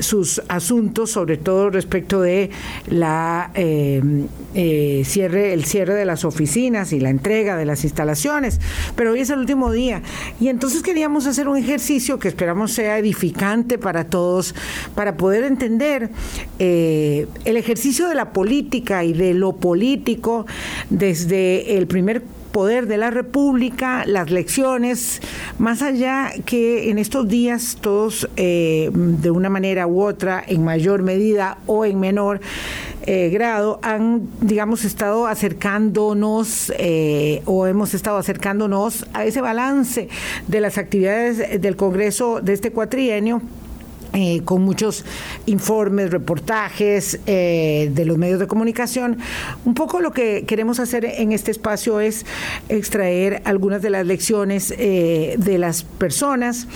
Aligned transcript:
sus 0.00 0.40
asuntos, 0.48 1.10
sobre 1.10 1.36
todo 1.36 1.70
respecto 1.70 2.20
de 2.20 2.50
la 2.88 3.50
cierre, 3.54 5.52
el 5.52 5.64
cierre 5.64 5.94
de 5.94 6.04
las 6.04 6.24
oficinas 6.24 6.92
y 6.92 7.00
la 7.00 7.10
entrega 7.10 7.56
de 7.56 7.64
las 7.64 7.84
instalaciones. 7.84 8.60
Pero 8.94 9.12
hoy 9.12 9.20
es 9.20 9.30
el 9.30 9.40
último 9.40 9.72
día 9.72 10.02
y 10.40 10.48
entonces 10.48 10.82
queríamos 10.82 11.26
hacer 11.26 11.48
un 11.48 11.56
ejercicio 11.56 12.18
que 12.18 12.28
esperamos 12.28 12.72
sea 12.72 12.98
edificante 12.98 13.78
para 13.78 14.04
todos 14.04 14.54
para 14.94 15.16
poder 15.16 15.44
entender 15.44 16.10
el 17.44 17.56
ejercicio 17.56 18.08
de 18.08 18.14
la 18.14 18.32
política 18.32 19.04
y 19.04 19.12
de 19.12 19.34
lo 19.34 19.54
político 19.54 20.46
desde 20.90 21.76
el 21.76 21.86
primer 21.86 22.22
poder 22.54 22.86
de 22.86 22.98
la 22.98 23.10
República, 23.10 24.04
las 24.06 24.30
lecciones, 24.30 25.20
más 25.58 25.82
allá 25.82 26.30
que 26.46 26.88
en 26.88 26.98
estos 26.98 27.26
días 27.26 27.78
todos 27.80 28.28
eh, 28.36 28.90
de 28.94 29.30
una 29.32 29.50
manera 29.50 29.88
u 29.88 30.00
otra, 30.00 30.42
en 30.46 30.62
mayor 30.62 31.02
medida 31.02 31.58
o 31.66 31.84
en 31.84 31.98
menor 31.98 32.40
eh, 33.06 33.28
grado, 33.30 33.80
han, 33.82 34.28
digamos, 34.40 34.84
estado 34.84 35.26
acercándonos 35.26 36.72
eh, 36.78 37.42
o 37.44 37.66
hemos 37.66 37.92
estado 37.92 38.18
acercándonos 38.18 39.04
a 39.12 39.24
ese 39.24 39.40
balance 39.40 40.08
de 40.46 40.60
las 40.60 40.78
actividades 40.78 41.60
del 41.60 41.74
Congreso 41.74 42.40
de 42.40 42.52
este 42.52 42.70
cuatrienio 42.70 43.42
eh, 44.16 44.42
con 44.44 44.62
muchos 44.62 45.04
informes, 45.46 46.10
reportajes 46.10 47.18
eh, 47.26 47.90
de 47.92 48.04
los 48.04 48.16
medios 48.16 48.38
de 48.38 48.46
comunicación. 48.46 49.18
Un 49.64 49.74
poco 49.74 50.00
lo 50.00 50.12
que 50.12 50.44
queremos 50.46 50.78
hacer 50.78 51.04
en 51.04 51.32
este 51.32 51.50
espacio 51.50 51.98
es 51.98 52.24
extraer 52.68 53.42
algunas 53.44 53.82
de 53.82 53.90
las 53.90 54.06
lecciones 54.06 54.72
eh, 54.78 55.34
de 55.38 55.58
las 55.58 55.82
personas 55.82 56.68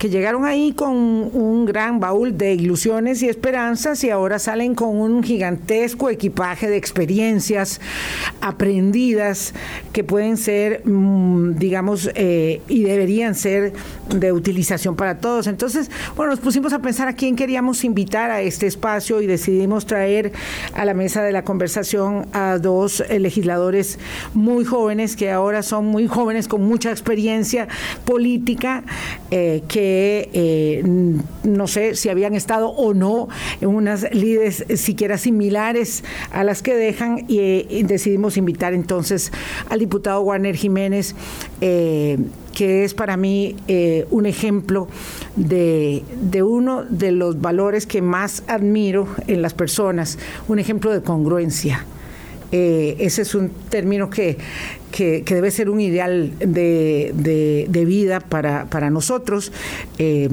que 0.00 0.08
llegaron 0.08 0.46
ahí 0.46 0.72
con 0.72 0.94
un 0.94 1.66
gran 1.66 2.00
baúl 2.00 2.38
de 2.38 2.54
ilusiones 2.54 3.22
y 3.22 3.28
esperanzas 3.28 4.02
y 4.02 4.08
ahora 4.08 4.38
salen 4.38 4.74
con 4.74 4.96
un 4.96 5.22
gigantesco 5.22 6.08
equipaje 6.08 6.70
de 6.70 6.78
experiencias 6.78 7.82
aprendidas 8.40 9.52
que 9.92 10.02
pueden 10.02 10.38
ser, 10.38 10.80
mm, 10.86 11.56
digamos, 11.56 12.10
eh, 12.14 12.62
y 12.66 12.84
deberían 12.84 13.34
ser 13.34 13.74
de 14.08 14.32
utilización 14.32 14.96
para 14.96 15.18
todos. 15.18 15.46
Entonces, 15.46 15.90
bueno, 16.16 16.30
nos 16.30 16.40
pusimos 16.40 16.72
a 16.72 16.78
pensar 16.78 17.06
a 17.06 17.12
quién 17.12 17.36
queríamos 17.36 17.84
invitar 17.84 18.30
a 18.30 18.40
este 18.40 18.66
espacio 18.66 19.20
y 19.20 19.26
decidimos 19.26 19.84
traer 19.84 20.32
a 20.72 20.86
la 20.86 20.94
mesa 20.94 21.22
de 21.22 21.32
la 21.32 21.44
conversación 21.44 22.26
a 22.32 22.56
dos 22.56 23.00
eh, 23.00 23.18
legisladores 23.18 23.98
muy 24.32 24.64
jóvenes 24.64 25.14
que 25.14 25.30
ahora 25.30 25.62
son 25.62 25.84
muy 25.84 26.06
jóvenes 26.06 26.48
con 26.48 26.62
mucha 26.62 26.90
experiencia 26.90 27.68
política 28.06 28.82
eh, 29.30 29.62
que 29.68 29.89
eh, 30.32 30.82
no 31.44 31.66
sé 31.66 31.94
si 31.94 32.08
habían 32.08 32.34
estado 32.34 32.68
o 32.68 32.94
no 32.94 33.28
en 33.60 33.68
unas 33.68 34.06
líderes 34.14 34.64
siquiera 34.76 35.18
similares 35.18 36.04
a 36.30 36.44
las 36.44 36.62
que 36.62 36.74
dejan 36.74 37.24
y, 37.28 37.82
decidimos 37.82 38.36
invitar 38.36 38.74
entonces 38.74 39.32
al 39.68 39.78
diputado 39.78 40.20
Warner 40.22 40.56
Jiménez. 40.56 41.14
Eh, 41.60 42.18
que 42.50 42.84
es 42.84 42.94
para 42.94 43.16
mí 43.16 43.56
eh, 43.68 44.06
un 44.10 44.26
ejemplo 44.26 44.88
de, 45.36 46.02
uno 46.42 46.84
de 46.84 47.12
los 47.12 47.40
valores 47.40 47.86
que 47.86 48.02
más 48.02 48.42
admiro 48.48 49.08
en 49.26 49.40
las 49.40 49.54
personas, 49.54 50.18
un 50.48 50.58
ejemplo 50.58 50.92
de 50.92 51.02
congruencia. 51.02 51.86
Ese 52.52 53.22
es 53.22 53.34
un 53.34 53.50
término 53.68 54.10
que 54.10 54.36
que, 54.90 55.22
debe 55.26 55.50
ser 55.50 55.70
un 55.70 55.80
ideal 55.80 56.32
de, 56.38 57.12
de, 57.68 57.84
vida 57.84 58.20
para, 58.20 58.66
para 58.66 58.90
nosotros. 58.90 59.52
Eh, 59.98 60.28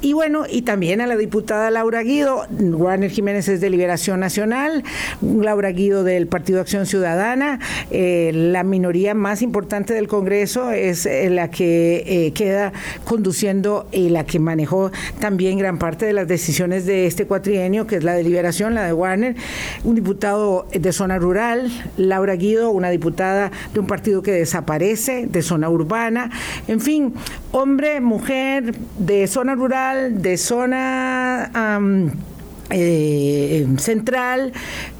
y 0.00 0.12
bueno, 0.12 0.44
y 0.50 0.62
también 0.62 1.00
a 1.00 1.06
la 1.06 1.16
diputada 1.16 1.70
Laura 1.70 2.02
Guido, 2.02 2.46
Warner 2.50 3.10
Jiménez 3.10 3.48
es 3.48 3.60
de 3.60 3.70
Liberación 3.70 4.20
Nacional, 4.20 4.84
Laura 5.22 5.70
Guido 5.70 6.04
del 6.04 6.26
Partido 6.26 6.60
Acción 6.60 6.86
Ciudadana, 6.86 7.60
eh, 7.90 8.30
la 8.34 8.62
minoría 8.62 9.14
más 9.14 9.42
importante 9.42 9.94
del 9.94 10.08
Congreso 10.08 10.70
es 10.70 11.06
eh, 11.06 11.30
la 11.30 11.50
que 11.50 12.04
eh, 12.06 12.32
queda 12.32 12.72
conduciendo 13.04 13.88
y 13.90 14.10
la 14.10 14.24
que 14.24 14.38
manejó 14.38 14.90
también 15.18 15.58
gran 15.58 15.78
parte 15.78 16.06
de 16.06 16.12
las 16.12 16.28
decisiones 16.28 16.86
de 16.86 17.06
este 17.06 17.26
cuatrienio, 17.26 17.86
que 17.86 17.96
es 17.96 18.04
la 18.04 18.14
de 18.14 18.22
Liberación, 18.22 18.74
la 18.74 18.84
de 18.84 18.92
Warner, 18.92 19.34
un 19.84 19.94
diputado 19.94 20.66
de 20.72 20.92
zona 20.92 21.18
rural, 21.18 21.70
Laura 21.96 22.36
Guido, 22.36 22.70
una 22.70 22.90
diputada 22.90 23.50
de 23.72 23.80
un 23.80 23.86
partido 23.86 24.22
que 24.22 24.32
desaparece, 24.32 25.26
de 25.26 25.42
zona 25.42 25.70
urbana, 25.70 26.30
en 26.68 26.80
fin, 26.80 27.14
hombre, 27.56 28.02
mujer, 28.02 28.74
de 28.98 29.26
zona 29.26 29.54
rural, 29.54 30.20
de 30.20 30.36
zona 30.36 31.50
eh, 32.68 33.66
central, 33.78 34.52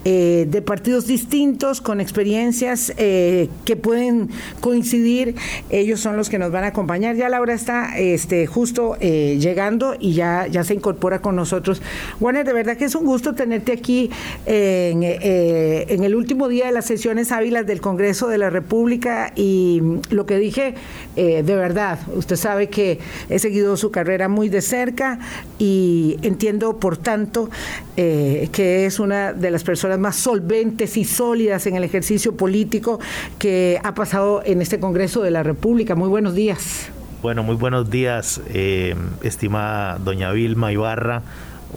eh, 0.09 0.47
de 0.49 0.63
partidos 0.63 1.09
distintos, 1.09 1.81
con 1.81 2.01
experiencias 2.01 2.93
eh, 2.97 3.49
que 3.65 3.75
pueden 3.75 4.31
coincidir. 4.61 5.35
Ellos 5.69 5.99
son 5.99 6.17
los 6.17 6.31
que 6.31 6.39
nos 6.39 6.53
van 6.53 6.63
a 6.63 6.69
acompañar. 6.69 7.17
Ya 7.17 7.29
Laura 7.29 7.55
está 7.55 7.99
este, 7.99 8.47
justo 8.47 8.97
llegando 9.01 9.97
y 9.99 10.13
ya, 10.13 10.47
ya 10.47 10.63
se 10.63 10.75
incorpora 10.75 11.21
con 11.21 11.35
nosotros. 11.35 11.83
Warner, 12.21 12.47
de 12.47 12.53
verdad 12.53 12.77
que 12.77 12.85
es 12.85 12.95
un 12.95 13.05
gusto 13.05 13.35
tenerte 13.35 13.73
aquí 13.73 14.11
en, 14.47 15.03
en 15.03 16.05
el 16.05 16.15
último 16.15 16.47
día 16.47 16.67
de 16.67 16.73
las 16.73 16.85
sesiones 16.85 17.33
ávilas 17.33 17.67
del 17.67 17.81
Congreso 17.81 18.29
de 18.29 18.39
la 18.39 18.49
República 18.49 19.33
y 19.35 19.83
lo 20.11 20.25
que 20.25 20.39
dije, 20.39 20.75
de 21.17 21.43
verdad, 21.43 21.99
usted 22.15 22.37
sabe 22.37 22.69
que 22.69 23.01
he 23.29 23.39
seguido 23.41 23.77
su 23.77 23.91
carrera 23.91 24.29
muy 24.29 24.49
de 24.49 24.63
cerca 24.63 25.19
y 25.59 26.19
entiendo, 26.23 26.79
por 26.79 26.97
tanto, 26.97 27.51
eh, 27.97 28.49
que 28.53 28.87
es 28.87 29.01
una 29.01 29.33
de 29.33 29.51
las 29.51 29.65
personas 29.65 29.96
más 29.99 30.17
solventes 30.17 30.97
y 30.97 31.05
sólidas 31.05 31.67
en 31.67 31.77
el 31.77 31.85
ejercicio 31.85 32.37
político 32.37 33.01
que 33.39 33.81
ha 33.83 33.95
pasado 33.95 34.43
en 34.45 34.63
este 34.63 34.81
Congreso 34.81 35.23
de 35.23 35.31
la 35.31 35.43
República. 35.43 35.95
Muy 35.95 36.09
buenos 36.09 36.35
días. 36.35 36.91
Bueno, 37.23 37.43
muy 37.43 37.57
buenos 37.57 37.91
días, 37.91 38.41
eh, 38.51 38.95
estimada 39.23 39.99
doña 39.99 40.31
Vilma 40.33 40.73
Ibarra. 40.73 41.23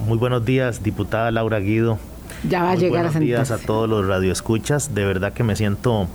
Muy 0.06 0.18
buenos 0.18 0.46
días, 0.46 0.84
diputada 0.84 1.31
Laura 1.31 1.59
Guido. 1.59 1.97
Ya 2.47 2.63
va 2.63 2.72
a 2.72 2.75
llegar 2.75 3.06
buenos 3.06 3.19
días 3.19 3.52
a 3.52 3.58
todos 3.58 3.90
los 3.90 4.06
radioescuchas. 4.06 4.94
De 4.94 5.06
verdad 5.06 5.34
que 5.34 5.44
me 5.44 5.56
siento 5.56 6.08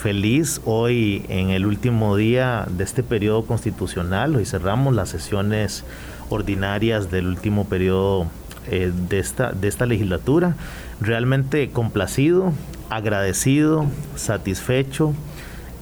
feliz 0.00 0.60
hoy 0.64 1.24
en 1.28 1.50
el 1.50 1.66
último 1.66 2.16
día 2.16 2.66
de 2.70 2.84
este 2.84 3.02
periodo 3.02 3.44
constitucional. 3.44 4.36
Hoy 4.36 4.46
cerramos 4.46 4.94
las 4.94 5.08
sesiones 5.10 5.84
ordinarias 6.30 7.10
del 7.10 7.26
último 7.26 7.64
periodo 7.64 8.26
eh, 8.70 8.92
de, 9.08 9.18
esta, 9.18 9.52
de 9.52 9.68
esta 9.68 9.86
legislatura. 9.86 10.54
Realmente 11.00 11.70
complacido, 11.70 12.52
agradecido, 12.90 13.86
satisfecho, 14.16 15.14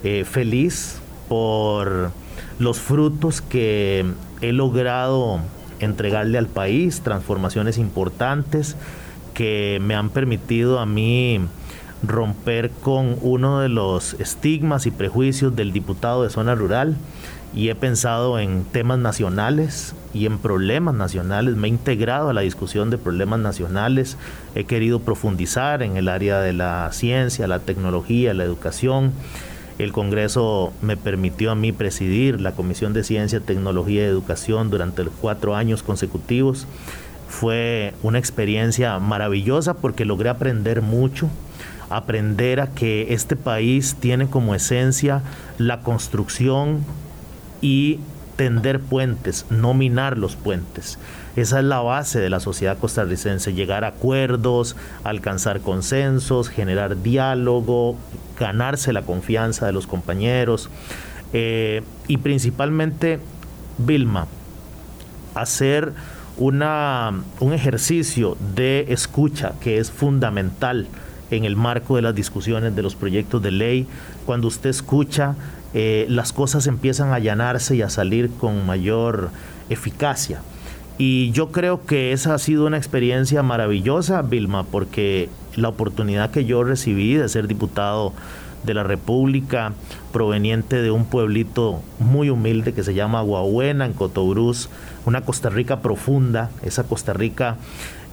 eh, 0.05 0.25
feliz 0.25 1.01
por 1.29 2.11
los 2.59 2.81
frutos 2.81 3.41
que 3.41 4.05
he 4.41 4.53
logrado 4.53 5.41
entregarle 5.81 6.39
al 6.39 6.47
país, 6.47 7.01
transformaciones 7.01 7.79
importantes 7.79 8.77
que 9.35 9.79
me 9.83 9.95
han 9.95 10.11
permitido 10.11 10.79
a 10.79 10.87
mí 10.87 11.41
romper 12.03 12.71
con 12.71 13.17
uno 13.21 13.61
de 13.61 13.69
los 13.69 14.15
estigmas 14.15 14.87
y 14.87 14.91
prejuicios 14.91 15.57
del 15.57 15.73
diputado 15.73 16.23
de 16.23 16.31
zona 16.31 16.55
rural 16.55 16.97
y 17.55 17.71
he 17.71 17.75
pensado 17.75 18.39
en 18.39 18.65
temas 18.65 18.99
nacionales 18.99 19.95
y 20.13 20.27
en 20.27 20.39
problemas 20.39 20.95
nacionales. 20.95 21.57
Me 21.57 21.69
he 21.69 21.71
integrado 21.71 22.29
a 22.29 22.33
la 22.35 22.43
discusión 22.43 22.91
de 22.91 22.99
problemas 22.99 23.41
nacionales. 23.41 24.19
He 24.57 24.65
querido 24.65 25.01
profundizar 25.01 25.83
en 25.83 25.99
el 25.99 26.09
área 26.09 26.41
de 26.41 26.55
la 26.55 26.89
ciencia, 26.91 27.47
la 27.47 27.59
tecnología, 27.59 28.33
la 28.33 28.43
educación. 28.43 29.13
El 29.79 29.93
Congreso 29.93 30.73
me 30.81 30.97
permitió 30.97 31.51
a 31.51 31.55
mí 31.55 31.73
presidir 31.73 32.41
la 32.41 32.53
Comisión 32.53 32.95
de 32.95 33.05
Ciencia, 33.05 33.41
Tecnología 33.41 34.01
y 34.01 34.07
Educación 34.07 34.71
durante 34.71 35.05
cuatro 35.21 35.55
años 35.55 35.83
consecutivos. 35.83 36.67
fue 37.29 37.93
una 38.03 38.19
experiencia 38.19 38.99
maravillosa 38.99 39.75
porque 39.75 40.07
logré 40.07 40.31
aprender 40.31 40.81
mucho, 40.81 41.29
aprender 41.91 42.61
a 42.61 42.69
que 42.69 43.13
este 43.13 43.37
país 43.37 43.97
tiene 44.01 44.29
como 44.29 44.55
esencia 44.55 45.21
la 45.59 45.81
construcción 45.81 46.83
y 47.61 47.99
tender 48.37 48.81
puentes, 48.81 49.47
no 49.51 49.75
minar 49.75 50.19
los 50.19 50.37
puentes. 50.37 50.99
Esa 51.37 51.59
es 51.59 51.65
la 51.65 51.81
base 51.81 52.21
de 52.21 52.31
la 52.31 52.41
sociedad 52.41 52.79
costarricense, 52.79 53.55
llegar 53.55 53.85
a 53.85 53.89
acuerdos, 53.89 54.77
alcanzar 55.05 55.61
consensos, 55.61 56.49
generar 56.49 57.03
diálogo, 57.03 57.97
ganarse 58.39 58.93
la 58.93 59.03
confianza 59.03 59.67
de 59.67 59.73
los 59.73 59.87
compañeros 59.87 60.71
eh, 61.33 61.83
y 62.09 62.19
principalmente, 62.19 63.19
Vilma, 63.79 64.27
hacer 65.35 65.93
una, 66.39 67.13
un 67.41 67.53
ejercicio 67.53 68.37
de 68.55 68.87
escucha 68.89 69.55
que 69.61 69.79
es 69.79 69.91
fundamental 69.91 70.87
en 71.31 71.45
el 71.45 71.57
marco 71.57 71.97
de 71.97 72.03
las 72.03 72.15
discusiones 72.15 72.77
de 72.77 72.83
los 72.83 72.95
proyectos 72.95 73.43
de 73.43 73.51
ley. 73.51 73.87
Cuando 74.25 74.49
usted 74.49 74.71
escucha, 74.71 75.35
eh, 75.79 76.07
las 76.09 76.33
cosas 76.33 76.67
empiezan 76.69 77.11
a 77.11 77.17
allanarse 77.17 77.77
y 77.77 77.83
a 77.83 77.91
salir 77.91 78.31
con 78.31 78.65
mayor 78.65 79.29
eficacia. 79.69 80.41
Y 80.97 81.33
yo 81.33 81.53
creo 81.53 81.85
que 81.85 82.13
esa 82.13 82.33
ha 82.33 82.39
sido 82.39 82.67
una 82.67 82.79
experiencia 82.79 83.43
maravillosa, 83.43 84.23
Vilma, 84.23 84.65
porque 84.65 85.29
la 85.55 85.69
oportunidad 85.69 86.31
que 86.31 86.47
yo 86.47 86.65
recibí 86.65 87.13
de 87.17 87.29
ser 87.29 87.47
diputado 87.47 88.15
de 88.65 88.73
la 88.73 88.85
República, 88.85 89.75
proveniente 90.15 90.81
de 90.81 90.91
un 90.91 91.05
pueblito 91.05 91.83
muy 91.99 92.31
humilde 92.31 92.73
que 92.73 92.83
se 92.83 92.95
llama 92.95 93.19
Aguabuena, 93.19 93.85
en 93.85 93.93
Cotobruz, 93.93 94.71
una 95.05 95.27
Costa 95.27 95.51
Rica 95.51 95.81
profunda, 95.81 96.49
esa 96.63 96.85
Costa 96.85 97.13
Rica 97.13 97.59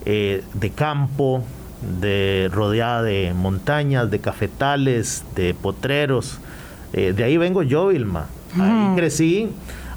eh, 0.04 0.44
de 0.54 0.70
campo, 0.70 1.46
de, 2.02 2.50
rodeada 2.52 3.04
de 3.04 3.34
montañas, 3.34 4.12
de 4.12 4.20
cafetales, 4.20 5.24
de 5.34 5.54
potreros. 5.54 6.40
Eh, 6.94 7.14
de 7.14 7.24
ahí 7.24 7.38
vengo 7.38 7.64
yo, 7.64 7.88
Vilma. 7.88 8.28
Ahí 8.60 8.96
crecí, 8.96 9.50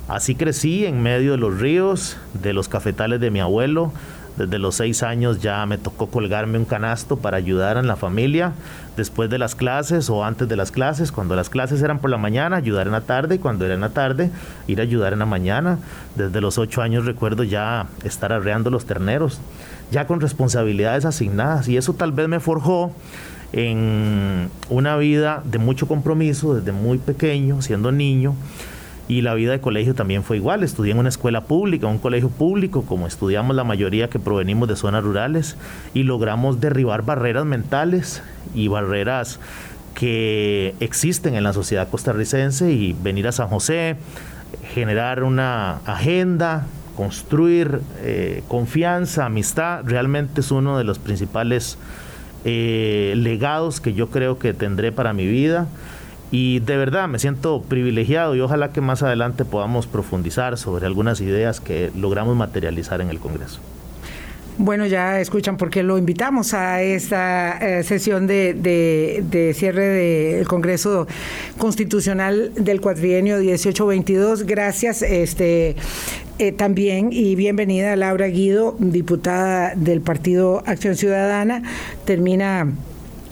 así 0.09 0.35
crecí 0.35 0.87
en 0.87 1.03
medio 1.03 1.33
de 1.33 1.39
los 1.39 1.61
ríos, 1.61 2.17
de 2.35 2.53
los 2.53 2.69
cafetales 2.69 3.21
de 3.21 3.31
mi 3.31 3.41
abuelo. 3.41 3.93
Desde 4.37 4.59
los 4.59 4.75
seis 4.75 5.03
años 5.03 5.41
ya 5.41 5.65
me 5.65 5.79
tocó 5.79 6.09
colgarme 6.09 6.59
un 6.59 6.67
canasto 6.67 7.17
para 7.17 7.39
ayudar 7.39 7.79
en 7.79 7.87
la 7.87 7.97
familia 7.97 8.53
después 8.95 9.31
de 9.31 9.39
las 9.39 9.55
clases 9.55 10.11
o 10.11 10.25
antes 10.25 10.47
de 10.47 10.57
las 10.57 10.71
clases. 10.71 11.11
Cuando 11.11 11.37
las 11.37 11.49
clases 11.49 11.81
eran 11.81 12.01
por 12.01 12.11
la 12.11 12.19
mañana, 12.19 12.57
ayudar 12.57 12.87
en 12.87 12.93
la 12.93 13.01
tarde 13.01 13.37
y 13.37 13.39
cuando 13.39 13.65
era 13.65 13.75
en 13.75 13.81
la 13.81 13.91
tarde, 13.91 14.31
ir 14.67 14.81
a 14.81 14.83
ayudar 14.83 15.15
en 15.15 15.21
la 15.21 15.27
mañana. 15.27 15.79
Desde 16.17 16.43
los 16.43 16.59
ocho 16.59 16.83
años 16.83 17.07
recuerdo 17.07 17.45
ya 17.45 17.87
estar 18.05 18.31
arreando 18.33 18.69
los 18.69 18.85
terneros 18.85 19.41
ya 19.91 20.07
con 20.07 20.21
responsabilidades 20.21 21.05
asignadas. 21.05 21.69
Y 21.69 21.77
eso 21.77 21.95
tal 21.95 22.13
vez 22.13 22.29
me 22.29 22.41
forjó 22.41 22.93
en 23.57 24.51
una 24.69 24.99
vida 24.99 25.43
de 25.45 25.57
mucho 25.57 25.89
compromiso 25.89 26.55
desde 26.55 26.73
muy 26.73 26.99
pequeño, 26.99 27.63
siendo 27.63 27.91
niño. 27.91 28.35
Y 29.09 29.23
la 29.23 29.35
vida 29.35 29.53
de 29.53 29.61
colegio 29.61 29.95
también 29.95 30.25
fue 30.25 30.37
igual. 30.37 30.63
Estudié 30.63 30.93
en 30.93 30.99
una 30.99 31.09
escuela 31.09 31.45
pública, 31.45 31.87
un 31.87 31.99
colegio 31.99 32.29
público, 32.29 32.83
como 32.83 33.07
estudiamos 33.07 33.57
la 33.57 33.65
mayoría 33.65 34.11
que 34.11 34.19
provenimos 34.19 34.69
de 34.69 34.77
zonas 34.77 35.03
rurales, 35.03 35.57
y 35.95 36.03
logramos 36.03 36.61
derribar 36.61 37.03
barreras 37.03 37.47
mentales 37.47 38.23
y 38.55 38.69
barreras 38.69 39.41
que 39.95 40.75
existen 40.81 41.35
en 41.35 41.45
la 41.45 41.55
sociedad 41.55 41.89
costarricense 41.89 42.71
y 42.71 42.93
venir 42.93 43.27
a 43.27 43.33
San 43.33 43.49
José, 43.49 43.97
generar 44.75 45.23
una 45.23 45.77
agenda, 45.87 46.67
construir 46.95 47.81
eh, 48.03 48.43
confianza, 48.49 49.25
amistad, 49.25 49.83
realmente 49.87 50.43
es 50.43 50.51
uno 50.51 50.77
de 50.77 50.85
los 50.85 50.99
principales 50.99 51.79
eh, 52.49 53.15
legados 53.17 53.81
que 53.81 53.93
yo 53.93 54.09
creo 54.09 54.39
que 54.39 54.55
tendré 54.55 54.93
para 54.93 55.13
mi 55.13 55.27
vida. 55.27 55.67
Y 56.31 56.61
de 56.61 56.77
verdad 56.77 57.09
me 57.09 57.19
siento 57.19 57.63
privilegiado 57.63 58.37
y 58.37 58.41
ojalá 58.41 58.73
que 58.73 58.81
más 58.81 59.03
adelante 59.03 59.45
podamos 59.45 59.87
profundizar 59.89 60.57
sobre 60.57 60.87
algunas 60.87 61.21
ideas 61.21 61.61
que 61.61 61.91
logramos 61.97 62.37
materializar 62.37 63.01
en 63.01 63.11
el 63.11 63.19
Congreso. 63.19 63.61
Bueno, 64.59 64.87
ya 64.87 65.21
escuchan 65.21 65.59
por 65.59 65.69
qué 65.69 65.83
lo 65.83 65.99
invitamos 65.99 66.55
a 66.55 66.81
esta 66.81 67.59
eh, 67.59 67.83
sesión 67.83 68.27
de, 68.27 69.53
cierre 69.55 69.87
del 69.87 70.49
Congreso 70.49 71.07
Constitucional 71.59 72.53
del 72.55 72.81
cuatrienio 72.81 73.37
1822. 73.39 74.45
Gracias 74.45 75.03
este, 75.03 75.77
eh, 76.39 76.53
también 76.53 77.11
y 77.13 77.35
bienvenida 77.35 77.97
Laura 77.97 78.27
Guido, 78.27 78.77
diputada 78.79 79.75
del 79.75 80.01
Partido 80.01 80.63
Acción 80.67 80.97
Ciudadana. 80.97 81.63
Termina 82.05 82.73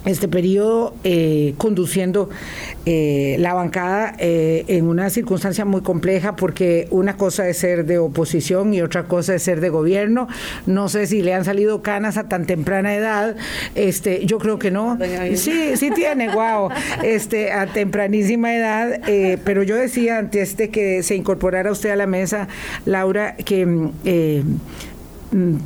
este 0.05 0.29
periodo 0.29 0.95
eh, 1.05 1.55
conduciendo 1.59 2.31
eh, 2.87 3.37
la 3.39 3.55
bancada 3.55 4.15
eh, 4.19 4.65
en 4.69 4.87
una 4.87 5.11
circunstancia 5.11 5.65
muy 5.65 5.83
compleja 5.83 6.37
porque 6.37 6.89
una 6.91 7.17
cosa 7.17 7.49
es 7.49 7.59
ser 7.59 7.85
de 7.87 7.99
oposición 7.99 8.75
y 8.75 8.83
otra 8.83 9.05
cosa 9.05 9.35
es 9.35 9.43
ser 9.43 9.61
de 9.61 9.69
gobierno. 9.69 10.29
No 10.67 10.89
sé 10.89 11.07
si 11.07 11.23
le 11.23 11.35
han 11.35 11.45
salido 11.45 11.83
canas 11.83 12.17
a 12.17 12.29
tan 12.29 12.47
temprana 12.47 12.95
edad. 12.95 13.37
Este, 13.75 14.25
yo 14.27 14.39
creo 14.39 14.59
que 14.59 14.71
no. 14.71 14.99
Sí, 15.35 15.77
sí 15.77 15.91
tiene, 15.91 16.33
wow. 16.35 16.71
Este, 17.03 17.53
a 17.53 17.67
tempranísima 17.67 18.55
edad. 18.55 19.01
pero 19.45 19.63
yo 19.63 19.77
decía 19.77 20.19
antes 20.19 20.57
de 20.57 20.71
que 20.71 21.03
se 21.03 21.15
incorporara 21.15 21.71
usted 21.73 21.91
a 21.91 21.97
la 21.97 22.07
mesa, 22.07 22.49
Laura, 22.85 23.37
que 23.37 23.65
Mm, 23.65 23.91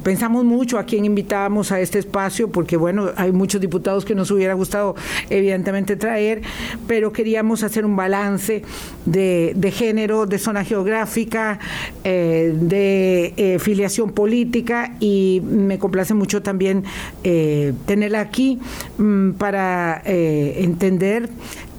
pensamos 0.02 0.44
mucho 0.44 0.78
a 0.78 0.84
quién 0.84 1.04
invitábamos 1.04 1.72
a 1.72 1.80
este 1.80 1.98
espacio, 1.98 2.50
porque 2.50 2.76
bueno, 2.76 3.10
hay 3.16 3.32
muchos 3.32 3.60
diputados 3.60 4.04
que 4.04 4.14
nos 4.14 4.30
hubiera 4.30 4.54
gustado 4.54 4.94
evidentemente 5.30 5.96
traer, 5.96 6.42
pero 6.86 7.12
queríamos 7.12 7.62
hacer 7.62 7.84
un 7.84 7.96
balance 7.96 8.62
de, 9.04 9.72
género, 9.74 10.26
de 10.26 10.38
zona 10.38 10.64
geográfica, 10.64 11.58
eh, 12.04 12.54
de 12.58 13.34
eh, 13.36 13.58
filiación 13.58 14.10
política 14.12 14.94
y 15.00 15.42
me 15.44 15.78
complace 15.78 16.14
mucho 16.14 16.42
también 16.42 16.84
eh, 17.24 17.74
tenerla 17.86 18.20
aquí 18.20 18.58
mm, 18.96 19.32
para 19.32 20.02
entender 20.04 21.28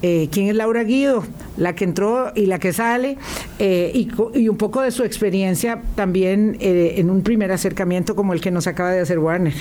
eh, 0.01 0.29
quién 0.31 0.47
es 0.47 0.55
Laura 0.55 0.83
Guido, 0.83 1.25
la 1.57 1.75
que 1.75 1.83
entró 1.83 2.31
y 2.33 2.45
la 2.45 2.57
que 2.57 2.71
sale, 2.71 3.17
eh, 3.59 3.91
y, 3.93 4.47
un 4.47 4.57
poco 4.57 4.81
de 4.81 4.91
su 4.91 5.03
experiencia 5.03 5.81
también 5.95 6.57
eh, 6.61 6.95
en 6.97 7.09
un 7.09 7.21
primer 7.21 7.51
acercamiento 7.51 8.15
como 8.15 8.33
el 8.33 8.39
que 8.39 8.49
nos 8.49 8.67
acaba 8.67 8.91
de 8.91 9.01
hacer 9.01 9.19
Warner. 9.19 9.53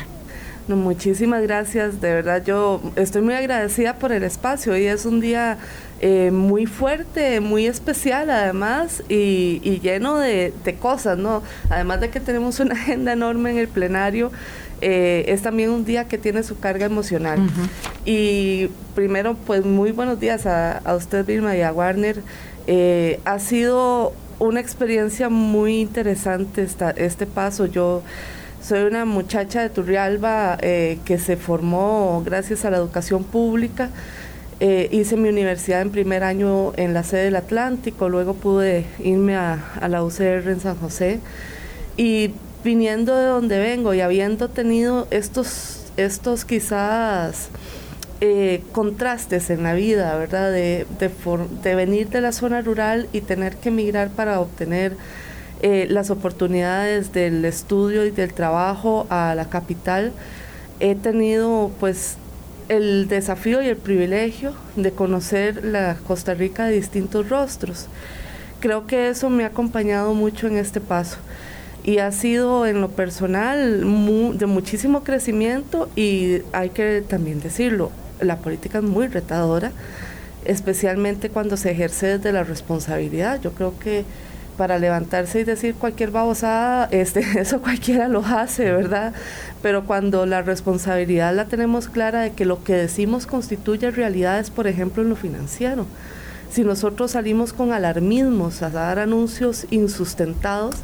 No, 0.69 0.77
muchísimas 0.77 1.43
gracias, 1.43 2.01
de 2.01 2.13
verdad 2.13 2.45
yo 2.45 2.81
estoy 2.95 3.23
muy 3.23 3.35
agradecida 3.35 3.95
por 3.97 4.13
el 4.13 4.23
espacio. 4.23 4.75
Hoy 4.75 4.85
es 4.85 5.07
un 5.07 5.19
día 5.21 5.59
muy 6.31 6.67
fuerte, 6.67 7.41
muy 7.41 7.67
especial 7.67 8.31
además 8.31 9.03
y, 9.09 9.81
lleno 9.83 10.19
de, 10.19 10.53
cosas, 10.79 11.17
¿no? 11.17 11.43
Además 11.71 12.03
de 12.03 12.11
que 12.11 12.21
tenemos 12.21 12.61
una 12.61 12.75
agenda 12.75 13.15
enorme 13.15 13.51
en 13.51 13.59
el 13.59 13.69
plenario, 13.69 14.31
eh, 14.81 15.25
es 15.29 15.43
también 15.43 15.71
un 15.71 15.85
día 15.85 16.07
que 16.07 16.19
tiene 16.19 16.43
su 16.43 16.59
carga 16.59 16.87
emocional. 16.87 17.41
Y 18.05 18.69
primero, 18.95 19.35
pues 19.47 19.65
muy 19.65 19.93
buenos 19.93 20.21
días 20.21 20.47
a, 20.47 20.83
usted, 20.97 21.25
Vilma, 21.27 21.57
y 21.57 21.63
a 21.63 21.73
Warner. 21.73 22.23
Eh, 22.67 23.21
ha 23.25 23.39
sido 23.39 24.13
una 24.39 24.61
experiencia 24.61 25.29
muy 25.29 25.81
interesante 25.81 26.63
esta, 26.63 26.91
este 26.91 27.27
paso. 27.27 27.67
Yo 27.67 28.03
soy 28.63 28.83
una 28.83 29.05
muchacha 29.05 29.63
de 29.63 29.71
Turrialba 29.71 30.59
eh, 30.61 30.99
que 31.05 31.19
se 31.19 31.37
formó 31.37 32.23
gracias 32.25 32.65
a 32.65 32.71
la 32.71 32.77
educación 32.77 33.25
pública. 33.25 33.91
hice 34.61 35.17
mi 35.17 35.29
universidad 35.29 35.83
en 35.83 35.91
primer 35.91 36.25
año 36.25 36.73
en 36.77 36.93
la 36.93 37.05
sede 37.05 37.25
del 37.25 37.37
Atlántico, 37.37 38.09
luego 38.09 38.35
pude 38.35 38.87
irme 38.99 39.37
a, 39.37 39.73
a 39.81 39.89
la 39.89 40.03
UCR 40.03 40.49
en 40.49 40.61
San 40.61 40.77
José 40.77 41.21
y 41.97 42.33
viniendo 42.65 43.17
de 43.17 43.27
donde 43.27 43.59
vengo 43.59 43.95
y 43.95 44.01
habiendo 44.01 44.49
tenido 44.49 45.07
estos, 45.11 45.93
estos 45.97 46.45
quizás 46.45 47.49
eh, 48.21 48.63
contrastes 48.73 49.51
en 49.51 49.63
la 49.63 49.75
vida, 49.75 50.17
¿verdad? 50.17 50.51
De, 50.51 50.87
de, 50.99 51.75
venir 51.75 52.09
de 52.09 52.21
la 52.21 52.33
zona 52.33 52.63
rural 52.63 53.09
y 53.13 53.21
tener 53.21 53.57
que 53.57 53.69
emigrar 53.69 54.11
para 54.11 54.41
obtener 54.41 54.97
eh, 55.63 55.87
las 55.89 56.11
oportunidades 56.11 57.13
del 57.13 57.45
estudio 57.45 58.05
y 58.05 58.11
del 58.11 58.35
trabajo 58.35 59.07
a 59.11 59.35
la 59.35 59.49
capital, 59.49 60.13
he 60.81 60.95
tenido 60.95 61.71
pues 61.81 62.17
el 62.69 63.09
desafío 63.09 63.63
y 63.63 63.69
el 63.69 63.77
privilegio 63.77 64.53
de 64.77 64.93
conocer 64.93 65.65
la 65.65 65.97
Costa 66.07 66.35
Rica 66.35 66.67
de 66.67 66.75
distintos 66.75 67.29
rostros. 67.29 67.87
Creo 68.61 68.87
que 68.87 69.09
eso 69.09 69.31
me 69.31 69.45
ha 69.45 69.49
acompañado 69.49 70.13
mucho 70.15 70.49
en 70.49 70.57
este 70.57 70.81
paso 70.81 71.19
y 71.85 71.99
ha 71.99 72.13
sido 72.13 72.67
en 72.67 72.81
lo 72.81 72.89
personal 72.91 73.81
de 74.39 74.47
muchísimo 74.47 75.05
crecimiento 75.05 75.89
y 75.97 76.43
hay 76.53 76.71
que 76.71 77.03
también 77.07 77.41
decirlo, 77.41 77.91
la 78.21 78.39
política 78.39 78.79
es 78.79 78.85
muy 78.85 79.07
retadora, 79.07 79.73
especialmente 80.45 81.31
cuando 81.31 81.57
se 81.57 81.71
ejerce 81.71 82.19
desde 82.19 82.33
la 82.33 82.45
responsabilidad. 82.45 83.41
Yo 83.41 83.53
creo 83.53 83.79
que 83.79 84.05
para 84.59 84.79
levantarse 84.79 85.41
y 85.41 85.45
decir 85.45 85.77
cualquier 85.77 86.11
babosada, 86.11 86.89
este, 86.91 87.21
eso 87.41 87.63
cualquiera 87.63 88.09
lo 88.09 88.21
hace, 88.27 88.71
¿verdad? 88.71 89.15
Pero 89.63 89.85
cuando 89.85 90.27
la 90.27 90.43
responsabilidad 90.43 91.35
la 91.35 91.47
tenemos 91.47 91.89
clara 91.89 92.21
de 92.21 92.33
que 92.33 92.45
lo 92.45 92.63
que 92.65 92.75
decimos 92.75 93.27
constituye 93.27 93.91
realidades, 93.91 94.51
por 94.51 94.67
ejemplo, 94.67 95.03
en 95.03 95.09
lo 95.09 95.17
financiero. 95.17 95.87
Si 96.51 96.65
nosotros 96.65 97.11
salimos 97.11 97.53
con 97.53 97.73
alarmismos 97.73 98.63
a 98.63 98.71
dar 98.71 98.99
anuncios 98.99 99.67
insustentados, 99.71 100.77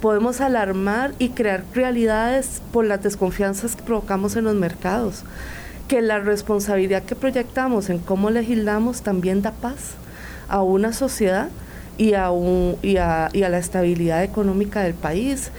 podemos 0.00 0.40
alarmar 0.40 1.12
y 1.18 1.28
crear 1.30 1.64
realidades 1.74 2.60
por 2.72 2.84
las 2.84 3.02
desconfianzas 3.02 3.76
que 3.76 3.82
provocamos 3.82 4.34
en 4.34 4.44
los 4.44 4.56
mercados. 4.56 5.22
Que 5.86 6.02
la 6.02 6.18
responsabilidad 6.18 7.04
que 7.04 7.14
proyectamos 7.14 7.88
en 7.88 7.98
cómo 7.98 8.30
legislamos 8.30 9.02
también 9.02 9.42
da 9.42 9.52
paz 9.52 9.94
a 10.48 10.62
una 10.62 10.92
sociedad 10.92 11.50
y 11.98 12.14
a, 12.14 12.30
la 13.32 13.58
estabilidad 13.58 14.24
económica 14.24 14.82
del 14.82 14.94
país. 14.94 15.52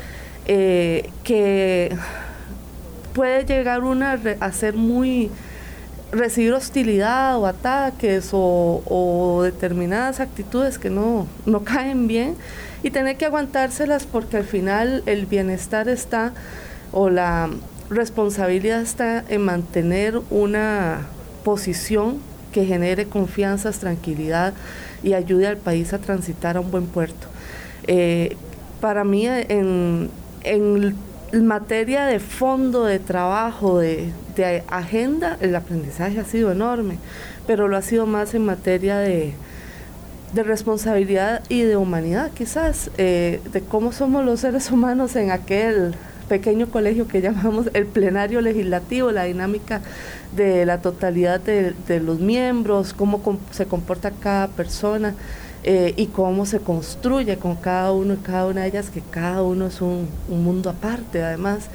Eh, 0.45 1.09
que 1.23 1.95
puede 3.13 3.45
llegar 3.45 3.83
una 3.83 4.19
a 4.41 4.51
ser 4.51 4.75
muy 4.75 5.31
recibir 6.13 6.53
hostilidad 6.53 7.37
o 7.37 7.45
ataques 7.45 8.29
o, 8.31 9.41
determinadas 9.43 10.19
actitudes 10.19 10.77
que 10.77 10.89
no, 10.89 11.27
no 11.45 11.63
caen 11.63 12.07
bien 12.07 12.35
y 12.83 12.91
tener 12.91 13.17
que 13.17 13.25
aguantárselas 13.25 14.05
porque 14.05 14.37
al 14.37 14.43
final 14.45 15.03
el 15.05 15.25
bienestar 15.25 15.89
está 15.89 16.33
o 16.91 17.09
la 17.09 17.49
responsabilidad 17.89 18.81
está 18.81 19.23
en 19.27 19.41
mantener 19.41 20.21
una 20.29 21.07
posición 21.43 22.19
que 22.51 22.65
genere 22.65 23.05
confianza, 23.05 23.71
tranquilidad 23.71 24.53
y 25.01 25.13
ayude 25.13 25.47
al 25.47 25.57
país 25.57 25.93
a 25.93 25.97
transitar 25.97 26.55
a 26.57 26.59
un 26.59 26.69
buen 26.71 26.85
puerto. 26.85 27.27
Eh, 27.87 28.37
para 28.79 29.03
mí 29.03 29.27
en, 29.27 30.09
en 30.43 30.95
materia 31.41 32.05
de 32.05 32.19
fondo, 32.19 32.85
de 32.85 32.99
trabajo, 32.99 33.79
de, 33.79 34.13
agenda, 34.69 35.37
el 35.41 35.55
aprendizaje 35.55 36.19
ha 36.19 36.25
sido 36.25 36.51
enorme, 36.51 36.99
pero 37.47 37.67
lo 37.67 37.75
ha 37.75 37.81
sido 37.81 38.05
más 38.05 38.35
en 38.35 38.45
materia 38.45 38.97
de, 38.97 39.33
responsabilidad 40.35 41.43
y 41.49 41.61
de 41.61 41.77
humanidad, 41.77 42.31
quizás, 42.33 42.89
eh, 42.97 43.41
de 43.51 43.61
cómo 43.61 43.91
somos 43.91 44.25
los 44.25 44.39
seres 44.39 44.71
humanos 44.71 45.15
en 45.15 45.31
aquel 45.31 45.95
pequeño 46.27 46.67
colegio 46.69 47.07
que 47.07 47.21
llamamos 47.21 47.69
el 47.73 47.85
plenario 47.85 48.41
legislativo, 48.41 49.11
la 49.11 49.23
dinámica 49.25 49.81
de 50.35 50.65
la 50.65 50.81
totalidad 50.81 51.39
de, 51.39 51.73
de 51.87 51.99
los 51.99 52.19
miembros, 52.19 52.93
cómo 52.93 53.21
se 53.51 53.65
comporta 53.65 54.11
cada 54.11 54.47
persona. 54.47 55.13
Eh, 55.65 55.93
y 55.95 56.07
cómo 56.07 56.45
se 56.45 56.59
construye 56.59 57.37
con 57.37 57.55
cada 57.55 57.93
uno 57.93 58.15
y 58.15 58.17
cada 58.17 58.47
una 58.47 58.61
de 58.61 58.67
ellas, 58.67 58.89
que 58.89 59.01
cada 59.01 59.41
uno 59.43 59.67
es 59.67 59.81
un, 59.81 60.09
mundo 60.27 60.69
aparte 60.69 61.23
además. 61.23 61.67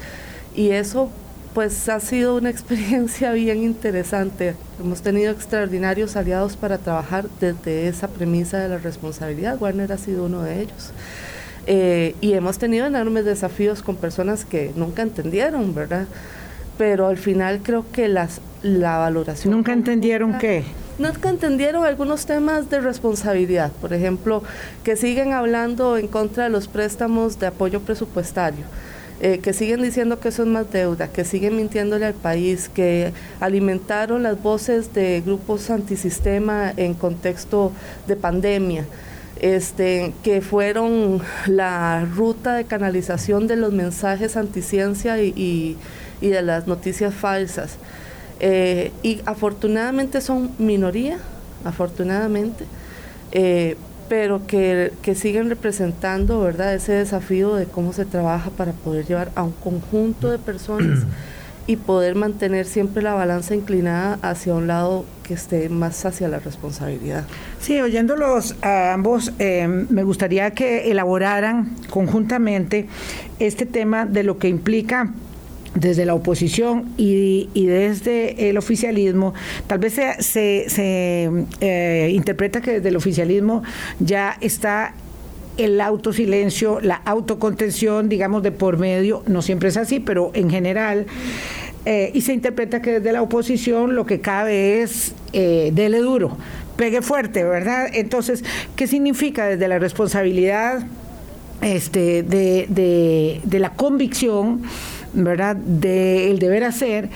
Y 0.55 0.69
eso 0.69 1.09
pues 1.55 1.89
ha 1.89 1.99
sido 1.99 2.35
una 2.35 2.49
experiencia 2.51 3.31
bien 3.31 3.63
interesante. 3.63 4.55
Hemos 4.79 5.01
tenido 5.01 5.31
extraordinarios 5.31 6.15
aliados 6.15 6.55
para 6.55 6.77
trabajar 6.77 7.27
desde 7.41 7.87
esa 7.87 8.07
premisa 8.07 8.59
de 8.59 8.69
la 8.69 8.77
responsabilidad. 8.77 9.59
Warner 9.59 9.91
ha 9.91 9.97
sido 9.97 10.25
uno 10.25 10.43
de 10.43 10.61
ellos. 10.61 10.91
Eh, 11.65 12.15
y 12.21 12.33
hemos 12.33 12.59
tenido 12.59 12.85
enormes 12.85 13.25
desafíos 13.25 13.81
con 13.81 13.95
personas 13.95 14.45
que 14.45 14.71
nunca 14.75 15.01
entendieron, 15.01 15.73
¿verdad? 15.73 16.05
Pero 16.77 17.07
al 17.07 17.17
final 17.17 17.61
creo 17.63 17.85
que 17.91 18.07
las, 18.07 18.39
la 18.61 18.97
valoración... 18.97 19.53
¿Nunca 19.53 19.73
entendieron 19.73 20.37
qué? 20.37 20.63
No 20.99 21.09
entendieron 21.29 21.85
algunos 21.85 22.25
temas 22.25 22.69
de 22.69 22.81
responsabilidad, 22.81 23.71
por 23.79 23.93
ejemplo, 23.93 24.43
que 24.83 24.95
siguen 24.95 25.31
hablando 25.33 25.97
en 25.97 26.07
contra 26.07 26.43
de 26.43 26.49
los 26.49 26.67
préstamos 26.67 27.39
de 27.39 27.47
apoyo 27.47 27.79
presupuestario. 27.81 28.65
Eh, 29.21 29.39
que 29.39 29.51
siguen 29.51 29.81
diciendo 29.81 30.21
que 30.21 30.29
eso 30.29 30.43
es 30.43 30.47
más 30.47 30.71
deuda, 30.71 31.09
que 31.09 31.25
siguen 31.25 31.57
mintiéndole 31.57 32.05
al 32.05 32.13
país, 32.13 32.69
que 32.69 33.11
alimentaron 33.41 34.23
las 34.23 34.41
voces 34.41 34.93
de 34.93 35.21
grupos 35.25 35.69
antisistema 35.69 36.71
en 36.77 36.93
contexto 36.93 37.73
de 38.07 38.15
pandemia, 38.15 38.85
este, 39.41 40.13
que 40.23 40.39
fueron 40.39 41.21
la 41.47 42.05
ruta 42.05 42.53
de 42.53 42.63
canalización 42.63 43.47
de 43.47 43.57
los 43.57 43.73
mensajes 43.73 44.37
anticiencia 44.37 45.21
y 45.21 45.75
de 46.21 46.41
las 46.41 46.65
noticias 46.65 47.13
falsas. 47.13 47.77
Eh, 48.39 48.91
y 49.03 49.21
afortunadamente 49.25 50.21
son 50.21 50.51
minoría, 50.57 51.17
afortunadamente, 51.65 52.65
eh, 53.31 53.75
pero 54.07 54.47
que, 54.47 54.91
siguen 55.15 55.49
representando 55.49 56.41
¿verdad? 56.41 56.73
ese 56.73 56.93
desafío 56.93 57.55
de 57.55 57.65
cómo 57.65 57.93
se 57.93 58.05
trabaja 58.05 58.49
para 58.49 58.71
poder 58.71 59.05
llevar 59.05 59.31
a 59.35 59.43
un 59.43 59.51
conjunto 59.51 60.31
de 60.31 60.39
personas 60.39 61.03
y 61.67 61.75
poder 61.75 62.15
mantener 62.15 62.65
siempre 62.65 63.03
la 63.03 63.13
balanza 63.13 63.53
inclinada 63.53 64.17
hacia 64.23 64.55
un 64.55 64.65
lado 64.65 65.05
que 65.21 65.35
esté 65.35 65.69
más 65.69 66.03
hacia 66.03 66.27
la 66.27 66.39
responsabilidad. 66.39 67.25
Sí, 67.59 67.79
oyéndolos 67.79 68.55
a 68.63 68.93
ambos, 68.93 69.31
eh, 69.37 69.67
me 69.67 70.03
gustaría 70.03 70.49
que 70.51 70.89
elaboraran 70.89 71.75
conjuntamente 71.91 72.87
este 73.37 73.67
tema 73.67 74.07
de 74.07 74.23
lo 74.23 74.39
que 74.39 74.47
implica 74.49 75.13
desde 75.75 76.05
la 76.05 76.13
oposición 76.13 76.85
y, 76.97 77.49
desde 77.53 78.49
el 78.49 78.57
oficialismo, 78.57 79.33
tal 79.67 79.79
vez 79.79 79.93
se, 79.93 80.67
eh, 81.61 82.11
interpreta 82.13 82.61
que 82.61 82.73
desde 82.73 82.89
el 82.89 82.95
oficialismo 82.95 83.63
ya 83.99 84.37
está 84.41 84.93
el 85.57 85.81
autosilencio, 85.81 86.79
la 86.79 86.95
autocontención, 86.95 88.07
digamos, 88.07 88.43
de 88.43 88.51
por 88.51 88.77
medio, 88.77 89.23
no 89.27 89.41
siempre 89.41 89.69
es 89.69 89.77
así, 89.77 89.99
pero 89.99 90.31
en 90.33 90.49
general, 90.49 91.05
eh, 91.85 92.11
y 92.13 92.21
se 92.21 92.33
interpreta 92.33 92.81
que 92.81 92.99
desde 92.99 93.11
la 93.11 93.21
oposición 93.21 93.95
lo 93.95 94.05
que 94.05 94.21
cabe 94.21 94.81
es 94.81 95.13
eh, 95.33 95.71
dele 95.73 95.99
duro, 95.99 96.37
pegue 96.77 97.01
fuerte, 97.01 97.43
¿verdad? 97.43 97.89
Entonces, 97.93 98.43
¿qué 98.75 98.87
significa 98.87 99.47
desde 99.47 99.67
la 99.67 99.79
responsabilidad 99.79 100.85
este, 101.61 102.23
de, 102.23 103.41
de 103.43 103.59
la 103.59 103.71
convicción? 103.71 104.61
¿Verdad?, 105.13 105.55
del 105.55 106.39
deber 106.39 106.63
hacer, 106.63 107.09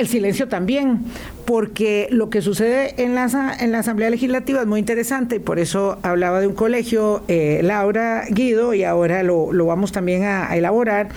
el 0.00 0.08
silencio 0.08 0.48
también, 0.48 1.04
porque 1.44 2.08
lo 2.10 2.30
que 2.30 2.40
sucede 2.40 2.94
en 3.02 3.14
la, 3.14 3.56
en 3.60 3.70
la 3.70 3.80
Asamblea 3.80 4.08
Legislativa 4.08 4.62
es 4.62 4.66
muy 4.66 4.80
interesante 4.80 5.36
y 5.36 5.38
por 5.40 5.58
eso 5.58 5.98
hablaba 6.02 6.40
de 6.40 6.46
un 6.46 6.54
colegio, 6.54 7.22
eh, 7.28 7.60
Laura 7.62 8.24
Guido, 8.30 8.72
y 8.72 8.84
ahora 8.84 9.22
lo, 9.22 9.50
vamos 9.66 9.92
también 9.92 10.24
a, 10.24 10.56
elaborar, 10.56 11.10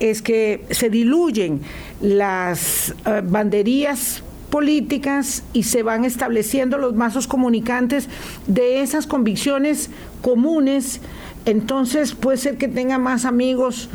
es 0.00 0.22
que 0.22 0.64
se 0.70 0.88
diluyen 0.88 1.60
las 2.00 2.94
eh, 3.04 3.22
banderías 3.22 4.22
políticas 4.48 5.42
y 5.52 5.64
se 5.64 5.82
van 5.82 6.06
estableciendo 6.06 6.78
los 6.78 6.94
mazos 6.94 7.26
comunicantes 7.26 8.08
de 8.46 8.80
esas 8.80 9.06
convicciones 9.06 9.90
comunes, 10.22 11.00
entonces 11.44 12.14
puede 12.14 12.38
ser 12.38 12.56
que 12.56 12.68
tenga 12.68 12.98
más 12.98 13.26
amigos 13.26 13.90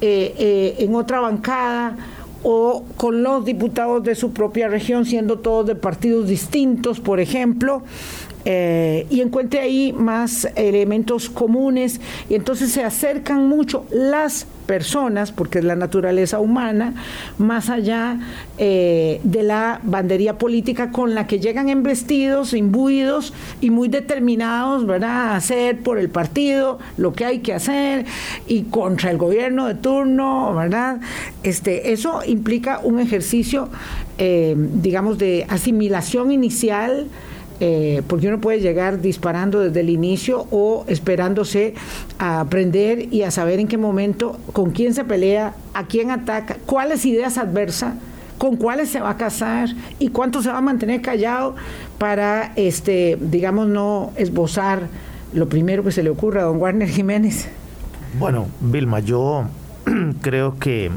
eh, 0.00 0.34
eh, 0.38 0.76
en 0.78 0.94
otra 0.94 1.20
bancada 1.20 1.96
o 2.42 2.84
con 2.96 3.22
los 3.22 3.44
diputados 3.44 4.02
de 4.04 4.14
su 4.14 4.32
propia 4.32 4.68
región, 4.68 5.04
siendo 5.04 5.40
todos 5.40 5.66
de 5.66 5.74
partidos 5.74 6.28
distintos, 6.28 7.00
por 7.00 7.20
ejemplo, 7.20 7.82
eh, 8.50 9.06
y 9.10 9.20
encuentre 9.20 9.60
ahí 9.60 9.92
más 9.92 10.48
elementos 10.56 11.28
comunes 11.28 12.00
y 12.30 12.34
entonces 12.34 12.72
se 12.72 12.82
acercan 12.82 13.46
mucho 13.46 13.84
las 13.90 14.46
personas, 14.64 15.32
porque 15.32 15.58
es 15.58 15.66
la 15.66 15.76
naturaleza 15.76 16.40
humana, 16.40 16.94
más 17.36 17.68
allá 17.68 18.18
eh, 18.56 19.20
de 19.22 19.42
la 19.42 19.80
bandería 19.82 20.38
política 20.38 20.92
con 20.92 21.14
la 21.14 21.26
que 21.26 21.40
llegan 21.40 21.68
embestidos, 21.68 22.54
imbuidos 22.54 23.34
y 23.60 23.68
muy 23.68 23.88
determinados, 23.88 24.86
¿verdad?, 24.86 25.10
a 25.10 25.36
hacer 25.36 25.80
por 25.80 25.98
el 25.98 26.08
partido 26.08 26.78
lo 26.96 27.12
que 27.12 27.26
hay 27.26 27.40
que 27.40 27.52
hacer 27.52 28.06
y 28.46 28.62
contra 28.62 29.10
el 29.10 29.18
gobierno 29.18 29.66
de 29.66 29.74
turno, 29.74 30.54
¿verdad? 30.54 31.00
Este, 31.42 31.92
eso 31.92 32.20
implica 32.26 32.80
un 32.82 32.98
ejercicio, 32.98 33.68
eh, 34.16 34.54
digamos, 34.56 35.18
de 35.18 35.44
asimilación 35.50 36.32
inicial 36.32 37.08
eh, 37.60 38.02
porque 38.06 38.28
uno 38.28 38.40
puede 38.40 38.60
llegar 38.60 39.00
disparando 39.00 39.60
desde 39.60 39.80
el 39.80 39.90
inicio 39.90 40.46
o 40.50 40.84
esperándose 40.88 41.74
a 42.18 42.40
aprender 42.40 43.12
y 43.12 43.22
a 43.22 43.30
saber 43.30 43.60
en 43.60 43.68
qué 43.68 43.78
momento, 43.78 44.38
con 44.52 44.70
quién 44.70 44.94
se 44.94 45.04
pelea, 45.04 45.54
a 45.74 45.86
quién 45.86 46.10
ataca, 46.10 46.56
cuáles 46.66 47.04
ideas 47.04 47.38
adversas 47.38 47.94
con 48.38 48.56
cuáles 48.56 48.88
se 48.88 49.00
va 49.00 49.10
a 49.10 49.16
casar 49.16 49.68
y 49.98 50.10
cuánto 50.10 50.42
se 50.42 50.48
va 50.48 50.58
a 50.58 50.62
mantener 50.62 51.02
callado 51.02 51.56
para, 51.98 52.52
este, 52.54 53.18
digamos, 53.20 53.66
no 53.66 54.12
esbozar 54.16 54.86
lo 55.32 55.48
primero 55.48 55.82
que 55.84 55.90
se 55.90 56.02
le 56.02 56.10
ocurra 56.10 56.42
a 56.42 56.44
don 56.44 56.58
Warner 56.58 56.88
Jiménez. 56.88 57.48
Bueno, 58.18 58.46
Vilma, 58.60 59.00
yo 59.00 59.44
creo 60.22 60.56
que 60.58 60.90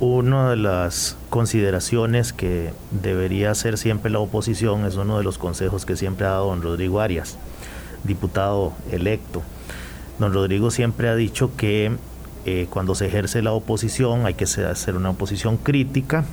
una 0.00 0.50
de 0.50 0.56
las 0.56 1.16
consideraciones 1.30 2.32
que 2.32 2.72
debería 2.90 3.50
hacer 3.50 3.78
siempre 3.78 4.10
la 4.10 4.18
oposición 4.18 4.84
es 4.84 4.96
uno 4.96 5.18
de 5.18 5.24
los 5.24 5.38
consejos 5.38 5.86
que 5.86 5.96
siempre 5.96 6.26
ha 6.26 6.30
dado 6.30 6.46
don 6.46 6.62
Rodrigo 6.62 7.00
Arias. 7.00 7.38
diputado 8.02 8.74
electo. 8.92 9.42
Don 10.18 10.32
Rodrigo 10.32 10.70
siempre 10.70 11.08
ha 11.08 11.16
dicho 11.16 11.56
que 11.56 11.92
eh, 12.44 12.66
cuando 12.68 12.94
se 12.94 13.06
ejerce 13.06 13.40
la 13.40 13.52
oposición 13.52 14.26
hay 14.26 14.34
que 14.34 14.44
hacer 14.44 14.96
una 14.96 15.10
oposición 15.10 15.56
crítica 15.56 16.24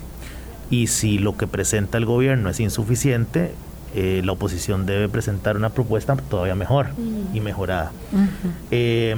y 0.68 0.88
si 0.88 1.18
lo 1.18 1.36
que 1.36 1.46
presenta 1.46 1.96
el 1.96 2.04
gobierno 2.04 2.50
es 2.50 2.60
insuficiente, 2.60 3.54
eh, 3.94 4.22
la 4.24 4.32
oposición 4.32 4.86
debe 4.86 5.08
presentar 5.08 5.56
una 5.56 5.70
propuesta 5.70 6.16
todavía 6.16 6.54
mejor 6.54 6.88
y 7.32 7.40
mejorada. 7.40 7.92
Eh, 8.70 9.14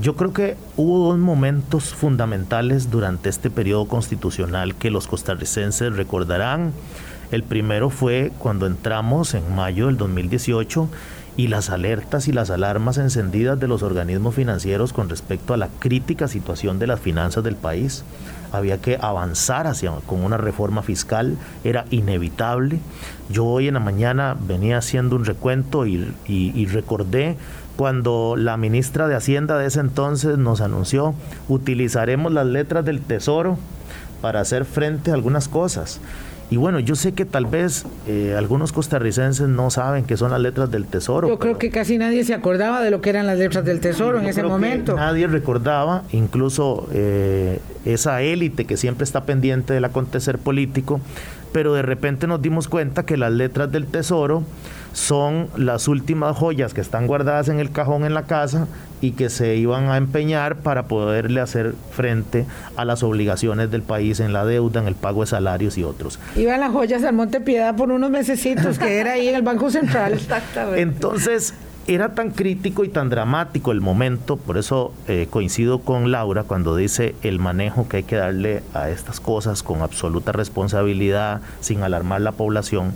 yo 0.00 0.14
creo 0.16 0.32
que 0.32 0.56
hubo 0.76 1.08
dos 1.08 1.18
momentos 1.18 1.94
fundamentales 1.94 2.90
durante 2.90 3.28
este 3.28 3.50
periodo 3.50 3.86
constitucional 3.86 4.74
que 4.74 4.90
los 4.90 5.06
costarricenses 5.06 5.96
recordarán. 5.96 6.72
El 7.30 7.42
primero 7.42 7.90
fue 7.90 8.32
cuando 8.38 8.66
entramos 8.66 9.34
en 9.34 9.54
mayo 9.54 9.86
del 9.86 9.96
2018 9.96 10.88
y 11.36 11.48
las 11.48 11.70
alertas 11.70 12.28
y 12.28 12.32
las 12.32 12.50
alarmas 12.50 12.98
encendidas 12.98 13.60
de 13.60 13.68
los 13.68 13.82
organismos 13.82 14.34
financieros 14.34 14.92
con 14.92 15.08
respecto 15.08 15.54
a 15.54 15.56
la 15.56 15.68
crítica 15.78 16.28
situación 16.28 16.78
de 16.78 16.86
las 16.86 17.00
finanzas 17.00 17.44
del 17.44 17.56
país 17.56 18.04
había 18.52 18.80
que 18.80 18.98
avanzar 19.00 19.66
hacia 19.66 19.92
con 20.06 20.24
una 20.24 20.36
reforma 20.36 20.82
fiscal, 20.82 21.36
era 21.64 21.84
inevitable. 21.90 22.78
Yo 23.30 23.44
hoy 23.44 23.68
en 23.68 23.74
la 23.74 23.80
mañana 23.80 24.36
venía 24.38 24.78
haciendo 24.78 25.16
un 25.16 25.24
recuento 25.24 25.86
y, 25.86 26.14
y, 26.26 26.66
recordé 26.66 27.36
cuando 27.78 28.34
la 28.36 28.56
ministra 28.56 29.06
de 29.06 29.14
Hacienda 29.14 29.56
de 29.56 29.66
ese 29.66 29.78
entonces 29.78 30.36
nos 30.36 30.60
anunció 30.60 31.14
utilizaremos 31.48 32.32
las 32.32 32.44
letras 32.44 32.84
del 32.84 33.00
Tesoro 33.00 33.56
para 34.20 34.40
hacer 34.40 34.64
frente 34.64 35.12
a 35.12 35.14
algunas 35.14 35.46
cosas. 35.46 36.00
Y 36.50 36.56
bueno, 36.56 36.80
yo 36.80 36.96
sé 36.96 37.12
que 37.12 37.26
tal 37.26 37.44
vez 37.44 37.84
eh, 38.06 38.34
algunos 38.36 38.72
costarricenses 38.72 39.46
no 39.48 39.70
saben 39.70 40.04
qué 40.04 40.16
son 40.16 40.30
las 40.30 40.40
letras 40.40 40.70
del 40.70 40.86
tesoro. 40.86 41.28
Yo 41.28 41.38
creo 41.38 41.58
que 41.58 41.70
casi 41.70 41.98
nadie 41.98 42.24
se 42.24 42.32
acordaba 42.32 42.80
de 42.82 42.90
lo 42.90 43.02
que 43.02 43.10
eran 43.10 43.26
las 43.26 43.38
letras 43.38 43.66
del 43.66 43.80
tesoro 43.80 44.18
en 44.18 44.26
ese 44.26 44.42
momento. 44.42 44.96
nadie 44.96 45.26
recordaba, 45.26 46.04
incluso 46.10 46.88
eh, 46.92 47.60
esa 47.84 48.22
élite 48.22 48.64
que 48.64 48.78
siempre 48.78 49.04
está 49.04 49.24
pendiente 49.24 49.74
del 49.74 49.84
acontecer 49.84 50.38
político, 50.38 51.00
pero 51.52 51.74
de 51.74 51.82
repente 51.82 52.26
nos 52.26 52.42
dimos 52.42 52.68
cuenta 52.68 53.04
que 53.04 53.16
las 53.16 53.32
letras 53.32 53.70
del 53.70 53.86
tesoro 53.86 54.42
son 54.92 55.48
las 55.56 55.86
últimas 55.86 56.36
joyas 56.36 56.74
que 56.74 56.80
están 56.80 57.06
guardadas 57.06 57.48
en 57.48 57.60
el 57.60 57.70
cajón 57.70 58.04
en 58.04 58.14
la 58.14 58.24
casa 58.24 58.66
y 59.00 59.12
que 59.12 59.30
se 59.30 59.54
iban 59.56 59.90
a 59.90 59.96
empeñar 59.96 60.56
para 60.56 60.84
poderle 60.84 61.40
hacer 61.40 61.74
frente 61.92 62.46
a 62.76 62.84
las 62.84 63.02
obligaciones 63.02 63.70
del 63.70 63.82
país 63.82 64.18
en 64.18 64.32
la 64.32 64.44
deuda, 64.44 64.80
en 64.80 64.88
el 64.88 64.94
pago 64.96 65.20
de 65.20 65.28
salarios 65.28 65.78
y 65.78 65.84
otros. 65.84 66.18
Iban 66.34 66.60
las 66.60 66.72
joyas 66.72 67.04
al 67.04 67.14
Monte 67.14 67.40
Piedad 67.40 67.76
por 67.76 67.92
unos 67.92 68.10
mesecitos 68.10 68.78
que 68.78 68.98
era 68.98 69.12
ahí 69.12 69.28
en 69.28 69.36
el 69.36 69.42
Banco 69.42 69.70
Central. 69.70 70.12
Exactamente. 70.14 70.80
Entonces, 70.80 71.54
era 71.88 72.10
tan 72.10 72.32
crítico 72.32 72.84
y 72.84 72.90
tan 72.90 73.08
dramático 73.08 73.72
el 73.72 73.80
momento, 73.80 74.36
por 74.36 74.58
eso 74.58 74.92
eh, 75.08 75.26
coincido 75.30 75.78
con 75.78 76.12
Laura 76.12 76.44
cuando 76.44 76.76
dice 76.76 77.14
el 77.22 77.38
manejo 77.38 77.88
que 77.88 77.96
hay 77.98 78.02
que 78.02 78.16
darle 78.16 78.62
a 78.74 78.90
estas 78.90 79.20
cosas 79.20 79.62
con 79.62 79.80
absoluta 79.80 80.32
responsabilidad, 80.32 81.40
sin 81.60 81.82
alarmar 81.82 82.20
la 82.20 82.32
población. 82.32 82.92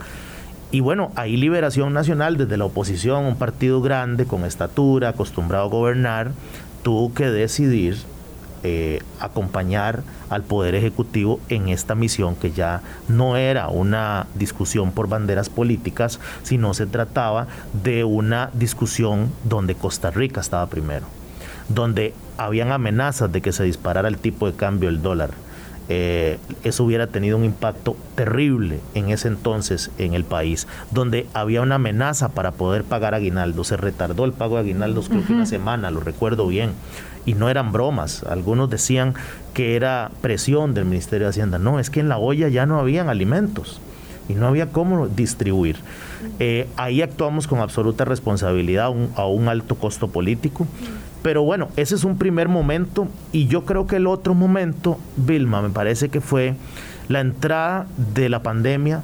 Y 0.71 0.81
bueno, 0.81 1.11
ahí 1.17 1.39
Liberación 1.39 1.95
Nacional, 1.95 2.37
desde 2.37 2.59
la 2.59 2.67
oposición, 2.67 3.25
un 3.25 3.37
partido 3.37 3.81
grande, 3.81 4.27
con 4.27 4.45
estatura, 4.45 5.09
acostumbrado 5.09 5.65
a 5.65 5.71
gobernar, 5.71 6.33
tuvo 6.83 7.15
que 7.15 7.31
decidir 7.31 7.97
eh, 8.63 9.01
acompañar 9.21 10.03
al 10.31 10.43
Poder 10.43 10.75
Ejecutivo 10.75 11.41
en 11.49 11.69
esta 11.69 11.95
misión 11.95 12.37
que 12.37 12.53
ya 12.53 12.83
no 13.09 13.37
era 13.37 13.69
una 13.69 14.27
discusión 14.35 14.93
por 14.93 15.09
banderas 15.09 15.49
políticas, 15.49 16.21
sino 16.43 16.75
se 16.75 16.87
trataba 16.87 17.47
de 17.83 18.05
una 18.05 18.51
discusión 18.55 19.33
donde 19.45 19.75
Costa 19.75 20.11
Rica 20.11 20.41
estaba 20.41 20.67
primero, 20.67 21.07
donde 21.69 22.15
habían 22.39 22.73
amenazas 22.73 23.31
de 23.33 23.41
que 23.43 23.53
se 23.53 23.65
disparara 23.65 24.09
el 24.09 24.19
tipo 24.19 24.47
de 24.47 24.55
cambio 24.57 24.89
del 24.89 25.03
dólar 25.03 25.31
eh, 25.89 26.39
eso 26.63 26.85
hubiera 26.85 27.09
tenido 27.09 27.37
un 27.37 27.45
impacto 27.45 27.97
terrible 28.15 28.81
en 28.95 29.11
ese 29.11 29.29
entonces 29.29 29.91
en 29.99 30.15
el 30.15 30.25
país, 30.25 30.67
donde 30.91 31.27
había 31.35 31.61
una 31.61 31.75
amenaza 31.75 32.31
para 32.31 32.53
poder 32.53 32.85
pagar 32.85 33.15
aguinaldo. 33.15 33.65
Se 33.65 33.77
retardó 33.77 34.25
el 34.25 34.33
pago 34.33 34.55
de 34.55 34.63
aguinaldos 34.63 35.09
creo 35.09 35.27
que 35.27 35.33
una 35.33 35.47
semana, 35.47 35.91
lo 35.91 36.01
recuerdo 36.01 36.47
bien. 36.47 36.71
Y 37.25 37.35
no 37.35 37.49
eran 37.49 37.73
bromas. 37.73 38.25
Algunos 38.25 38.71
decían 38.71 39.15
que 39.55 39.77
era 39.77 40.11
presión 40.21 40.75
del 40.75 40.85
Ministerio 40.85 41.27
de 41.27 41.31
Hacienda. 41.31 41.59
No, 41.59 41.79
es 41.79 41.91
que 41.91 42.01
en 42.01 42.09
la 42.09 42.19
olla 42.19 42.49
ya 42.49 42.67
no 42.67 42.79
habían 42.79 43.09
alimentos 43.09 43.81
y 44.29 44.35
no 44.35 44.47
había 44.47 44.71
cómo 44.71 45.09
distribuir. 45.09 45.77
Eh, 46.39 46.69
ahí 46.77 47.03
actuamos 47.03 47.47
con 47.47 47.61
absoluta 47.61 48.05
responsabilidad 48.05 48.93
a 49.17 49.27
un 49.27 49.49
alto 49.49 49.77
costo 49.77 50.09
político. 50.09 50.67
Pero 51.23 51.45
bueno, 51.45 51.69
ese 51.77 51.95
es 51.95 52.05
un 52.05 52.19
primer 52.19 52.49
momento 52.49 53.07
y 53.31 53.47
yo 53.47 53.65
creo 53.65 53.87
que 53.87 53.97
el 53.97 54.09
otro 54.09 54.35
momento, 54.35 54.99
Vilma, 55.17 55.63
me 55.63 55.71
parece 55.71 56.09
que 56.09 56.21
fue 56.21 56.57
la 57.09 57.21
entrada 57.21 57.87
de 58.15 58.29
la 58.29 58.43
pandemia 58.43 59.03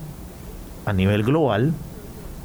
a 0.84 0.92
nivel 0.92 1.22
global 1.22 1.72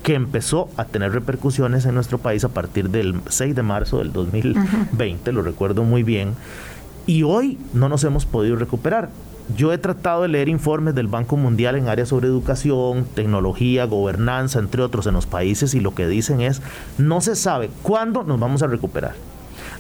que 0.04 0.16
empezó 0.16 0.70
a 0.76 0.86
tener 0.86 1.14
repercusiones 1.14 1.86
en 1.86 1.96
nuestro 1.96 2.18
país 2.18 2.44
a 2.44 2.50
partir 2.50 2.90
del 2.90 3.22
6 3.28 3.56
de 3.56 3.64
marzo 3.64 4.00
del 4.00 4.12
2020, 4.12 5.32
lo 5.32 5.42
recuerdo 5.42 5.84
muy 5.84 6.04
bien, 6.04 6.36
y 7.08 7.24
hoy 7.24 7.58
no 7.74 7.90
nos 7.90 8.04
hemos 8.04 8.26
podido 8.26 8.58
recuperar. 8.58 9.10
Yo 9.58 9.74
he 9.74 9.78
tratado 9.78 10.22
de 10.22 10.30
leer 10.30 10.48
informes 10.48 10.96
del 10.96 11.08
Banco 11.08 11.36
Mundial 11.36 11.76
en 11.76 11.90
áreas 11.90 12.10
sobre 12.10 12.28
educación, 12.28 13.06
tecnología, 13.14 13.86
gobernanza, 13.86 14.60
entre 14.60 14.82
otros 14.82 15.08
en 15.08 15.14
los 15.14 15.26
países 15.26 15.74
y 15.74 15.80
lo 15.80 15.94
que 15.94 16.08
dicen 16.08 16.42
es, 16.42 16.62
no 16.98 17.20
se 17.20 17.36
sabe 17.36 17.70
cuándo 17.82 18.24
nos 18.24 18.40
vamos 18.40 18.62
a 18.62 18.68
recuperar. 18.68 19.16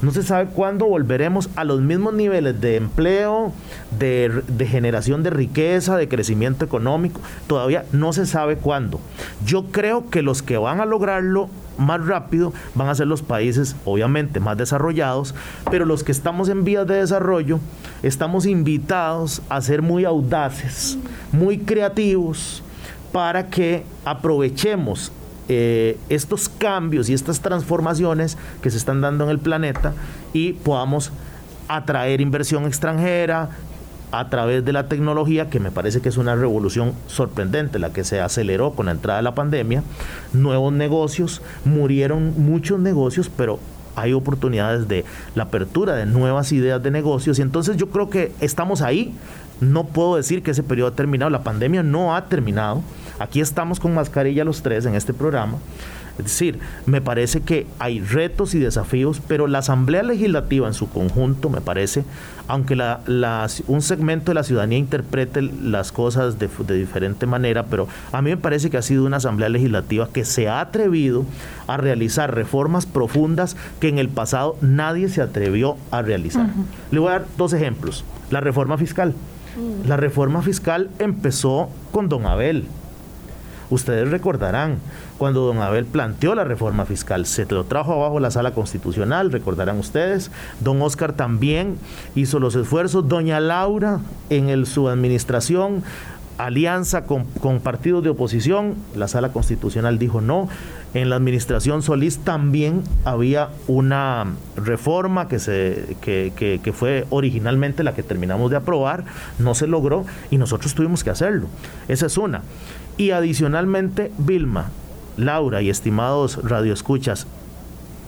No 0.04 0.12
se 0.12 0.22
sabe 0.22 0.50
cuándo 0.50 0.86
volveremos 0.86 1.50
a 1.56 1.64
los 1.64 1.80
mismos 1.80 2.14
niveles 2.14 2.60
de 2.60 2.76
empleo, 2.76 3.54
de, 3.98 4.68
generación 4.70 5.24
de 5.24 5.30
riqueza, 5.30 5.96
de 5.96 6.10
crecimiento 6.10 6.66
económico. 6.66 7.22
Todavía 7.48 7.86
no 7.94 8.12
se 8.12 8.26
sabe 8.26 8.58
cuándo. 8.58 9.00
Yo 9.46 9.68
creo 9.72 10.10
que 10.10 10.22
los 10.22 10.44
que 10.44 10.58
van 10.58 10.82
a 10.82 10.86
lograrlo 10.86 11.48
más 11.78 12.06
rápido 12.06 12.52
van 12.76 12.90
a 12.90 12.96
ser 12.96 13.08
los 13.08 13.22
países 13.22 13.78
obviamente 13.86 14.42
más 14.42 14.58
desarrollados, 14.58 15.36
pero 15.72 15.86
los 15.86 16.04
que 16.04 16.12
estamos 16.12 16.50
en 16.50 16.66
vías 16.66 16.86
de 16.86 16.96
desarrollo 16.96 17.62
estamos 18.04 18.46
invitados 18.46 19.42
a 19.48 19.62
ser 19.62 19.82
muy 19.82 20.04
audaces, 20.04 20.98
muy 21.32 21.60
creativos 21.60 22.62
para 23.14 23.48
que 23.48 23.86
aprovechemos 24.04 25.14
eh, 25.50 25.98
estos 26.10 26.50
cambios 26.50 27.10
y 27.10 27.14
estas 27.14 27.42
transformaciones 27.42 28.38
que 28.62 28.70
se 28.70 28.78
están 28.78 29.02
dando 29.02 29.26
en 29.26 29.30
el 29.30 29.40
planeta 29.40 29.94
y 30.34 30.54
podamos 30.54 31.12
atraer 31.68 32.22
inversión 32.22 32.66
extranjera 32.66 33.50
a 34.12 34.30
través 34.30 34.64
de 34.64 34.72
la 34.74 34.88
tecnología, 34.88 35.50
que 35.50 35.60
me 35.60 35.72
parece 35.72 36.00
que 36.00 36.10
es 36.10 36.18
una 36.18 36.36
revolución 36.36 36.94
sorprendente, 37.08 37.80
la 37.80 37.92
que 37.92 38.04
se 38.04 38.22
aceleró 38.22 38.74
con 38.74 38.86
la 38.86 38.92
entrada 38.92 39.18
de 39.18 39.24
la 39.24 39.34
pandemia, 39.34 39.84
nuevos 40.34 40.72
negocios, 40.72 41.42
murieron 41.66 42.34
muchos 42.38 42.80
negocios, 42.80 43.32
pero 43.36 43.60
hay 43.96 44.14
oportunidades 44.14 44.88
de 44.88 45.04
la 45.34 45.44
apertura 45.44 45.96
de 45.96 46.06
nuevas 46.06 46.52
ideas 46.52 46.82
de 46.84 46.92
negocios. 46.92 47.40
Y 47.40 47.42
entonces 47.42 47.76
yo 47.76 47.90
creo 47.90 48.12
que 48.12 48.32
estamos 48.40 48.84
ahí, 48.84 49.16
no 49.62 49.86
puedo 49.86 50.16
decir 50.16 50.44
que 50.44 50.52
ese 50.52 50.62
periodo 50.62 50.90
ha 50.90 50.96
terminado, 50.96 51.32
la 51.32 51.44
pandemia 51.44 51.82
no 51.82 52.16
ha 52.16 52.26
terminado, 52.26 52.84
Aquí 53.20 53.42
estamos 53.42 53.80
con 53.80 53.94
mascarilla 53.94 54.44
los 54.44 54.62
tres 54.62 54.86
en 54.86 54.96
este 54.96 55.14
programa. 55.14 55.58
Es 56.18 56.26
decir, 56.26 56.60
me 56.86 57.02
parece 57.02 57.42
que 57.42 57.66
hay 57.80 58.00
retos 58.00 58.54
y 58.54 58.60
desafíos, 58.60 59.20
pero 59.28 59.48
la 59.48 59.60
Asamblea 59.60 60.04
Legislativa 60.04 60.68
en 60.68 60.76
su 60.76 60.88
conjunto, 60.88 61.50
me 61.50 61.60
parece, 61.60 62.04
aunque 62.48 62.76
la, 62.76 63.00
un 63.68 63.82
segmento 63.82 64.30
de 64.30 64.36
la 64.36 64.44
ciudadanía 64.44 64.78
interprete 64.78 65.42
las 65.42 65.92
cosas 65.92 66.38
de, 66.38 66.50
de, 66.68 66.76
diferente 66.76 67.26
manera, 67.26 67.64
pero 67.64 67.88
a 68.12 68.22
mí 68.22 68.30
me 68.30 68.38
parece 68.38 68.70
que 68.70 68.78
ha 68.78 68.84
sido 68.84 69.06
una 69.06 69.18
Asamblea 69.18 69.50
Legislativa 69.50 70.08
que 70.14 70.24
se 70.24 70.48
ha 70.48 70.60
atrevido 70.60 71.26
a 71.66 71.78
realizar 71.78 72.36
reformas 72.36 72.86
profundas 72.86 73.58
que 73.80 73.88
en 73.88 73.98
el 73.98 74.10
pasado 74.10 74.56
nadie 74.62 75.10
se 75.10 75.24
atrevió 75.24 75.78
a 75.90 76.04
realizar. 76.04 76.48
Le 76.92 77.00
voy 77.00 77.10
a 77.10 77.14
dar 77.14 77.26
dos 77.38 77.54
ejemplos. 77.54 78.06
La 78.30 78.40
reforma 78.40 78.78
fiscal. 78.78 79.16
Mm. 79.58 79.88
La 79.88 79.98
reforma 79.98 80.44
fiscal 80.44 80.92
empezó 81.00 81.70
con 81.92 82.08
don 82.08 82.28
Abel 82.28 82.68
Ustedes 83.74 84.12
recordarán 84.12 84.78
cuando 85.18 85.48
don 85.48 85.58
Abel 85.58 85.86
planteó 85.86 86.36
la 86.36 86.44
reforma 86.44 86.86
fiscal, 86.86 87.26
se 87.26 87.46
lo 87.48 87.64
trajo 87.64 87.94
abajo 87.94 88.20
la 88.20 88.30
sala 88.30 88.52
constitucional, 88.52 89.32
recordarán 89.32 89.80
ustedes. 89.80 90.30
Don 90.60 90.80
Oscar 90.84 91.14
también 91.14 91.78
hizo 92.14 92.40
los 92.40 92.56
esfuerzos. 92.56 93.08
Doña 93.08 93.40
Laura 93.40 94.00
en 94.30 94.64
su 94.68 94.90
administración 94.90 95.84
alianza 96.38 97.06
con, 97.06 97.26
partidos 97.62 98.04
de 98.04 98.10
oposición, 98.10 98.76
la 98.96 99.08
sala 99.08 99.32
constitucional 99.32 99.98
dijo 99.98 100.22
no. 100.22 100.50
En 100.94 101.10
la 101.10 101.16
administración 101.16 101.82
Solís 101.82 102.20
también 102.20 102.84
había 103.06 103.50
una 103.68 104.28
reforma 104.56 105.28
que, 105.28 105.40
se, 105.40 105.98
que, 106.02 106.32
que, 106.36 106.74
fue 106.74 107.08
originalmente 107.10 107.84
la 107.84 107.96
que 107.96 108.04
terminamos 108.04 108.52
de 108.52 108.58
aprobar, 108.58 109.04
no 109.40 109.56
se 109.56 109.66
logró 109.66 110.06
y 110.30 110.38
nosotros 110.38 110.76
tuvimos 110.76 111.04
que 111.04 111.10
hacerlo. 111.10 111.48
Esa 111.88 112.06
es 112.06 112.18
una. 112.18 112.44
Y 112.98 113.12
adicionalmente, 113.12 114.12
Vilma, 114.18 114.70
Laura 115.18 115.62
y 115.62 115.70
estimados 115.70 116.40
radioescuchas, 116.44 117.28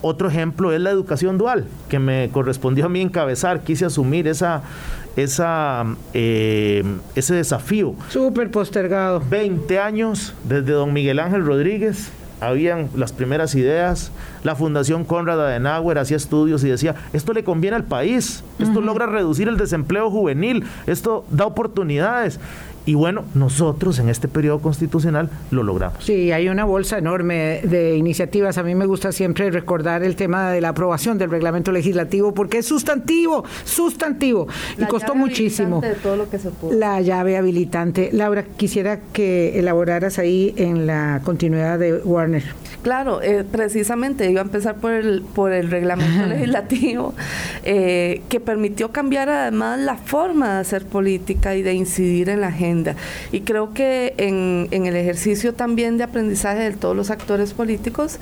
otro 0.01 0.27
ejemplo 0.29 0.71
es 0.71 0.79
la 0.81 0.91
educación 0.91 1.39
dual, 1.39 1.65
que 1.89 1.97
me 1.97 2.29
correspondió 2.31 2.85
a 2.85 2.89
mí 2.89 3.01
encabezar, 3.01 3.61
quise 3.61 3.85
asumir 3.85 4.27
esa, 4.27 4.61
esa, 5.15 5.83
eh, 6.13 6.83
ese 7.15 7.33
desafío. 7.33 7.95
Súper 8.09 8.51
postergado. 8.51 9.21
20 9.27 9.79
años 9.79 10.33
desde 10.43 10.73
don 10.73 10.93
Miguel 10.93 11.17
Ángel 11.17 11.43
Rodríguez, 11.43 12.11
habían 12.39 12.89
las 12.95 13.13
primeras 13.13 13.55
ideas, 13.55 14.11
la 14.43 14.55
Fundación 14.55 15.05
Conrad 15.05 15.41
Adenauer 15.41 15.97
hacía 15.97 16.17
estudios 16.17 16.63
y 16.63 16.69
decía, 16.69 16.95
esto 17.13 17.33
le 17.33 17.43
conviene 17.43 17.75
al 17.77 17.85
país, 17.85 18.43
esto 18.59 18.81
logra 18.81 19.07
reducir 19.07 19.47
el 19.47 19.57
desempleo 19.57 20.11
juvenil, 20.11 20.65
esto 20.85 21.25
da 21.31 21.45
oportunidades. 21.45 22.39
Y 22.85 22.93
bueno, 22.93 23.25
nosotros 23.33 23.99
en 23.99 24.09
este 24.09 24.27
periodo 24.27 24.59
constitucional 24.59 25.29
lo 25.51 25.63
logramos. 25.63 26.03
Sí, 26.03 26.31
hay 26.31 26.49
una 26.49 26.65
bolsa 26.65 26.97
enorme 26.97 27.61
de 27.63 27.97
iniciativas. 27.97 28.57
A 28.57 28.63
mí 28.63 28.75
me 28.75 28.85
gusta 28.85 29.11
siempre 29.11 29.49
recordar 29.49 30.03
el 30.03 30.15
tema 30.15 30.51
de 30.51 30.61
la 30.61 30.69
aprobación 30.69 31.17
del 31.17 31.31
reglamento 31.31 31.71
legislativo 31.71 32.33
porque 32.33 32.59
es 32.59 32.65
sustantivo, 32.65 33.43
sustantivo. 33.63 34.47
y 34.77 34.85
costó 34.85 35.15
muchísimo. 35.15 35.81
De 35.81 35.95
todo 35.95 36.15
lo 36.15 36.29
que 36.29 36.37
se 36.37 36.51
pudo. 36.51 36.73
La 36.77 37.01
llave 37.01 37.37
habilitante. 37.37 38.09
Laura, 38.13 38.43
quisiera 38.43 38.99
que 39.13 39.57
elaboraras 39.59 40.19
ahí 40.19 40.53
en 40.57 40.85
la 40.85 41.21
continuidad 41.23 41.79
de 41.79 41.93
Warner. 42.03 42.43
Claro, 42.85 43.19
eh, 43.23 43.43
precisamente 43.51 44.29
iba 44.29 44.41
a 44.41 44.43
empezar 44.43 44.75
por 44.75 44.91
el, 44.91 45.23
por 45.23 45.51
el 45.51 45.71
reglamento 45.71 46.25
legislativo 46.27 47.15
eh, 47.63 48.21
que 48.29 48.39
permitió 48.39 48.91
cambiar 48.91 49.27
además 49.27 49.79
la 49.79 49.95
forma 49.97 50.53
de 50.53 50.59
hacer 50.59 50.85
política 50.85 51.55
y 51.55 51.63
de 51.63 51.73
incidir 51.73 52.29
en 52.29 52.41
la 52.41 52.51
Y 53.31 53.41
creo 53.41 53.73
que 53.73 54.13
en, 54.17 54.67
el 54.71 54.95
ejercicio 54.95 55.53
también 55.53 55.97
de 55.97 56.03
aprendizaje 56.03 56.59
de 56.59 56.71
todos 56.71 56.95
los 56.95 57.09
actores 57.09 57.53
políticos 57.53 58.19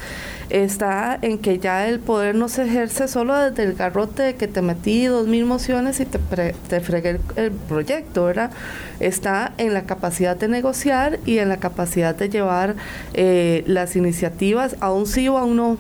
está 0.50 1.18
en 1.22 1.40
que 1.40 1.60
ya 1.60 1.88
el 1.88 2.00
poder 2.00 2.36
no 2.36 2.50
se 2.50 2.64
ejerce 2.64 3.08
solo 3.08 3.36
desde 3.36 3.64
el 3.64 3.74
garrote 3.74 4.24
de 4.24 4.36
que 4.36 4.48
te 4.48 4.62
metí 4.62 5.06
dos 5.06 5.28
mil 5.28 5.46
mociones 5.46 6.00
y 6.00 6.06
te, 6.06 6.20
te 6.70 6.80
fregué 6.82 7.12
el, 7.12 7.20
el 7.36 7.52
proyecto, 7.52 8.26
¿verdad? 8.26 8.52
Está 9.00 9.54
en 9.58 9.74
la 9.74 9.84
capacidad 9.84 10.36
de 10.36 10.48
negociar 10.48 11.20
y 11.26 11.40
en 11.40 11.50
la 11.50 11.58
capacidad 11.58 12.16
de 12.16 12.30
llevar 12.30 12.76
eh, 13.14 13.64
las 13.68 13.96
iniciativas 13.96 14.76
a 14.80 14.92
un 14.92 15.08
sí 15.08 15.28
o 15.28 15.38
a 15.38 15.44
un 15.44 15.56
no. 15.56 15.78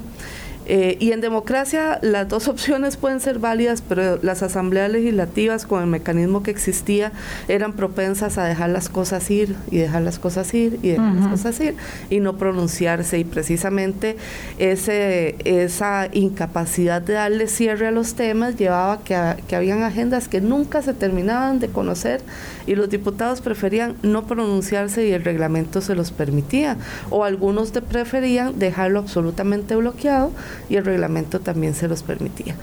Eh, 0.65 0.97
y 0.99 1.11
en 1.11 1.21
democracia 1.21 1.99
las 2.01 2.27
dos 2.27 2.47
opciones 2.53 2.97
pueden 2.97 3.19
ser 3.19 3.39
válidas, 3.39 3.81
pero 3.81 4.19
las 4.21 4.43
asambleas 4.43 4.91
legislativas 4.91 5.65
con 5.65 5.81
el 5.81 5.87
mecanismo 5.87 6.43
que 6.43 6.51
existía 6.51 7.11
eran 7.47 7.73
propensas 7.73 8.37
a 8.37 8.45
dejar 8.45 8.69
las 8.69 8.89
cosas 8.89 9.29
ir 9.29 9.55
y 9.71 9.77
dejar 9.77 10.03
las 10.03 10.19
cosas 10.19 10.53
ir 10.53 10.79
y 10.81 10.89
dejar 10.89 11.15
las 11.15 11.27
cosas 11.27 11.59
ir 11.59 11.75
y 12.09 12.19
no 12.19 12.37
pronunciarse. 12.37 13.19
Y 13.19 13.23
precisamente 13.23 14.17
ese, 14.57 15.35
esa 15.43 16.07
incapacidad 16.11 17.01
de 17.01 17.13
darle 17.13 17.47
cierre 17.47 17.87
a 17.87 17.91
los 17.91 18.15
temas 18.15 18.55
llevaba 18.57 19.03
que, 19.03 19.15
a, 19.15 19.37
que 19.47 19.55
habían 19.55 19.83
agendas 19.83 20.27
que 20.27 20.41
nunca 20.41 20.81
se 20.81 20.93
terminaban 20.93 21.59
de 21.59 21.69
conocer 21.69 22.21
y 22.65 22.75
los 22.75 22.89
diputados 22.89 23.41
preferían 23.41 23.95
no 24.03 24.25
pronunciarse 24.25 25.07
y 25.07 25.11
el 25.11 25.23
reglamento 25.23 25.81
se 25.81 25.95
los 25.95 26.11
permitía. 26.11 26.77
O 27.09 27.23
algunos 27.23 27.73
de 27.73 27.81
preferían 27.81 28.59
dejarlo 28.59 28.99
absolutamente 28.99 29.75
bloqueado 29.75 30.31
y 30.69 30.75
el 30.75 30.85
reglamento 30.85 31.39
también 31.39 31.75
se 31.75 31.87
los 31.87 32.03
permitía. 32.03 32.55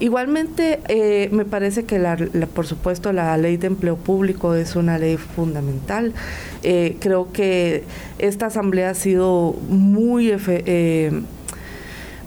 Igualmente, 0.00 0.80
eh, 0.88 1.28
me 1.30 1.44
parece 1.44 1.84
que, 1.84 1.98
la, 1.98 2.16
la, 2.32 2.46
por 2.46 2.66
supuesto, 2.66 3.12
la 3.12 3.36
ley 3.36 3.58
de 3.58 3.66
empleo 3.66 3.96
público 3.96 4.54
es 4.54 4.74
una 4.74 4.98
ley 4.98 5.18
fundamental. 5.18 6.14
Eh, 6.62 6.96
creo 7.00 7.30
que 7.32 7.84
esta 8.18 8.46
asamblea 8.46 8.90
ha 8.90 8.94
sido 8.94 9.54
muy... 9.68 10.34
Eh, 10.48 11.22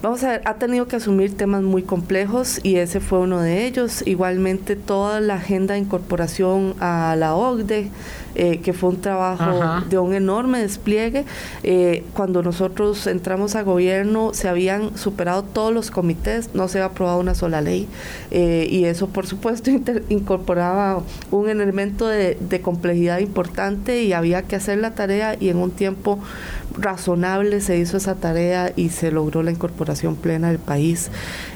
vamos 0.04 0.22
a 0.26 0.32
ver, 0.32 0.42
ha 0.44 0.56
tenido 0.56 0.86
que 0.90 0.98
asumir 0.98 1.36
temas 1.38 1.64
muy 1.64 1.82
complejos 1.82 2.60
y 2.62 2.76
ese 2.76 3.00
fue 3.00 3.20
uno 3.20 3.40
de 3.40 3.66
ellos. 3.66 4.06
Igualmente 4.06 4.76
toda 4.76 5.22
la 5.22 5.36
agenda 5.36 5.76
de 5.76 5.80
incorporación 5.80 6.76
a 6.82 7.16
la 7.18 7.36
OCDE, 7.36 7.90
eh, 8.36 8.62
que 8.64 8.74
fue 8.74 8.90
un 8.90 9.00
trabajo 9.00 9.44
Ajá. 9.44 9.86
de 9.88 10.00
un 10.00 10.14
enorme 10.14 10.60
despliegue. 10.60 11.26
Eh, 11.62 12.04
cuando 12.14 12.42
nosotros 12.42 13.06
entramos 13.06 13.56
a 13.56 13.62
gobierno 13.62 14.34
se 14.34 14.48
habían 14.48 14.98
superado 14.98 15.44
todos 15.44 15.72
los 15.72 15.92
comités, 15.92 16.50
no 16.56 16.68
se 16.68 16.80
había 16.80 16.88
aprobado 16.88 17.20
una 17.20 17.36
sola 17.36 17.62
ley 17.62 17.88
eh, 18.32 18.68
y 18.70 18.86
eso 18.86 19.08
por 19.08 19.28
supuesto 19.28 19.70
incorporaba 20.10 21.04
un 21.30 21.48
elemento 21.48 22.08
de, 22.08 22.38
de 22.40 22.62
complejidad 22.62 23.20
importante 23.20 24.04
y 24.04 24.14
había 24.14 24.42
que 24.42 24.56
hacer 24.56 24.80
la 24.80 24.96
tarea 24.96 25.36
y 25.40 25.50
en 25.50 25.58
un 25.58 25.70
tiempo 25.70 26.20
razonable 26.76 27.62
se 27.62 27.78
hizo 27.78 27.98
esa 27.98 28.16
tarea 28.16 28.74
y 28.76 28.90
se 28.90 29.12
logró 29.12 29.44
la 29.44 29.52
incorporación 29.52 30.16
plena 30.16 30.48
del 30.48 30.58
país. 30.58 31.12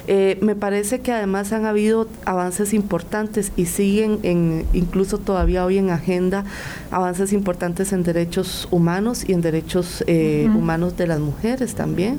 Me 0.06 0.54
parece 0.54 1.00
que 1.00 1.12
además 1.12 1.52
han 1.52 1.66
habido 1.66 2.08
avances 2.24 2.72
importantes 2.72 3.52
y 3.56 3.66
siguen 3.66 4.20
en, 4.22 4.64
incluso 4.72 5.18
todavía 5.18 5.64
hoy 5.64 5.76
en 5.78 5.90
agenda, 5.90 6.44
avances 6.90 7.32
importantes 7.32 7.92
en 7.92 8.02
derechos 8.02 8.68
humanos 8.70 9.24
y 9.28 9.32
en 9.32 9.40
derechos 9.40 10.04
eh, 10.06 10.46
uh 10.46 10.52
-huh. 10.52 10.58
humanos 10.58 10.96
de 10.96 11.06
las 11.06 11.20
mujeres 11.20 11.74
también. 11.74 12.18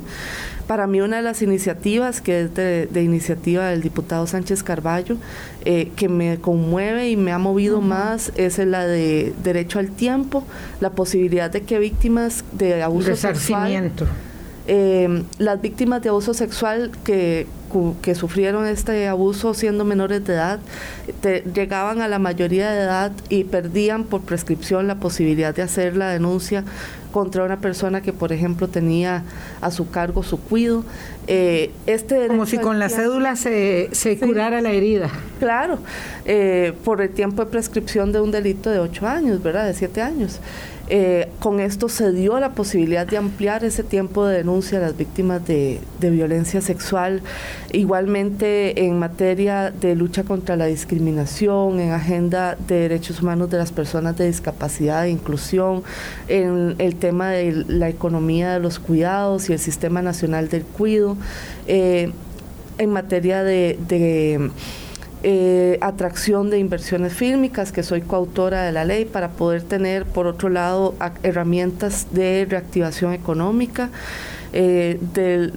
Para 0.66 0.86
mí 0.86 1.00
una 1.00 1.16
de 1.16 1.22
las 1.22 1.42
iniciativas, 1.42 2.20
que 2.20 2.42
es 2.42 2.54
de, 2.54 2.86
de 2.86 3.02
iniciativa 3.02 3.68
del 3.70 3.82
diputado 3.82 4.26
Sánchez 4.26 4.62
Carballo, 4.62 5.16
eh, 5.64 5.90
que 5.96 6.08
me 6.08 6.38
conmueve 6.38 7.10
y 7.10 7.16
me 7.16 7.32
ha 7.32 7.38
movido 7.38 7.78
uh 7.78 7.82
-huh. 7.82 7.86
más, 7.86 8.32
es 8.36 8.58
la 8.58 8.86
de 8.86 9.32
derecho 9.42 9.80
al 9.80 9.90
tiempo, 9.90 10.44
la 10.80 10.90
posibilidad 10.90 11.50
de 11.50 11.62
que 11.62 11.78
víctimas 11.78 12.44
de 12.52 12.82
abuso 12.82 13.16
sexual... 13.16 13.92
Eh, 14.66 15.24
las 15.38 15.60
víctimas 15.60 16.00
de 16.02 16.10
abuso 16.10 16.32
sexual 16.32 16.92
que, 17.02 17.46
que 18.00 18.14
sufrieron 18.14 18.66
este 18.66 19.08
abuso 19.08 19.54
siendo 19.54 19.84
menores 19.84 20.24
de 20.24 20.34
edad 20.34 20.60
te, 21.20 21.44
llegaban 21.54 22.02
a 22.02 22.08
la 22.08 22.18
mayoría 22.18 22.70
de 22.70 22.82
edad 22.82 23.12
y 23.28 23.44
perdían 23.44 24.04
por 24.04 24.22
prescripción 24.22 24.86
la 24.86 24.96
posibilidad 24.96 25.54
de 25.54 25.62
hacer 25.62 25.96
la 25.96 26.08
denuncia 26.08 26.64
contra 27.12 27.44
una 27.44 27.58
persona 27.58 28.00
que, 28.00 28.12
por 28.12 28.32
ejemplo, 28.32 28.68
tenía 28.68 29.24
a 29.60 29.70
su 29.70 29.90
cargo 29.90 30.22
su 30.22 30.40
cuido. 30.40 30.84
Eh, 31.26 31.70
este 31.86 32.28
Como 32.28 32.46
si 32.46 32.58
con 32.58 32.78
la 32.78 32.88
cédula 32.88 33.36
se, 33.36 33.88
se 33.92 34.14
sí, 34.14 34.20
curara 34.20 34.60
la 34.60 34.72
herida. 34.72 35.10
Claro, 35.38 35.78
eh, 36.24 36.72
por 36.84 37.00
el 37.00 37.10
tiempo 37.10 37.44
de 37.44 37.50
prescripción 37.50 38.12
de 38.12 38.20
un 38.20 38.30
delito 38.30 38.70
de 38.70 38.78
ocho 38.78 39.06
años, 39.06 39.42
¿verdad? 39.42 39.66
De 39.66 39.74
siete 39.74 40.02
años. 40.02 40.40
Eh, 40.92 41.28
con 41.38 41.60
esto 41.60 41.88
se 41.88 42.10
dio 42.10 42.40
la 42.40 42.50
posibilidad 42.50 43.06
de 43.06 43.16
ampliar 43.16 43.64
ese 43.64 43.84
tiempo 43.84 44.26
de 44.26 44.38
denuncia 44.38 44.78
a 44.78 44.80
las 44.80 44.96
víctimas 44.96 45.46
de, 45.46 45.78
de, 46.00 46.10
violencia 46.10 46.60
sexual. 46.60 47.22
Igualmente 47.72 48.86
en 48.86 48.98
materia 48.98 49.70
de 49.70 49.94
lucha 49.94 50.24
contra 50.24 50.56
la 50.56 50.66
discriminación, 50.66 51.78
en 51.78 51.92
agenda 51.92 52.56
de 52.66 52.80
derechos 52.80 53.22
humanos 53.22 53.50
de 53.50 53.58
las 53.58 53.70
personas 53.70 54.16
de 54.16 54.26
discapacidad 54.26 55.04
e 55.04 55.10
inclusión, 55.10 55.84
en 56.26 56.74
el 56.78 56.96
tema 57.00 57.30
de 57.30 57.64
la 57.66 57.88
economía 57.88 58.52
de 58.52 58.60
los 58.60 58.78
cuidados 58.78 59.50
y 59.50 59.52
el 59.52 59.58
Sistema 59.58 60.02
Nacional 60.02 60.48
del 60.48 60.62
Cuido, 60.62 61.16
eh, 61.66 62.12
en 62.78 62.90
materia 62.90 63.42
de, 63.42 63.78
eh, 65.22 65.78
atracción 65.82 66.48
de 66.48 66.58
inversiones 66.58 67.12
fílmicas, 67.12 67.72
que 67.72 67.82
soy 67.82 68.00
coautora 68.00 68.62
de 68.62 68.72
la 68.72 68.84
ley, 68.84 69.04
para 69.04 69.30
poder 69.30 69.62
tener, 69.62 70.06
por 70.06 70.26
otro 70.26 70.48
lado, 70.48 70.94
herramientas 71.22 72.06
de 72.12 72.46
reactivación 72.48 73.12
económica, 73.12 73.90
eh, 74.52 74.98
del 75.14 75.52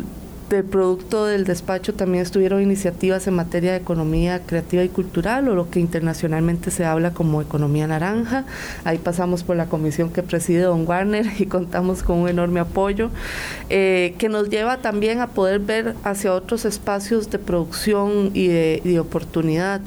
del 0.54 0.64
producto 0.64 1.26
del 1.26 1.44
despacho 1.44 1.94
también 1.94 2.24
estuvieron 2.24 2.62
iniciativas 2.62 3.28
en 3.28 3.34
materia 3.34 3.72
de 3.72 3.78
economía 3.78 4.42
creativa 4.46 4.84
y 4.84 4.90
cultural 4.90 5.48
o 5.50 5.56
lo 5.56 5.70
que 5.70 5.80
internacionalmente 5.80 6.72
se 6.72 6.86
habla 6.86 7.12
como 7.12 7.42
economía 7.42 7.88
naranja. 7.88 8.46
Ahí 8.84 8.98
pasamos 8.98 9.44
por 9.44 9.56
la 9.56 9.66
comisión 9.66 10.12
que 10.12 10.24
preside 10.24 10.62
don 10.62 10.88
Warner 10.88 11.26
y 11.40 11.46
contamos 11.46 12.04
con 12.04 12.20
un 12.20 12.30
enorme 12.30 12.60
apoyo 12.60 13.10
eh, 13.70 14.16
que 14.18 14.30
nos 14.30 14.50
lleva 14.50 14.78
también 14.78 15.20
a 15.20 15.28
poder 15.28 15.60
ver 15.60 15.96
hacia 16.04 16.34
otros 16.34 16.66
espacios 16.66 17.30
de 17.30 17.40
producción 17.40 18.32
y 18.34 18.48
de, 18.48 18.82
y 18.84 18.90
de 18.90 19.00
oportunidad. 19.00 19.82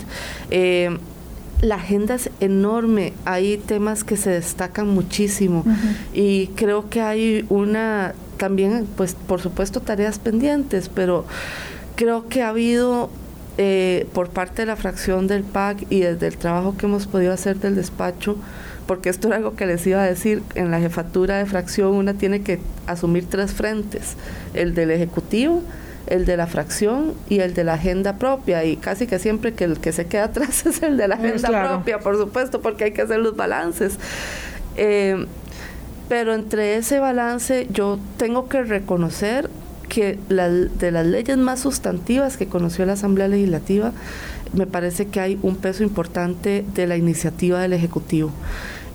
Eh, 0.51 0.97
la 1.63 1.77
agenda 1.77 2.15
es 2.15 2.31
enorme, 2.41 3.15
hay 3.25 3.57
temas 3.57 4.05
que 4.05 4.17
se 4.17 4.31
destacan 4.31 4.89
muchísimo 4.89 5.63
uh 5.65 5.71
-huh. 5.71 5.97
y 6.13 6.49
creo 6.49 6.91
que 6.91 7.01
hay 7.01 7.47
una 7.49 8.15
también, 8.37 8.87
pues 8.97 9.15
por 9.15 9.41
supuesto, 9.41 9.81
tareas 9.81 10.19
pendientes, 10.19 10.89
pero 10.89 11.25
creo 11.97 12.29
que 12.29 12.43
ha 12.43 12.51
habido 12.51 13.11
eh, 13.59 14.07
por 14.13 14.29
parte 14.29 14.63
de 14.63 14.67
la 14.67 14.77
fracción 14.77 15.27
del 15.27 15.43
PAC 15.43 15.87
y 15.89 16.01
desde 16.01 16.27
el 16.27 16.37
trabajo 16.37 16.77
que 16.77 16.87
hemos 16.87 17.07
podido 17.07 17.33
hacer 17.33 17.57
del 17.57 17.75
despacho, 17.75 18.37
porque 18.87 19.09
esto 19.09 19.29
era 19.29 19.37
algo 19.39 19.57
que 19.57 19.67
les 19.67 19.87
iba 19.87 20.03
a 20.03 20.07
decir, 20.07 20.43
en 20.55 20.71
la 20.71 20.79
jefatura 20.79 21.39
de 21.39 21.47
fracción 21.47 21.95
una 21.95 22.15
tiene 22.15 22.43
que 22.43 22.61
asumir 22.87 23.27
tres 23.29 23.53
frentes, 23.53 24.17
el 24.55 24.75
del 24.75 24.91
Ejecutivo, 24.91 25.63
el 26.07 26.25
de 26.25 26.37
la 26.37 26.47
fracción 26.47 27.15
y 27.29 27.41
el 27.41 27.55
de 27.55 27.65
la 27.65 27.75
agenda 27.75 28.17
propia 28.17 28.65
y 28.65 28.77
casi 28.77 29.07
que 29.07 29.19
siempre 29.19 29.55
que 29.55 29.65
el 29.65 29.79
que 29.79 29.93
se 29.93 30.07
queda 30.07 30.25
atrás 30.27 30.67
es 30.67 30.83
el 30.83 30.97
de 30.97 31.09
la 31.09 31.17
agenda 31.17 31.49
claro. 31.49 31.69
propia, 31.77 31.99
por 31.99 32.17
supuesto, 32.17 32.61
porque 32.61 32.85
hay 32.85 32.93
que 32.93 33.03
hacer 33.03 33.21
los 33.21 33.37
balances. 33.37 33.99
Eh, 34.77 35.27
pero 36.09 36.35
entre 36.35 36.77
ese 36.77 36.99
balance 36.99 37.67
yo 37.71 37.99
tengo 38.17 38.49
que 38.49 38.63
reconocer 38.63 39.51
que 39.89 40.19
de 40.29 40.91
las 40.91 41.07
leyes 41.07 41.37
más 41.39 41.61
sustantivas 41.61 42.37
que 42.37 42.47
conoció 42.47 42.85
la 42.87 42.95
Asamblea 42.95 43.29
Legislativa, 43.29 43.93
me 44.53 44.67
parece 44.67 45.07
que 45.07 45.21
hay 45.21 45.39
un 45.43 45.57
peso 45.57 45.83
importante 45.83 46.65
de 46.75 46.87
la 46.87 46.97
iniciativa 46.97 47.61
del 47.61 47.73
Ejecutivo. 47.73 48.31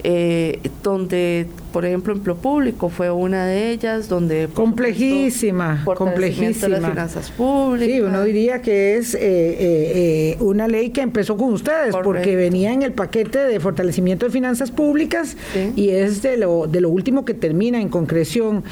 Eh, 0.04 0.60
donde, 0.82 1.48
por 1.72 1.86
ejemplo, 1.86 2.14
empleo 2.14 2.36
público 2.36 2.90
fue 2.90 3.10
una 3.10 3.46
de 3.46 3.72
ellas, 3.72 4.10
donde... 4.10 4.50
Complejísima, 4.54 5.84
complejísima. 5.86 6.80
las 6.80 6.90
finanzas 6.90 7.32
públicas. 7.32 7.96
Sí, 7.96 8.02
uno 8.02 8.24
diría 8.24 8.62
que 8.62 8.98
es 8.98 9.14
eh, 9.16 9.20
eh, 9.22 10.38
una 10.40 10.68
ley 10.68 10.90
que 10.90 11.02
empezó 11.02 11.38
con 11.38 11.54
ustedes, 11.54 11.96
porque 12.04 12.36
venía 12.36 12.74
en 12.74 12.82
el 12.82 12.92
paquete 12.92 13.40
de 13.40 13.60
fortalecimiento 13.60 14.26
de 14.26 14.32
finanzas 14.32 14.72
públicas 14.72 15.38
y 15.76 15.90
es 15.90 16.22
de 16.22 16.38
lo, 16.38 16.68
de 16.68 16.82
lo 16.82 16.90
último 16.90 17.26
que 17.26 17.34
termina 17.34 17.80
en 17.80 17.90
concreción. 17.90 18.64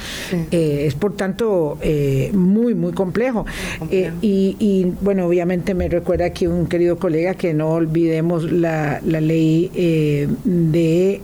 es, 0.51 0.93
por 0.95 1.15
tanto, 1.15 1.77
muy, 2.33 2.75
muy 2.75 2.93
complejo. 2.93 3.45
Y, 4.21 4.55
y, 4.59 4.93
bueno, 5.01 5.27
obviamente 5.27 5.73
me 5.73 5.87
recuerda 5.87 6.25
aquí 6.25 6.47
un 6.47 6.67
querido 6.67 6.97
colega 6.97 7.33
que 7.33 7.53
no 7.53 7.69
olvidemos 7.71 8.51
la, 8.51 8.99
la 9.05 9.21
ley 9.21 9.69
de 10.43 11.21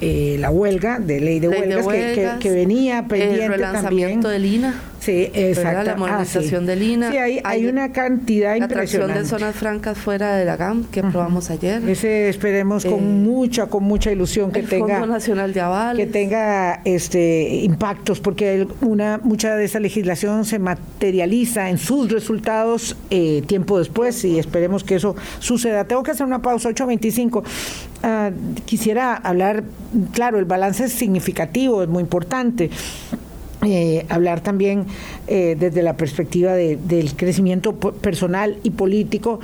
eh, 0.00 0.36
la 0.38 0.50
huelga, 0.50 0.98
de 0.98 1.20
ley 1.20 1.40
de 1.40 1.48
huelgas, 1.48 2.38
que, 2.38 2.50
venía 2.50 3.06
pendiente 3.06 3.44
el 3.44 3.50
relanzamiento 3.52 4.28
también. 4.28 4.42
del 4.42 4.54
INA. 4.54 4.80
Sí, 5.00 5.30
exacto. 5.32 5.84
La 5.84 5.96
modernización 5.96 6.66
del 6.66 6.82
INA. 6.82 7.10
Sí, 7.10 7.16
hay, 7.16 7.40
hay, 7.42 7.66
una 7.66 7.90
cantidad 7.90 8.50
la 8.50 8.64
impresionante. 8.64 9.20
de 9.20 9.24
zonas 9.26 9.56
francas 9.56 9.96
fuera 9.96 10.36
de 10.36 10.44
la 10.44 10.56
GAM 10.56 10.84
que 10.84 11.00
aprobamos 11.00 11.50
ayer. 11.50 11.82
Ese 11.88 12.28
esperemos 12.28 12.84
con 12.84 12.98
eh, 12.98 13.00
mucha, 13.00 13.66
con 13.66 13.84
mucha 13.84 14.12
ilusión 14.12 14.52
que 14.52 14.62
tenga. 14.62 15.00
Fondo 15.00 15.14
Nacional 15.14 15.54
de 15.54 15.60
Avales. 15.60 16.06
Que 16.06 16.12
tenga 16.12 16.82
este 16.84 17.48
impactos, 17.62 18.20
porque 18.20 18.68
una 18.82 19.18
mucha 19.22 19.56
de 19.56 19.64
esa 19.64 19.80
legislación 19.80 20.44
se 20.44 20.58
materializa 20.58 21.70
en 21.70 21.78
sus 21.78 22.10
resultados 22.10 22.96
eh, 23.08 23.42
tiempo 23.46 23.78
después 23.78 24.22
y 24.24 24.38
esperemos 24.38 24.84
que 24.84 24.96
eso 24.96 25.16
suceda. 25.38 25.84
Tengo 25.84 26.02
que 26.02 26.10
hacer 26.10 26.26
una 26.26 26.42
pausa, 26.42 26.68
8.25. 26.68 27.42
Ah, 28.02 28.30
quisiera 28.66 29.14
hablar, 29.14 29.64
claro, 30.12 30.38
el 30.38 30.44
balance 30.44 30.84
es 30.84 30.92
significativo, 30.92 31.82
es 31.82 31.88
muy 31.88 32.02
importante. 32.02 32.70
Eh, 33.62 34.06
hablar 34.08 34.40
también 34.40 34.86
eh, 35.26 35.54
desde 35.58 35.82
la 35.82 35.94
perspectiva 35.98 36.54
del 36.54 37.14
crecimiento 37.14 37.74
personal 37.74 38.56
y 38.62 38.70
político, 38.70 39.38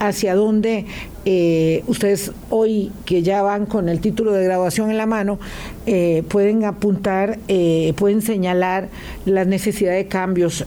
hacia 0.00 0.34
dónde 0.34 0.86
eh, 1.24 1.82
ustedes 1.86 2.32
hoy 2.50 2.92
que 3.04 3.22
ya 3.22 3.42
van 3.42 3.66
con 3.66 3.88
el 3.88 4.00
título 4.00 4.32
de 4.32 4.44
graduación 4.44 4.90
en 4.90 4.96
la 4.96 5.06
mano, 5.06 5.38
pueden 6.28 6.64
apuntar, 6.64 7.40
pueden 7.96 8.22
señalar 8.22 8.90
la 9.24 9.44
necesidad 9.44 9.92
de 9.92 10.06
cambios, 10.06 10.64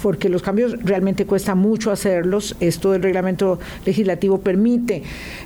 porque 0.00 0.28
los 0.28 0.42
cambios 0.42 0.76
realmente 0.84 1.26
cuesta 1.26 1.56
mucho 1.56 1.90
hacerlos. 1.90 2.54
Esto 2.60 2.92
del 2.92 3.02
reglamento 3.02 3.58
legislativo 3.84 4.38
permite 4.38 5.02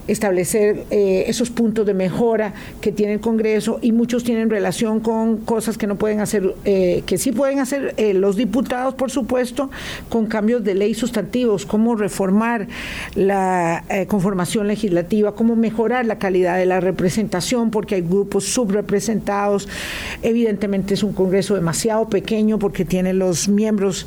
establecer 0.08 0.84
esos 0.90 1.48
puntos 1.48 1.86
de 1.86 1.94
mejora 1.94 2.52
que 2.82 2.92
tiene 2.92 3.14
el 3.14 3.20
Congreso 3.20 3.78
y 3.80 3.92
muchos 3.92 4.24
tienen 4.24 4.50
relación 4.50 5.00
con 5.00 5.38
cosas 5.38 5.78
que 5.78 5.86
no 5.86 5.96
pueden 5.96 6.20
hacer 6.20 6.54
eh, 6.64 7.02
que 7.06 7.18
sí 7.18 7.32
pueden 7.32 7.58
hacer 7.58 7.94
eh, 7.96 8.14
los 8.14 8.36
diputados, 8.36 8.94
por 8.94 9.10
supuesto, 9.10 9.70
con 10.08 10.26
cambios 10.26 10.64
de 10.64 10.74
ley 10.74 10.94
sustantivos, 10.94 11.66
cómo 11.66 11.96
reformar 11.96 12.68
la 13.14 13.84
eh, 13.88 14.06
legislativa, 14.64 15.34
cómo 15.34 15.56
mejorar 15.56 16.06
la 16.06 16.18
calidad 16.18 16.58
de 16.58 16.66
la 16.66 16.80
representación, 16.80 17.70
porque 17.70 17.96
hay 17.96 18.02
grupos 18.02 18.44
subrepresentados. 18.44 19.68
Evidentemente 20.22 20.94
es 20.94 21.02
un 21.02 21.12
Congreso 21.12 21.54
demasiado 21.54 22.08
pequeño 22.08 22.58
porque 22.58 22.84
tiene 22.84 23.12
los 23.12 23.48
miembros 23.48 24.06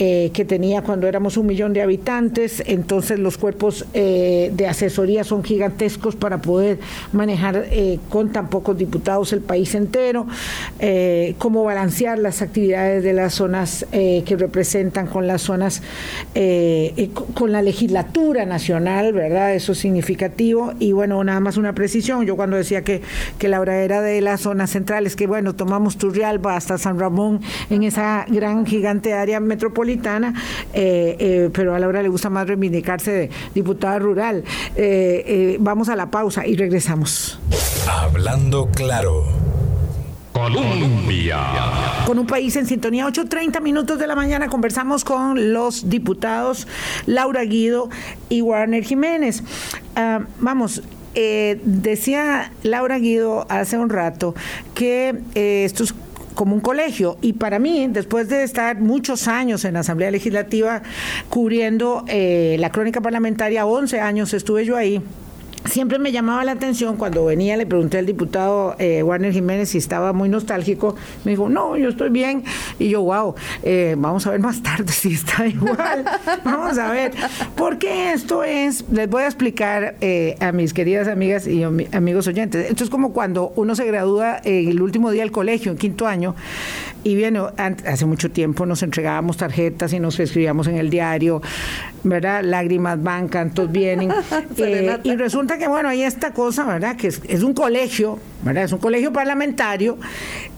que 0.00 0.46
tenía 0.46 0.80
cuando 0.80 1.06
éramos 1.06 1.36
un 1.36 1.46
millón 1.46 1.74
de 1.74 1.82
habitantes, 1.82 2.62
entonces 2.66 3.18
los 3.18 3.36
cuerpos 3.36 3.84
de 3.92 4.66
asesoría 4.66 5.24
son 5.24 5.44
gigantescos 5.44 6.16
para 6.16 6.40
poder 6.40 6.78
manejar 7.12 7.66
con 8.08 8.32
tan 8.32 8.48
pocos 8.48 8.78
diputados 8.78 9.32
el 9.34 9.40
país 9.40 9.74
entero, 9.74 10.26
cómo 11.38 11.64
balancear 11.64 12.18
las 12.18 12.40
actividades 12.40 13.04
de 13.04 13.12
las 13.12 13.34
zonas 13.34 13.86
eh, 13.92 14.22
que 14.26 14.36
representan 14.36 15.06
con 15.06 15.26
las 15.26 15.42
zonas, 15.42 15.82
eh, 16.34 16.92
eh, 16.96 17.10
con 17.34 17.52
la 17.52 17.62
legislatura 17.62 18.46
nacional, 18.46 19.12
¿verdad? 19.12 19.54
Eso 19.54 19.72
es 19.72 19.78
significativo. 19.78 20.72
Y 20.78 20.92
bueno, 20.92 21.22
nada 21.24 21.40
más 21.40 21.56
una 21.56 21.74
precisión. 21.74 22.24
Yo 22.24 22.36
cuando 22.36 22.56
decía 22.56 22.82
que, 22.82 23.02
que 23.38 23.48
la 23.48 23.60
hora 23.60 23.82
era 23.82 24.00
de 24.00 24.20
las 24.20 24.42
zonas 24.42 24.70
centrales, 24.70 25.16
que 25.16 25.26
bueno, 25.26 25.54
tomamos 25.54 25.96
Turrialba 25.96 26.56
hasta 26.56 26.78
San 26.78 26.98
Ramón 26.98 27.40
en 27.70 27.82
esa 27.82 28.26
gran, 28.28 28.66
gigante 28.66 29.12
área 29.12 29.40
metropolitana, 29.40 29.89
pero 31.52 31.74
a 31.74 31.78
Laura 31.78 32.02
le 32.02 32.08
gusta 32.08 32.30
más 32.30 32.46
reivindicarse 32.46 33.10
de 33.12 33.30
diputada 33.54 33.98
rural. 33.98 34.44
vamos 35.58 35.88
a 35.88 35.96
la 35.96 36.10
pausa 36.10 36.46
y 36.46 36.56
regresamos. 36.56 37.38
Hablando 37.88 38.68
claro. 38.74 39.24
Colombia. 40.32 41.38
Con 42.06 42.18
un 42.18 42.26
país 42.26 42.54
en 42.56 42.66
sintonía, 42.66 43.06
8.30 43.06 43.60
minutos 43.60 43.98
de 43.98 44.06
la 44.06 44.14
mañana 44.14 44.48
conversamos 44.48 45.04
con 45.04 45.52
los 45.52 45.90
diputados 45.90 46.66
Laura 47.06 47.42
Guido 47.42 47.90
y 48.28 48.40
Warner 48.40 48.84
Jiménez. 48.84 49.42
Ah, 49.96 50.20
vamos, 50.38 50.82
eh, 51.14 51.60
decía 51.64 52.52
Laura 52.62 52.98
Guido 52.98 53.46
hace 53.48 53.76
un 53.76 53.90
rato 53.90 54.34
que 54.74 55.20
eh, 55.34 55.64
esto 55.64 55.82
es 55.84 55.94
como 56.34 56.54
un 56.54 56.60
colegio. 56.60 57.16
Y 57.20 57.34
para 57.34 57.58
mí, 57.58 57.88
después 57.88 58.28
de 58.28 58.42
estar 58.42 58.78
muchos 58.80 59.28
años 59.28 59.64
en 59.64 59.74
la 59.74 59.80
Asamblea 59.80 60.10
Legislativa 60.10 60.82
cubriendo 61.28 62.04
eh, 62.08 62.56
la 62.58 62.70
crónica 62.70 63.00
parlamentaria, 63.00 63.66
11 63.66 64.00
años 64.00 64.32
estuve 64.34 64.64
yo 64.64 64.76
ahí 64.76 65.02
siempre 65.64 65.98
me 65.98 66.12
llamaba 66.12 66.44
la 66.44 66.52
atención 66.52 66.96
cuando 66.96 67.24
venía, 67.24 67.56
le 67.56 67.66
pregunté 67.66 67.98
al 67.98 68.06
diputado 68.06 68.74
eh, 68.78 69.02
Warner 69.02 69.32
Jiménez 69.32 69.70
si 69.70 69.78
estaba 69.78 70.12
muy 70.12 70.28
nostálgico, 70.28 70.96
me 71.24 71.32
dijo, 71.32 71.48
no, 71.48 71.76
yo 71.76 71.90
estoy 71.90 72.10
bien, 72.10 72.44
y 72.78 72.88
yo, 72.88 73.02
wow, 73.02 73.34
eh, 73.62 73.94
vamos 73.98 74.26
a 74.26 74.30
ver 74.30 74.40
más 74.40 74.62
tarde 74.62 74.92
si 74.92 75.12
está 75.12 75.46
igual, 75.46 76.04
vamos 76.44 76.78
a 76.78 76.90
ver, 76.90 77.12
porque 77.56 78.12
esto 78.12 78.44
es, 78.44 78.84
les 78.90 79.08
voy 79.08 79.22
a 79.22 79.26
explicar 79.26 79.96
eh, 80.00 80.36
a 80.40 80.52
mis 80.52 80.72
queridas 80.72 81.08
amigas 81.08 81.46
y 81.46 81.62
amigos 81.62 82.26
oyentes, 82.26 82.70
esto 82.70 82.84
es 82.84 82.90
como 82.90 83.12
cuando 83.12 83.52
uno 83.56 83.74
se 83.74 83.84
gradúa 83.84 84.40
en 84.44 84.68
el 84.68 84.80
último 84.82 85.10
día 85.10 85.22
del 85.22 85.32
colegio, 85.32 85.72
en 85.72 85.78
quinto 85.78 86.06
año, 86.06 86.34
y 87.04 87.14
bien, 87.14 87.36
hace 87.36 88.06
mucho 88.06 88.30
tiempo 88.30 88.66
nos 88.66 88.82
entregábamos 88.82 89.36
tarjetas 89.36 89.92
y 89.92 90.00
nos 90.00 90.18
escribíamos 90.20 90.66
en 90.66 90.76
el 90.76 90.90
diario, 90.90 91.40
¿verdad? 92.04 92.42
Lágrimas 92.44 93.02
van, 93.02 93.28
cantos 93.28 93.70
vienen. 93.70 94.10
Eh, 94.56 94.98
y 95.04 95.16
resulta 95.16 95.56
que, 95.58 95.68
bueno, 95.68 95.88
hay 95.88 96.02
esta 96.02 96.32
cosa, 96.32 96.64
¿verdad? 96.64 96.96
Que 96.96 97.08
es, 97.08 97.20
es, 97.26 97.42
un 97.42 97.54
colegio, 97.54 98.18
Es 98.46 98.72
un 98.72 98.78
colegio 98.78 99.12
parlamentario 99.12 99.98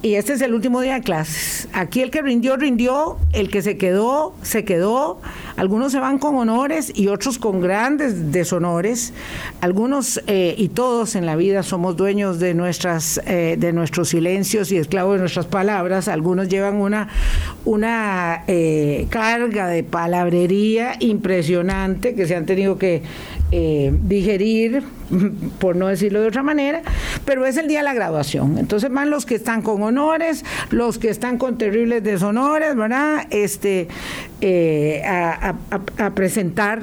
y 0.03 0.14
este 0.14 0.35
es 0.35 0.40
el 0.40 0.55
último 0.55 0.81
día 0.81 0.95
de 0.95 1.01
clases. 1.01 1.68
Aquí 1.73 2.01
el 2.01 2.12
que 2.12 2.23
rindió, 2.23 2.57
rindió, 2.57 3.18
el 3.33 3.51
que 3.51 3.61
se 3.61 3.77
quedó, 3.77 4.35
se 4.42 4.64
quedó. 4.64 5.21
Algunos 5.57 5.90
se 5.90 5.99
van 5.99 6.18
con 6.18 6.37
honores 6.37 6.92
y 6.95 7.09
otros 7.09 7.38
con 7.38 7.61
grandes 7.61 8.31
deshonores. 8.31 9.12
Algunos 9.61 10.23
eh, 10.29 10.55
y 10.57 10.68
todos 10.68 11.16
en 11.16 11.27
la 11.27 11.35
vida 11.35 11.64
somos 11.64 11.97
dueños 11.97 12.38
de, 12.38 12.55
nuestras, 12.55 13.21
eh, 13.27 13.57
de 13.59 13.73
nuestros 13.73 14.11
silencios 14.11 14.71
y 14.71 14.77
esclavos 14.77 15.14
de 15.14 15.21
nuestras 15.21 15.47
palabras. 15.47 16.07
Algunos 16.07 16.49
llevan 16.49 16.77
una, 16.77 17.09
una 17.64 18.45
carga 19.11 19.66
de 19.66 19.83
palabrería 19.83 20.95
impresionante 21.01 22.14
que 22.14 22.27
se 22.27 22.37
han 22.37 22.47
tenido 22.47 22.79
que 22.79 23.03
eh, 23.55 23.92
digerir, 24.05 24.83
por 25.59 25.77
no 25.77 25.88
decirlo 25.88 26.23
de 26.23 26.29
otra 26.29 26.42
manera, 26.42 26.81
pero 27.27 27.45
es 27.45 27.59
el 27.59 27.68
día 27.73 27.83
la 27.83 27.95
graduación. 27.95 28.59
Entonces 28.59 28.93
van 28.93 29.09
los 29.09 29.25
que 29.25 29.35
están 29.35 29.63
con 29.63 29.83
honores, 29.83 30.45
los 30.71 30.99
que 30.99 31.09
están 31.09 31.39
con 31.39 31.57
terribles 31.57 32.05
deshonores, 32.05 32.77
¿verdad? 32.77 33.27
Este, 33.31 33.89
eh, 34.43 35.03
a, 35.07 35.55
presentar, 36.15 36.83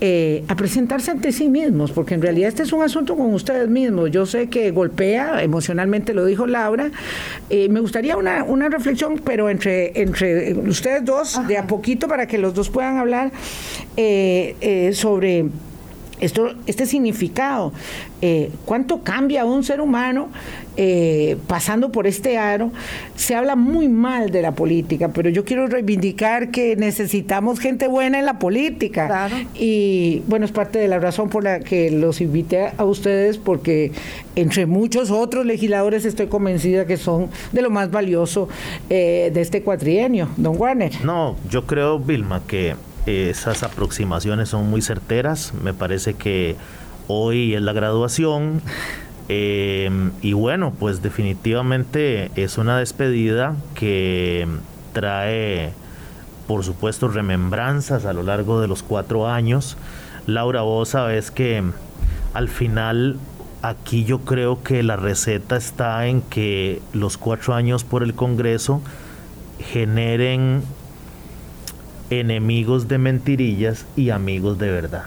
eh, 0.00 0.44
a 0.46 0.54
presentarse 0.54 1.10
ante 1.10 1.32
sí 1.32 1.48
mismos, 1.48 1.90
porque 1.90 2.14
en 2.14 2.22
realidad 2.22 2.50
este 2.50 2.62
es 2.62 2.72
un 2.72 2.82
asunto 2.82 3.16
con 3.16 3.34
ustedes 3.34 3.68
mismos. 3.68 4.12
Yo 4.12 4.26
sé 4.26 4.48
que 4.48 4.70
golpea, 4.70 5.42
emocionalmente 5.42 6.14
lo 6.14 6.24
dijo 6.24 6.46
Laura. 6.46 6.92
me 7.50 7.80
gustaría 7.80 8.16
una, 8.16 8.44
una 8.44 8.68
reflexión, 8.68 9.20
pero 9.24 9.50
entre, 9.50 10.00
entre 10.00 10.54
ustedes 10.54 11.04
dos, 11.04 11.40
de 11.48 11.58
a 11.58 11.66
poquito, 11.66 12.06
para 12.06 12.28
que 12.28 12.38
los 12.38 12.54
dos 12.54 12.70
puedan 12.70 12.98
hablar 12.98 13.32
sobre 14.92 15.46
esto, 16.20 16.54
este 16.66 16.86
significado. 16.86 17.72
Eh, 18.20 18.50
¿Cuánto 18.64 19.02
cambia 19.02 19.44
un 19.44 19.62
ser 19.62 19.80
humano 19.80 20.28
eh, 20.76 21.36
pasando 21.46 21.92
por 21.92 22.06
este 22.06 22.36
aro? 22.36 22.72
Se 23.14 23.34
habla 23.34 23.54
muy 23.54 23.88
mal 23.88 24.30
de 24.30 24.42
la 24.42 24.52
política, 24.52 25.08
pero 25.08 25.30
yo 25.30 25.44
quiero 25.44 25.66
reivindicar 25.68 26.50
que 26.50 26.74
necesitamos 26.76 27.60
gente 27.60 27.86
buena 27.86 28.18
en 28.18 28.26
la 28.26 28.38
política. 28.38 29.28
Y 29.54 30.22
bueno, 30.26 30.44
es 30.44 30.52
parte 30.52 30.78
de 30.78 30.88
la 30.88 30.98
razón 30.98 31.28
por 31.28 31.44
la 31.44 31.60
que 31.60 31.90
los 31.90 32.20
invité 32.20 32.70
a 32.76 32.84
ustedes, 32.84 33.38
porque 33.38 33.92
entre 34.34 34.66
muchos 34.66 35.10
otros 35.10 35.46
legisladores 35.46 36.04
estoy 36.04 36.26
convencida 36.26 36.86
que 36.86 36.96
son 36.96 37.28
de 37.52 37.62
lo 37.62 37.70
más 37.70 37.90
valioso 37.90 38.48
eh, 38.90 39.30
de 39.32 39.40
este 39.40 39.62
cuatrienio. 39.62 40.28
Don 40.36 40.56
Warner. 40.58 41.04
No, 41.04 41.36
yo 41.48 41.66
creo, 41.66 41.98
Vilma, 41.98 42.42
que 42.46 42.74
esas 43.08 43.62
aproximaciones 43.62 44.48
son 44.48 44.68
muy 44.68 44.82
certeras. 44.82 45.52
Me 45.62 45.74
parece 45.74 46.14
que 46.14 46.56
hoy 47.06 47.54
es 47.54 47.62
la 47.62 47.72
graduación. 47.72 48.62
Eh, 49.30 49.90
y 50.22 50.32
bueno, 50.32 50.72
pues 50.78 51.02
definitivamente 51.02 52.30
es 52.34 52.56
una 52.56 52.78
despedida 52.78 53.56
que 53.74 54.48
trae, 54.94 55.74
por 56.46 56.64
supuesto, 56.64 57.08
remembranzas 57.08 58.06
a 58.06 58.14
lo 58.14 58.22
largo 58.22 58.58
de 58.62 58.68
los 58.68 58.82
cuatro 58.82 59.28
años. 59.28 59.76
Laura, 60.26 60.62
vos 60.62 60.88
sabes 60.88 61.30
que 61.30 61.62
al 62.32 62.48
final 62.48 63.18
aquí 63.62 64.04
yo 64.04 64.20
creo 64.20 64.62
que 64.62 64.82
la 64.82 64.96
receta 64.96 65.56
está 65.56 66.06
en 66.06 66.22
que 66.22 66.80
los 66.92 67.18
cuatro 67.18 67.54
años 67.54 67.84
por 67.84 68.02
el 68.02 68.14
Congreso 68.14 68.80
generen 69.58 70.62
enemigos 72.10 72.88
de 72.88 72.98
mentirillas 72.98 73.86
y 73.96 74.10
amigos 74.10 74.58
de 74.58 74.70
verdad. 74.70 75.04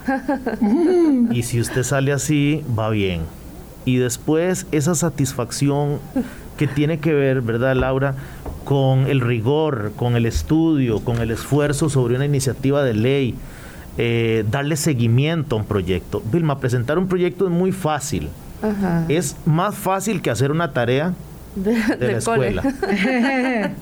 y 1.31 1.43
si 1.43 1.59
usted 1.59 1.83
sale 1.83 2.11
así, 2.11 2.63
va 2.77 2.89
bien. 2.89 3.21
Y 3.85 3.97
después 3.97 4.67
esa 4.71 4.93
satisfacción 4.95 5.99
que 6.57 6.67
tiene 6.67 6.99
que 6.99 7.13
ver, 7.13 7.41
¿verdad, 7.41 7.75
Laura? 7.75 8.15
Con 8.63 9.07
el 9.07 9.21
rigor, 9.21 9.93
con 9.95 10.15
el 10.15 10.25
estudio, 10.25 10.99
con 10.99 11.17
el 11.17 11.31
esfuerzo 11.31 11.89
sobre 11.89 12.15
una 12.15 12.25
iniciativa 12.25 12.83
de 12.83 12.93
ley, 12.93 13.35
eh, 13.97 14.45
darle 14.49 14.75
seguimiento 14.75 15.55
a 15.55 15.59
un 15.59 15.65
proyecto. 15.65 16.21
Vilma, 16.31 16.59
presentar 16.59 16.99
un 16.99 17.07
proyecto 17.07 17.45
es 17.45 17.51
muy 17.51 17.71
fácil. 17.71 18.29
Es 19.07 19.35
más 19.45 19.73
fácil 19.73 20.21
que 20.21 20.29
hacer 20.29 20.51
una 20.51 20.71
tarea 20.71 21.15
de, 21.55 21.97
la 21.99 22.17
escuela. 22.17 22.63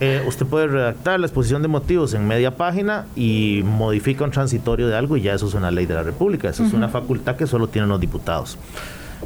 Eh, 0.01 0.23
usted 0.27 0.45
puede 0.45 0.67
redactar 0.67 1.19
la 1.19 1.27
exposición 1.27 1.61
de 1.61 1.67
motivos 1.67 2.13
en 2.13 2.27
media 2.27 2.55
página 2.55 3.05
y 3.15 3.61
modifica 3.65 4.23
un 4.23 4.31
transitorio 4.31 4.87
de 4.87 4.95
algo 4.95 5.17
y 5.17 5.21
ya 5.21 5.33
eso 5.33 5.47
es 5.47 5.53
una 5.53 5.71
ley 5.71 5.85
de 5.85 5.93
la 5.93 6.03
República. 6.03 6.49
Eso 6.49 6.63
es 6.63 6.73
una 6.73 6.89
facultad 6.89 7.35
que 7.35 7.47
solo 7.47 7.67
tienen 7.67 7.89
los 7.89 7.99
diputados. 7.99 8.57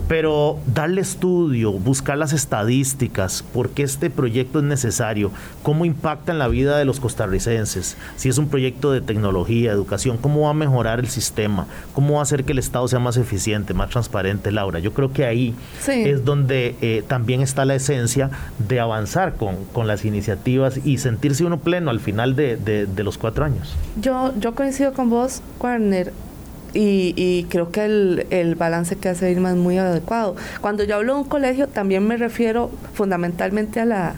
Pero 0.08 0.60
darle 0.68 1.02
estudio, 1.02 1.72
buscar 1.72 2.18
las 2.18 2.34
estadísticas, 2.34 3.44
por 3.54 3.70
qué 3.70 3.84
este 3.84 4.10
proyecto 4.10 4.60
es 4.60 4.66
necesario, 4.66 5.32
cómo 5.62 5.86
impacta 5.86 6.32
en 6.32 6.40
la 6.40 6.48
vida 6.48 6.78
de 6.78 6.86
los 6.86 7.00
costarricenses, 7.00 7.98
si 8.16 8.30
es 8.30 8.38
un 8.38 8.50
proyecto 8.50 8.92
de 8.92 9.02
tecnología, 9.02 9.72
educación, 9.72 10.18
cómo 10.18 10.42
va 10.42 10.50
a 10.50 10.54
mejorar 10.54 11.00
el 11.00 11.08
sistema, 11.08 11.68
cómo 11.94 12.16
va 12.16 12.20
a 12.20 12.24
hacer 12.24 12.44
que 12.44 12.52
el 12.52 12.60
Estado 12.60 12.88
sea 12.88 13.00
más 13.00 13.18
eficiente, 13.18 13.74
más 13.74 13.90
transparente, 13.90 14.52
Laura. 14.52 14.80
Yo 14.80 14.94
creo 14.94 15.14
que 15.14 15.26
ahí 15.26 15.56
es 15.88 16.26
donde 16.26 16.76
eh, 16.82 17.04
también 17.08 17.42
está 17.42 17.66
la 17.66 17.76
esencia 17.76 18.30
de 18.60 18.80
avanzar 18.80 19.36
con, 19.36 19.56
con, 19.72 19.88
las 19.88 20.06
iniciativas 20.06 20.80
y 20.86 20.98
sentirse 20.98 21.44
uno 21.44 21.60
pleno 21.60 21.92
al 21.92 22.00
final 22.00 22.36
de, 22.36 22.58
de, 22.58 22.86
de 22.86 23.04
los 23.04 23.18
cuatro 23.18 23.46
años. 23.46 23.76
Yo, 24.02 24.34
yo 24.40 24.56
coincido 24.56 24.94
con 24.94 25.10
vos, 25.10 25.42
Warner 25.60 26.12
y, 26.74 27.46
creo 27.50 27.72
que 27.72 27.86
el, 27.86 28.56
balance 28.56 28.96
que 28.96 29.10
hace 29.10 29.32
Irma 29.32 29.52
es 29.52 29.58
muy 29.58 29.78
adecuado. 29.78 30.36
Cuando 30.62 30.84
yo 30.84 30.96
hablo 30.96 31.16
de 31.16 31.22
un 31.22 31.28
colegio, 31.28 31.68
también 31.68 32.06
me 32.08 32.18
refiero 32.18 32.72
fundamentalmente 32.94 33.80
a, 33.80 33.86
la, 33.86 34.16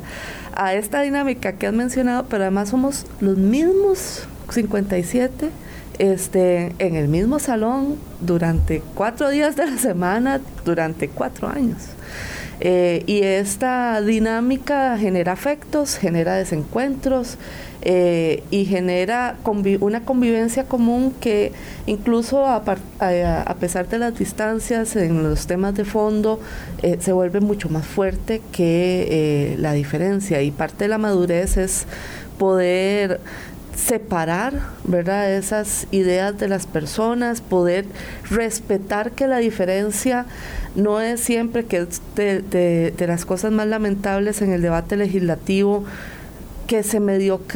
a 0.56 0.74
esta 0.74 1.02
dinámica 1.02 1.54
que 1.54 1.68
has 1.68 1.74
mencionado, 1.74 2.26
pero 2.30 2.44
además 2.44 2.70
somos 2.70 3.06
los 3.20 3.38
mismos 3.38 4.28
57 4.50 5.50
este, 6.00 6.76
en 6.80 6.96
el 6.96 7.08
mismo 7.08 7.40
salón 7.40 7.98
durante 8.20 8.82
cuatro 8.96 9.30
días 9.30 9.56
de 9.56 9.66
la 9.66 9.78
semana, 9.78 10.42
durante 10.64 11.10
cuatro 11.10 11.48
años. 11.48 11.95
Eh, 12.60 13.04
y 13.06 13.22
esta 13.22 14.02
dinámica 14.02 14.98
genera 14.98 15.34
afectos, 15.34 15.98
genera 15.98 16.36
desencuentros, 16.36 17.38
eh, 17.88 18.42
y 18.50 18.66
genera 18.66 19.38
una 19.80 20.02
convivencia 20.06 20.64
común 20.64 21.14
que 21.20 21.52
incluso 21.86 22.48
a, 22.48 22.64
pesar 22.64 23.88
de 23.90 24.00
las 24.00 24.18
distancias 24.18 24.96
en 24.96 25.22
los 25.22 25.46
temas 25.46 25.76
de 25.76 25.86
fondo 25.86 26.40
eh, 26.82 26.98
se 27.00 27.12
vuelve 27.12 27.42
mucho 27.42 27.70
más 27.70 27.86
fuerte 27.86 28.42
que 28.52 29.08
eh, 29.52 29.56
la 29.60 29.74
diferencia. 29.74 30.42
Y 30.42 30.50
parte 30.50 30.86
de 30.86 30.88
la 30.88 30.98
madurez 30.98 31.58
es 31.58 31.86
poder 32.40 33.20
separar, 33.76 34.54
¿verdad? 34.84 35.32
Esas 35.32 35.88
ideas 35.92 36.38
de 36.38 36.48
las 36.48 36.66
personas, 36.66 37.42
poder 37.42 37.86
respetar 38.30 39.12
que 39.12 39.28
la 39.28 39.38
diferencia 39.38 40.26
no 40.76 41.02
es 41.02 41.20
siempre 41.20 41.66
que 41.66 41.78
es 41.78 42.02
de, 42.16 42.94
las 43.08 43.26
cosas 43.26 43.52
más 43.52 43.68
lamentables 43.68 44.42
en 44.42 44.52
el 44.52 44.62
debate 44.62 44.98
legislativo, 44.98 45.84
que 46.68 46.82
se, 46.82 47.00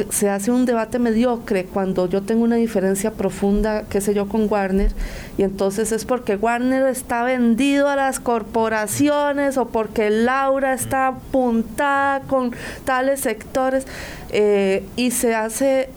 se 0.10 0.30
hace 0.30 0.52
un 0.52 0.68
debate 0.68 1.00
mediocre 1.00 1.66
cuando 1.66 2.08
yo 2.08 2.22
tengo 2.22 2.44
una 2.44 2.58
diferencia 2.58 3.10
profunda, 3.12 3.86
qué 3.90 4.02
sé 4.02 4.14
yo, 4.14 4.28
con 4.30 4.48
Warner, 4.52 4.92
y 5.38 5.42
entonces 5.42 5.92
es 5.92 6.06
porque 6.06 6.36
Warner 6.36 6.86
está 6.86 7.24
vendido 7.24 7.88
a 7.88 7.96
las 7.96 8.20
corporaciones 8.20 9.58
o 9.58 9.70
porque 9.70 10.12
Laura 10.12 10.74
está 10.74 11.08
apuntada 11.08 12.20
con 12.22 12.52
tales 12.86 13.22
sectores, 13.22 13.88
eh, 14.30 14.84
y 14.96 15.10
se 15.10 15.34
hace 15.34 15.90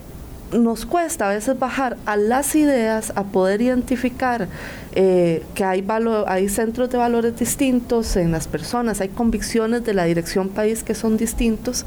nos 0.52 0.86
cuesta 0.86 1.30
a 1.30 1.34
veces 1.34 1.58
bajar 1.58 1.96
a 2.06 2.16
las 2.16 2.54
ideas, 2.54 3.12
a 3.16 3.24
poder 3.24 3.62
identificar 3.62 4.48
eh, 4.94 5.42
que 5.54 5.64
hay, 5.64 5.82
valor, 5.82 6.24
hay 6.28 6.48
centros 6.48 6.90
de 6.90 6.98
valores 6.98 7.38
distintos 7.38 8.16
en 8.16 8.32
las 8.32 8.48
personas, 8.48 9.00
hay 9.00 9.08
convicciones 9.08 9.84
de 9.84 9.94
la 9.94 10.04
dirección 10.04 10.48
país 10.48 10.82
que 10.82 10.94
son 10.94 11.16
distintos 11.16 11.86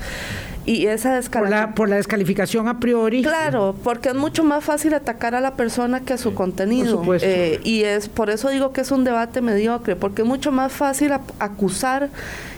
y 0.65 0.87
esa 0.87 1.21
por 1.21 1.49
la, 1.49 1.75
por 1.75 1.89
la 1.89 1.97
descalificación 1.97 2.67
a 2.67 2.79
priori. 2.79 3.21
Claro, 3.21 3.75
porque 3.83 4.09
es 4.09 4.15
mucho 4.15 4.43
más 4.43 4.63
fácil 4.63 4.95
atacar 4.95 5.35
a 5.35 5.41
la 5.41 5.55
persona 5.55 5.99
que 5.99 6.13
a 6.13 6.17
su 6.17 6.33
contenido. 6.33 7.03
Eh, 7.21 7.59
y 7.63 7.83
es 7.83 8.09
por 8.09 8.31
eso 8.31 8.49
digo 8.49 8.73
que 8.73 8.81
es 8.81 8.91
un 8.91 9.03
debate 9.03 9.41
mediocre, 9.41 9.95
porque 9.95 10.23
es 10.23 10.27
mucho 10.27 10.51
más 10.51 10.71
fácil 10.71 11.11
acusar 11.39 12.09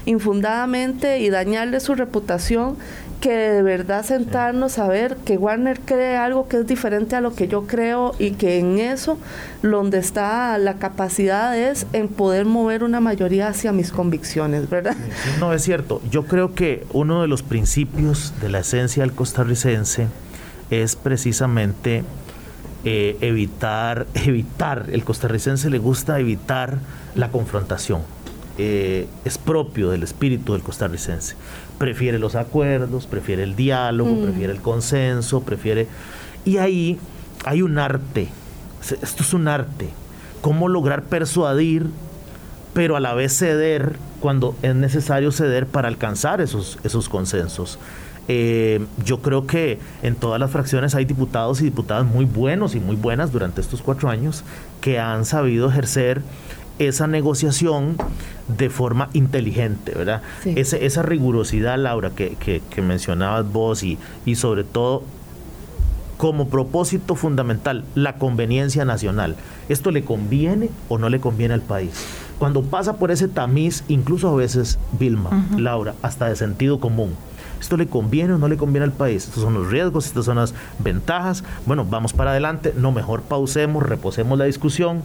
infundadamente 0.06 1.20
y 1.20 1.30
dañarle 1.30 1.82
su 1.82 1.96
reputación 1.96 2.78
que 3.20 3.32
de 3.32 3.62
verdad 3.64 4.06
sentarnos 4.06 4.78
a 4.78 4.88
ver 4.88 5.18
que 5.18 5.38
Warner 5.38 5.80
cree 5.80 6.18
algo 6.18 6.48
que 6.48 6.58
es 6.58 6.68
diferente 6.68 7.16
a 7.16 7.22
lo 7.22 7.34
que 7.34 7.48
yo 7.48 7.66
creo 7.66 8.14
y 8.20 8.32
que 8.32 8.60
en 8.60 8.80
eso 8.80 9.18
donde 9.64 9.98
está 9.98 10.58
la 10.58 10.76
capacidad 10.76 11.58
es 11.58 11.88
en 11.94 12.08
poder 12.08 12.46
mover 12.46 12.84
una 12.84 13.00
mayoría 13.00 13.48
hacia 13.48 13.72
mis 13.72 13.92
convicciones, 13.92 14.70
¿verdad? 14.70 14.96
No, 15.40 15.54
es 15.54 15.64
cierto. 15.64 16.02
Yo 16.12 16.26
creo 16.26 16.54
que 16.54 16.86
uno 16.94 17.22
de 17.22 17.28
los 17.28 17.44
principios 17.44 18.34
de 18.42 18.50
la 18.50 18.60
esencia 18.60 19.04
del 19.04 19.14
costarricense 19.14 20.08
es 20.70 20.96
precisamente 20.96 22.04
eh, 22.86 23.18
evitar, 23.22 24.08
evitar, 24.14 24.86
el 24.92 25.04
costarricense 25.04 25.70
le 25.70 25.80
gusta 25.80 26.20
evitar 26.20 26.78
la 27.16 27.30
confrontación. 27.30 28.02
Eh, 28.60 29.08
es 29.24 29.38
propio 29.38 29.92
del 29.92 30.02
espíritu 30.02 30.54
del 30.54 30.64
costarricense 30.64 31.36
prefiere 31.78 32.20
los 32.20 32.36
acuerdos, 32.36 33.08
prefiere 33.08 33.44
el 33.44 33.56
diálogo, 33.56 34.16
mm. 34.16 34.24
prefiere 34.24 34.54
el 34.54 34.62
consenso, 34.62 35.42
prefiere... 35.42 35.88
Y 36.46 36.58
ahí 36.58 37.00
hay 37.46 37.62
un 37.62 37.78
arte, 37.78 38.30
esto 39.02 39.24
es 39.24 39.34
un 39.34 39.48
arte, 39.48 39.90
cómo 40.42 40.70
lograr 40.70 41.04
persuadir, 41.04 41.88
pero 42.74 42.96
a 42.96 43.00
la 43.00 43.14
vez 43.14 43.38
ceder 43.38 43.98
cuando 44.20 44.56
es 44.62 44.76
necesario 44.76 45.32
ceder 45.32 45.68
para 45.68 45.88
alcanzar 45.88 46.42
esos, 46.42 46.80
esos 46.84 47.10
consensos. 47.10 47.80
Eh, 48.30 48.86
yo 49.06 49.22
creo 49.22 49.48
que 49.48 49.80
en 50.04 50.16
todas 50.16 50.40
las 50.40 50.52
fracciones 50.52 50.96
hay 50.96 51.06
diputados 51.06 51.62
y 51.62 51.66
diputadas 51.66 52.06
muy 52.06 52.26
buenos 52.26 52.76
y 52.76 52.80
muy 52.80 52.98
buenas 52.98 53.32
durante 53.32 53.62
estos 53.62 53.82
cuatro 53.82 54.10
años 54.10 54.44
que 54.82 55.00
han 55.00 55.26
sabido 55.26 55.70
ejercer 55.70 56.22
esa 56.80 57.08
negociación 57.08 57.98
de 58.48 58.70
forma 58.70 59.10
inteligente, 59.14 59.94
¿verdad? 59.96 60.22
esa 60.46 61.02
rigurosidad, 61.02 61.78
Laura, 61.78 62.12
que, 62.12 62.38
que, 62.38 62.82
mencionabas 62.82 63.52
vos 63.52 63.84
y, 63.84 63.98
y 64.26 64.36
sobre 64.36 64.64
todo 64.64 65.04
como 66.18 66.50
propósito 66.50 67.16
fundamental, 67.16 67.86
la 67.96 68.18
conveniencia 68.18 68.86
nacional. 68.86 69.36
¿Esto 69.70 69.92
le 69.92 70.04
conviene 70.04 70.70
o 70.90 70.98
no 70.98 71.10
le 71.10 71.20
conviene 71.20 71.54
al 71.54 71.62
país? 71.62 72.06
Cuando 72.40 72.64
pasa 72.64 72.98
por 72.98 73.12
ese 73.12 73.28
tamiz, 73.28 73.84
incluso 73.88 74.30
a 74.30 74.36
veces, 74.36 74.80
Vilma, 75.00 75.48
Laura, 75.58 75.96
hasta 76.02 76.28
de 76.28 76.36
sentido 76.36 76.80
común, 76.80 77.16
¿esto 77.60 77.78
le 77.78 77.88
conviene 77.88 78.34
o 78.34 78.38
no 78.38 78.48
le 78.48 78.58
conviene 78.58 78.86
al 78.86 78.92
país? 78.92 79.26
Estos 79.26 79.44
son 79.44 79.54
los 79.54 79.70
riesgos, 79.70 80.08
estas 80.08 80.26
son 80.26 80.38
las 80.38 80.54
ventajas. 80.80 81.44
Bueno, 81.66 81.86
vamos 81.86 82.14
para 82.14 82.32
adelante, 82.32 82.74
no, 82.76 82.92
mejor 82.92 83.22
pausemos, 83.22 83.84
reposemos 83.84 84.38
la 84.38 84.46
discusión 84.46 85.02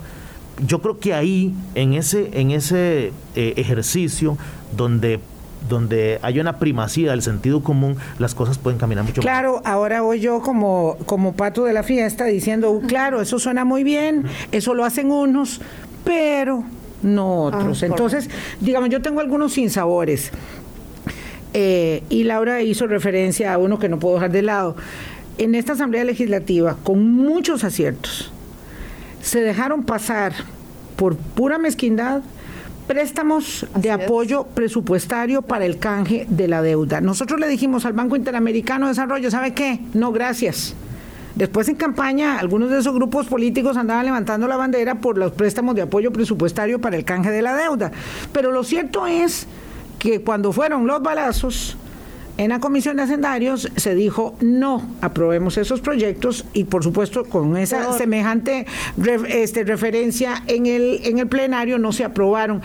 yo 0.67 0.81
creo 0.81 0.99
que 0.99 1.15
ahí, 1.15 1.55
en 1.75 1.95
ese, 1.95 2.31
en 2.39 2.51
ese 2.51 3.13
eh, 3.35 3.55
ejercicio 3.57 4.37
donde 4.77 5.21
donde 5.69 6.19
hay 6.23 6.41
una 6.41 6.59
primacía 6.59 7.13
del 7.13 7.23
sentido 7.23 7.63
común, 7.63 7.97
las 8.19 8.35
cosas 8.35 8.59
pueden 8.59 8.81
caminar 8.81 9.05
mucho 9.05 9.23
claro, 9.23 9.61
Claro, 9.61 9.63
ahora 9.65 10.01
voy 10.03 10.21
yo 10.21 10.41
como, 10.41 10.97
como 11.07 11.35
pato 11.35 11.65
de 11.65 11.73
la 11.73 11.83
fiesta 11.83 12.25
diciendo, 12.25 12.83
claro, 12.89 13.21
eso 13.21 13.39
suena 13.39 13.65
muy 13.65 13.85
bien, 13.85 14.25
eso 14.51 14.75
lo 14.75 14.85
hacen 14.85 15.11
unos, 15.11 15.61
pero 16.05 16.65
no 17.03 17.45
otros. 17.45 17.83
Ah, 17.83 17.87
Entonces, 17.87 18.29
digamos, 18.61 18.91
yo 18.91 19.03
tengo 19.03 19.21
algunos 19.21 19.53
sinsabores. 19.53 20.33
Eh, 21.55 22.03
y 22.09 22.25
Laura 22.25 22.63
hizo 22.63 22.87
referencia 22.87 23.53
a 23.53 23.59
uno 23.59 23.79
que 23.79 23.89
no 23.89 23.99
puedo 23.99 24.17
dejar 24.17 24.33
de 24.33 24.43
lado. 24.43 24.77
En 25.39 25.55
esta 25.55 25.73
Asamblea 25.73 26.05
Legislativa, 26.05 26.77
con 26.83 27.15
muchos 27.15 27.65
aciertos, 27.65 28.33
se 29.23 29.41
dejaron 29.41 29.85
pasar 29.85 30.33
por 30.97 31.17
pura 31.17 31.57
mezquindad 31.59 32.23
préstamos 32.87 33.67
de 33.75 33.91
apoyo 33.91 34.45
presupuestario 34.45 35.41
para 35.41 35.65
el 35.65 35.79
canje 35.79 36.27
de 36.29 36.49
la 36.49 36.61
deuda. 36.61 37.01
Nosotros 37.01 37.41
le 37.41 37.49
dijimos 37.49 37.87
al 37.87 37.93
Banco 37.93 38.17
Interamericano 38.17 38.87
de 38.87 38.91
Desarrollo, 38.91 39.31
¿sabe 39.31 39.55
qué? 39.55 39.81
No, 39.95 40.13
gracias. 40.13 40.75
Después 41.35 41.69
en 41.69 41.77
campaña, 41.77 42.39
algunos 42.39 42.71
de 42.71 42.81
esos 42.81 42.93
grupos 42.93 43.27
políticos 43.27 43.77
andaban 43.77 44.05
levantando 44.05 44.47
la 44.47 44.57
bandera 44.57 44.97
por 44.97 45.17
los 45.17 45.33
préstamos 45.33 45.75
de 45.75 45.83
apoyo 45.83 46.13
presupuestario 46.13 46.81
para 46.81 46.97
el 46.97 47.05
canje 47.05 47.31
de 47.31 47.41
la 47.41 47.55
deuda. 47.55 47.93
Pero 48.33 48.51
lo 48.51 48.65
cierto 48.65 49.07
es 49.07 49.47
que 49.99 50.21
cuando 50.21 50.53
fueron 50.53 50.87
los 50.87 51.03
balazos, 51.03 51.79
en 52.39 52.49
la 52.51 52.61
Comisión 52.61 52.97
de 52.97 53.03
Hacendarios 53.03 53.71
se 53.77 53.95
dijo 53.95 54.35
no 54.41 54.83
aprobemos 55.01 55.59
esos 55.59 55.81
proyectos 55.81 56.45
y 56.53 56.65
por 56.65 56.83
supuesto 56.83 57.25
con 57.25 57.57
esa 57.57 57.93
semejante 57.93 58.67
este, 59.29 59.65
referencia 59.65 60.43
en 60.47 60.67
el, 60.67 61.01
en 61.05 61.19
el 61.19 61.27
plenario 61.27 61.79
no 61.79 61.93
se 61.93 62.05
aprobaron. 62.05 62.63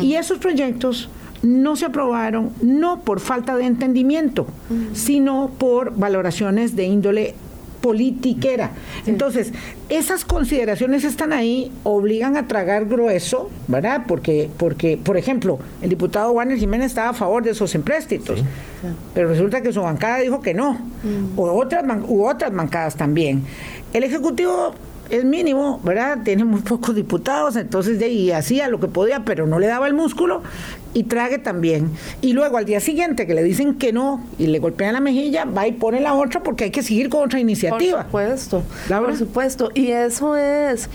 Y 0.00 0.14
esos 0.14 0.38
proyectos 0.38 1.08
no 1.42 1.76
se 1.76 1.86
aprobaron 1.86 2.50
no 2.62 3.00
por 3.00 3.20
falta 3.20 3.56
de 3.56 3.64
entendimiento, 3.64 4.46
sino 4.92 5.50
por 5.58 5.96
valoraciones 5.96 6.76
de 6.76 6.84
índole 6.84 7.34
politiquera. 7.80 8.70
Entonces, 9.06 9.52
esas 9.88 10.24
consideraciones 10.24 11.04
están 11.04 11.32
ahí, 11.32 11.70
obligan 11.84 12.36
a 12.36 12.48
tragar 12.48 12.86
grueso, 12.86 13.50
¿verdad? 13.68 14.02
Porque, 14.06 14.50
porque 14.56 14.96
por 14.96 15.16
ejemplo, 15.16 15.58
el 15.82 15.90
diputado 15.90 16.32
Warner 16.32 16.58
Jiménez 16.58 16.88
estaba 16.88 17.10
a 17.10 17.14
favor 17.14 17.42
de 17.42 17.50
esos 17.50 17.74
empréstitos, 17.74 18.42
pero 19.14 19.28
resulta 19.28 19.60
que 19.62 19.72
su 19.72 19.82
bancada 19.82 20.18
dijo 20.18 20.40
que 20.40 20.54
no, 20.54 20.72
mm. 20.72 21.38
o 21.38 21.52
otras, 21.52 21.84
u 22.08 22.26
otras 22.26 22.52
bancadas 22.52 22.96
también. 22.96 23.44
El 23.92 24.04
Ejecutivo 24.04 24.74
es 25.10 25.24
mínimo, 25.24 25.80
¿verdad? 25.84 26.18
Tiene 26.24 26.44
muy 26.44 26.60
pocos 26.60 26.94
diputados, 26.94 27.56
entonces 27.56 27.98
de 27.98 28.06
ahí 28.06 28.32
hacía 28.32 28.68
lo 28.68 28.80
que 28.80 28.88
podía, 28.88 29.24
pero 29.24 29.46
no 29.46 29.58
le 29.58 29.66
daba 29.66 29.86
el 29.86 29.94
músculo 29.94 30.42
y 30.96 31.02
trague 31.02 31.36
también. 31.36 31.90
Y 32.22 32.32
luego 32.32 32.56
al 32.56 32.64
día 32.64 32.80
siguiente 32.80 33.26
que 33.26 33.34
le 33.34 33.42
dicen 33.42 33.74
que 33.74 33.92
no 33.92 34.24
y 34.38 34.46
le 34.46 34.58
golpean 34.60 34.94
la 34.94 35.00
mejilla, 35.00 35.44
va 35.44 35.68
y 35.68 35.72
pone 35.72 36.00
la 36.00 36.14
otra 36.14 36.42
porque 36.42 36.64
hay 36.64 36.70
que 36.70 36.82
seguir 36.82 37.10
con 37.10 37.24
otra 37.24 37.38
iniciativa. 37.38 38.04
Por 38.04 38.22
supuesto, 38.22 38.62
por 38.88 39.16
supuesto. 39.16 39.70
Y 39.74 39.90
eso 39.90 40.36
es 40.36 40.88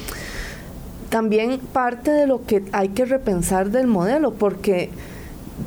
también 1.10 1.60
parte 1.60 2.10
de 2.10 2.26
lo 2.26 2.44
que 2.48 2.64
hay 2.72 2.90
que 2.90 3.06
repensar 3.06 3.70
del 3.70 3.86
modelo, 3.86 4.34
porque 4.34 4.90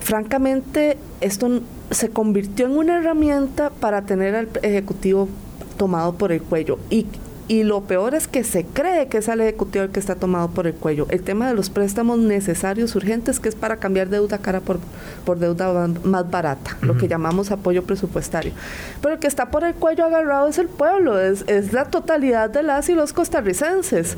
francamente 0.00 0.98
esto 1.20 1.60
se 1.92 2.08
convirtió 2.08 2.66
en 2.66 2.76
una 2.76 2.98
herramienta 2.98 3.70
para 3.70 4.02
tener 4.02 4.34
al 4.34 4.48
Ejecutivo 4.62 5.28
tomado 5.76 6.14
por 6.14 6.32
el 6.32 6.42
cuello. 6.42 6.80
Y 6.90 7.06
y 7.48 7.62
lo 7.62 7.82
peor 7.82 8.14
es 8.14 8.28
que 8.28 8.44
se 8.44 8.64
cree 8.64 9.08
que 9.08 9.18
es 9.18 9.28
el 9.28 9.40
ejecutivo 9.40 9.84
el 9.84 9.90
que 9.90 10.00
está 10.00 10.14
tomado 10.14 10.48
por 10.50 10.66
el 10.66 10.74
cuello. 10.74 11.06
El 11.10 11.22
tema 11.22 11.48
de 11.48 11.54
los 11.54 11.70
préstamos 11.70 12.18
necesarios, 12.18 12.94
urgentes, 12.96 13.40
que 13.40 13.48
es 13.48 13.54
para 13.54 13.76
cambiar 13.76 14.08
deuda 14.08 14.38
cara 14.38 14.60
por, 14.60 14.78
por 15.24 15.38
deuda 15.38 15.88
más 16.04 16.30
barata, 16.30 16.76
lo 16.80 16.96
que 16.96 17.08
llamamos 17.08 17.50
apoyo 17.50 17.82
presupuestario. 17.82 18.52
Pero 19.00 19.14
el 19.14 19.20
que 19.20 19.26
está 19.26 19.50
por 19.50 19.64
el 19.64 19.74
cuello 19.74 20.04
agarrado 20.04 20.48
es 20.48 20.58
el 20.58 20.68
pueblo, 20.68 21.20
es, 21.20 21.44
es 21.46 21.72
la 21.72 21.86
totalidad 21.86 22.50
de 22.50 22.62
las 22.62 22.88
y 22.88 22.94
los 22.94 23.12
costarricenses. 23.12 24.16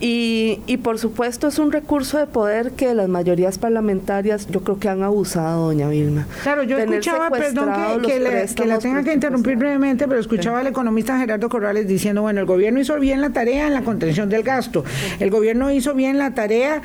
Y, 0.00 0.60
y 0.66 0.76
por 0.78 0.98
supuesto 0.98 1.48
es 1.48 1.58
un 1.58 1.72
recurso 1.72 2.18
de 2.18 2.26
poder 2.26 2.72
que 2.72 2.94
las 2.94 3.08
mayorías 3.08 3.58
parlamentarias 3.58 4.46
yo 4.50 4.60
creo 4.60 4.78
que 4.78 4.88
han 4.88 5.02
abusado, 5.02 5.66
doña 5.66 5.88
Vilma. 5.88 6.26
Claro, 6.42 6.62
yo 6.62 6.78
escuchaba, 6.78 7.30
perdón 7.30 8.02
que, 8.02 8.66
la 8.66 8.78
tenga 8.78 9.02
que 9.02 9.12
interrumpir 9.12 9.56
brevemente, 9.56 10.06
pero 10.06 10.20
escuchaba 10.20 10.60
al 10.60 10.66
economista 10.66 11.18
Gerardo 11.18 11.48
Corrales 11.48 11.88
diciendo, 11.88 12.22
bueno, 12.22 12.40
el 12.40 12.46
gobierno 12.46 12.65
gobierno 12.66 12.80
hizo 12.80 12.98
bien 12.98 13.20
la 13.20 13.30
tarea 13.30 13.68
en 13.68 13.74
la 13.74 13.82
contención 13.82 14.28
del 14.28 14.42
gasto. 14.42 14.84
El 15.20 15.30
gobierno 15.30 15.70
hizo 15.70 15.94
bien 15.94 16.18
la 16.18 16.34
tarea 16.34 16.82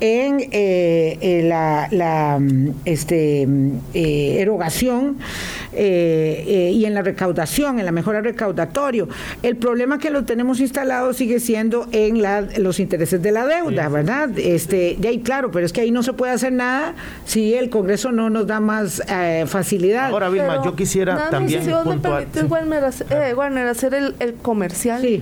en 0.00 0.40
eh, 0.52 1.16
eh, 1.22 1.42
la, 1.44 2.38
este, 2.84 3.48
eh, 3.94 4.36
erogación 4.40 5.16
y 5.74 6.84
en 6.84 6.92
la 6.92 7.00
recaudación, 7.00 7.78
en 7.78 7.86
la 7.86 7.92
mejora 7.92 8.20
recaudatorio. 8.20 9.08
El 9.42 9.56
problema 9.56 9.98
que 9.98 10.10
lo 10.10 10.24
tenemos 10.24 10.60
instalado 10.60 11.14
sigue 11.14 11.40
siendo 11.40 11.88
en 11.92 12.22
los 12.62 12.78
intereses 12.78 13.22
de 13.22 13.32
la 13.32 13.46
deuda, 13.46 13.88
¿verdad? 13.88 14.38
Este, 14.38 14.98
y 15.02 15.06
ahí, 15.06 15.20
claro, 15.20 15.50
pero 15.50 15.64
es 15.64 15.72
que 15.72 15.80
ahí 15.80 15.90
no 15.90 16.02
se 16.02 16.12
puede 16.12 16.32
hacer 16.32 16.52
nada 16.52 16.94
si 17.24 17.54
el 17.54 17.70
Congreso 17.70 18.12
no 18.12 18.28
nos 18.28 18.46
da 18.46 18.60
más 18.60 19.02
facilidad. 19.46 20.10
Ahora, 20.10 20.28
Vilma, 20.28 20.62
yo 20.62 20.76
quisiera 20.76 21.30
también. 21.30 21.64
Si 21.64 21.70
vos 21.70 21.86
me 21.86 21.96
permites, 21.96 22.44
hacer 23.70 23.94
el, 23.94 24.14
el 24.18 24.34
comercial. 24.34 25.00
Sí 25.00 25.21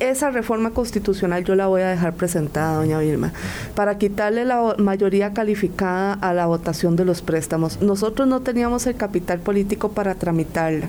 esa 0.00 0.30
reforma 0.30 0.70
constitucional 0.70 1.44
yo 1.44 1.54
la 1.54 1.66
voy 1.66 1.82
a 1.82 1.88
dejar 1.88 2.14
presentada, 2.14 2.76
doña 2.76 2.98
Vilma, 2.98 3.32
para 3.74 3.98
quitarle 3.98 4.44
la 4.44 4.74
mayoría 4.78 5.32
calificada 5.32 6.14
a 6.14 6.34
la 6.34 6.46
votación 6.46 6.96
de 6.96 7.04
los 7.04 7.22
préstamos. 7.22 7.80
Nosotros 7.80 8.28
no 8.28 8.40
teníamos 8.40 8.86
el 8.86 8.96
capital 8.96 9.40
político 9.40 9.92
para 9.92 10.14
tramitarla, 10.14 10.88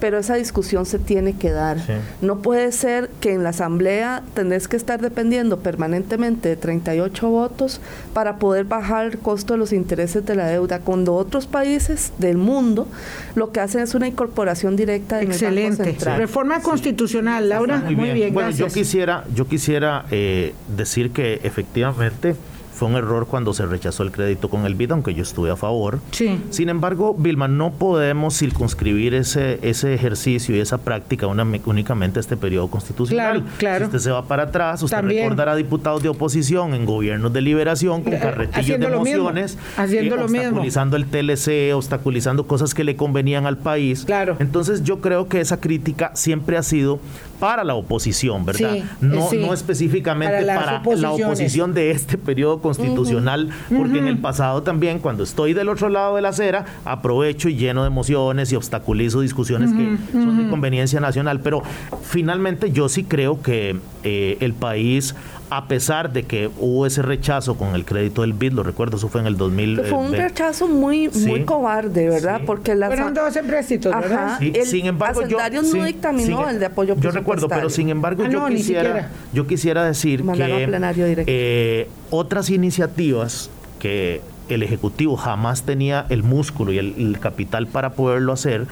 pero 0.00 0.18
esa 0.18 0.34
discusión 0.34 0.86
se 0.86 0.98
tiene 0.98 1.36
que 1.36 1.50
dar. 1.50 1.78
No 2.20 2.38
puede 2.38 2.72
ser 2.72 3.10
que 3.20 3.32
en 3.32 3.42
la 3.42 3.50
Asamblea 3.50 4.22
tenés 4.34 4.68
que 4.68 4.76
estar 4.76 5.00
dependiendo 5.00 5.58
permanentemente 5.60 6.48
de 6.48 6.56
38 6.56 7.28
votos 7.28 7.80
para 8.12 8.36
poder 8.36 8.64
bajar 8.64 9.06
el 9.06 9.18
costo 9.18 9.54
de 9.54 9.58
los 9.58 9.72
intereses 9.72 10.24
de 10.24 10.34
la 10.34 10.46
deuda, 10.46 10.80
cuando 10.80 11.14
otros 11.14 11.46
países 11.46 12.12
del 12.18 12.36
mundo 12.36 12.88
lo 13.34 13.52
que 13.52 13.60
hacen 13.60 13.82
es 13.82 13.94
una 13.94 14.08
incorporación 14.08 14.76
directa 14.76 15.18
de 15.18 15.24
Excelente. 15.24 15.96
Reforma 16.16 16.60
constitucional, 16.60 17.48
Laura. 17.48 17.78
Muy 17.78 18.10
bien 18.10 18.34
yo 18.50 18.68
quisiera, 18.68 19.24
yo 19.34 19.46
quisiera 19.46 20.04
eh, 20.10 20.54
decir 20.76 21.10
que 21.10 21.40
efectivamente 21.42 22.36
fue 22.78 22.88
un 22.88 22.94
error 22.94 23.26
cuando 23.26 23.52
se 23.52 23.66
rechazó 23.66 24.04
el 24.04 24.12
crédito 24.12 24.48
con 24.48 24.64
el 24.64 24.76
BID, 24.76 24.92
aunque 24.92 25.12
yo 25.12 25.22
estuve 25.22 25.50
a 25.50 25.56
favor. 25.56 25.98
Sí. 26.12 26.40
Sin 26.50 26.68
embargo, 26.68 27.12
Vilma, 27.18 27.48
no 27.48 27.72
podemos 27.72 28.38
circunscribir 28.38 29.14
ese, 29.14 29.58
ese 29.62 29.94
ejercicio 29.94 30.54
y 30.56 30.60
esa 30.60 30.78
práctica 30.78 31.26
únicamente 31.26 32.20
a 32.20 32.20
este 32.20 32.36
periodo 32.36 32.68
constitucional. 32.68 33.42
Claro, 33.42 33.56
claro. 33.58 33.78
Si 33.78 33.84
usted 33.86 33.98
se 33.98 34.10
va 34.12 34.26
para 34.26 34.44
atrás, 34.44 34.80
usted 34.82 35.00
recordará 35.02 35.56
diputados 35.56 36.04
de 36.04 36.08
oposición 36.08 36.72
en 36.72 36.86
gobiernos 36.86 37.32
de 37.32 37.40
liberación 37.40 38.04
con 38.04 38.14
eh, 38.14 38.20
carretillos 38.20 38.78
de 38.78 38.88
mociones, 38.88 39.58
haciendo 39.76 40.16
lo 40.16 40.28
mismo. 40.28 40.60
obstaculizando 40.60 40.96
el 40.96 41.06
TLC, 41.06 41.74
obstaculizando 41.74 42.46
cosas 42.46 42.74
que 42.74 42.84
le 42.84 42.94
convenían 42.94 43.46
al 43.46 43.58
país. 43.58 44.04
Claro. 44.04 44.36
Entonces, 44.38 44.84
yo 44.84 45.00
creo 45.00 45.28
que 45.28 45.40
esa 45.40 45.60
crítica 45.60 46.12
siempre 46.14 46.56
ha 46.56 46.62
sido 46.62 47.00
para 47.38 47.64
la 47.64 47.74
oposición, 47.74 48.44
¿verdad? 48.44 48.76
no, 49.00 49.30
no 49.32 49.54
específicamente 49.54 50.44
para, 50.44 50.82
la 50.96 51.12
oposición 51.12 51.74
de 51.74 51.90
este 51.90 52.18
periodo 52.18 52.60
constitucional, 52.60 53.50
porque 53.76 53.98
en 53.98 54.08
el 54.08 54.18
pasado 54.18 54.62
también, 54.62 54.98
cuando 54.98 55.22
estoy 55.22 55.54
del 55.54 55.68
otro 55.68 55.88
lado 55.88 56.16
de 56.16 56.22
la 56.22 56.30
acera, 56.30 56.64
aprovecho 56.84 57.48
y 57.48 57.56
lleno 57.56 57.82
de 57.82 57.88
emociones 57.88 58.52
y 58.52 58.56
obstaculizo 58.56 59.20
discusiones 59.20 59.70
que 59.72 59.96
son 60.12 60.44
de 60.44 60.50
conveniencia 60.50 61.00
nacional. 61.00 61.40
Pero 61.40 61.62
finalmente 62.02 62.72
yo 62.72 62.88
sí 62.88 63.04
creo 63.04 63.40
que 63.42 63.76
eh, 64.04 64.36
el 64.40 64.54
país 64.54 65.14
a 65.50 65.66
pesar 65.66 66.12
de 66.12 66.24
que 66.24 66.50
hubo 66.58 66.86
ese 66.86 67.02
rechazo 67.02 67.56
con 67.56 67.74
el 67.74 67.84
crédito 67.84 68.22
del 68.22 68.32
BID, 68.32 68.52
lo 68.52 68.62
recuerdo, 68.62 68.96
eso 68.96 69.08
fue 69.08 69.20
en 69.20 69.26
el 69.26 69.36
2000. 69.36 69.84
Fue 69.84 69.98
un 69.98 70.12
rechazo 70.12 70.68
muy 70.68 71.08
muy 71.08 71.44
cobarde, 71.44 72.08
¿verdad? 72.08 72.42
Porque 72.44 72.74
las 72.74 72.88
Fueron 72.88 73.14
dos 73.14 73.34
empréstitos, 73.36 73.94
¿verdad? 73.94 74.38
sin 74.64 74.86
embargo, 74.86 75.26
yo 75.26 75.38
no 75.62 75.84
dictaminó 75.84 76.48
el 76.48 76.58
de 76.58 76.66
apoyo 76.66 76.96
Yo 76.98 77.10
recuerdo, 77.10 77.48
pero 77.48 77.70
sin 77.70 77.88
embargo 77.88 78.24
ah, 78.26 78.30
yo 78.30 78.46
quisiera 78.46 79.10
yo 79.32 79.46
quisiera 79.46 79.84
decir 79.84 80.24
que 80.24 81.24
eh, 81.26 81.88
otras 82.10 82.50
iniciativas 82.50 83.50
que 83.78 84.20
el 84.48 84.62
ejecutivo 84.62 85.16
jamás 85.16 85.62
tenía 85.62 86.06
el 86.08 86.22
músculo 86.22 86.72
y 86.72 86.78
el 86.78 87.18
capital 87.20 87.66
para 87.66 87.92
poderlo 87.92 88.32
hacer 88.32 88.66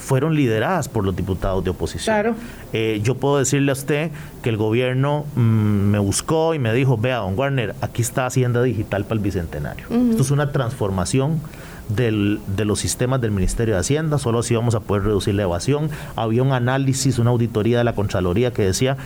fueron 0.00 0.34
lideradas 0.34 0.88
por 0.88 1.04
los 1.04 1.14
diputados 1.14 1.62
de 1.62 1.70
oposición. 1.70 2.14
Claro. 2.14 2.34
Eh, 2.72 3.00
yo 3.04 3.14
puedo 3.16 3.38
decirle 3.38 3.70
a 3.70 3.74
usted 3.74 4.10
que 4.42 4.48
el 4.48 4.56
gobierno 4.56 5.26
mm, 5.36 5.40
me 5.40 5.98
buscó 5.98 6.54
y 6.54 6.58
me 6.58 6.72
dijo, 6.72 6.96
vea, 6.96 7.18
don 7.18 7.38
Warner, 7.38 7.74
aquí 7.80 8.02
está 8.02 8.26
Hacienda 8.26 8.62
Digital 8.62 9.04
para 9.04 9.14
el 9.14 9.20
Bicentenario. 9.20 9.86
Esto 10.10 10.22
es 10.22 10.30
una 10.30 10.50
transformación 10.50 11.40
del, 11.88 12.40
de 12.56 12.64
los 12.64 12.80
sistemas 12.80 13.20
del 13.20 13.30
Ministerio 13.32 13.74
de 13.74 13.80
Hacienda, 13.80 14.18
solo 14.18 14.38
así 14.40 14.54
vamos 14.54 14.74
a 14.74 14.80
poder 14.80 15.04
reducir 15.04 15.34
la 15.34 15.42
evasión. 15.42 15.90
Había 16.16 16.42
un 16.42 16.52
análisis, 16.52 17.18
una 17.18 17.30
auditoría 17.30 17.78
de 17.78 17.84
la 17.84 17.94
Contraloría 17.94 18.52
que 18.52 18.62
decía, 18.62 18.96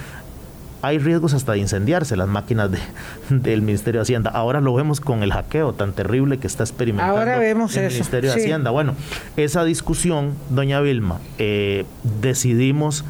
hay 0.85 0.99
riesgos 0.99 1.32
hasta 1.32 1.53
de 1.53 1.59
incendiarse 1.59 2.16
las 2.16 2.28
máquinas 2.28 2.70
del 3.30 3.62
Ministerio 3.62 4.01
de 4.01 4.03
Hacienda. 4.03 4.30
Ahora 4.30 4.61
lo 4.61 4.74
vemos 4.74 5.01
con 5.01 5.22
el 5.22 5.32
hackeo 5.32 5.72
tan 5.72 5.93
terrible 5.93 6.39
que 6.39 6.47
está 6.47 6.62
experimentando 6.62 7.18
Ahora 7.18 7.39
vemos 7.39 7.76
el 7.76 7.85
eso, 7.85 7.95
Ministerio 7.95 8.30
de. 8.30 8.41
Hacienda. 8.41 8.70
Bueno, 8.70 8.95
esa 9.37 9.64
discusión, 9.64 10.35
doña 10.51 10.80
Vilma, 10.80 11.20
eh, 11.39 11.87
decidimos 12.20 13.05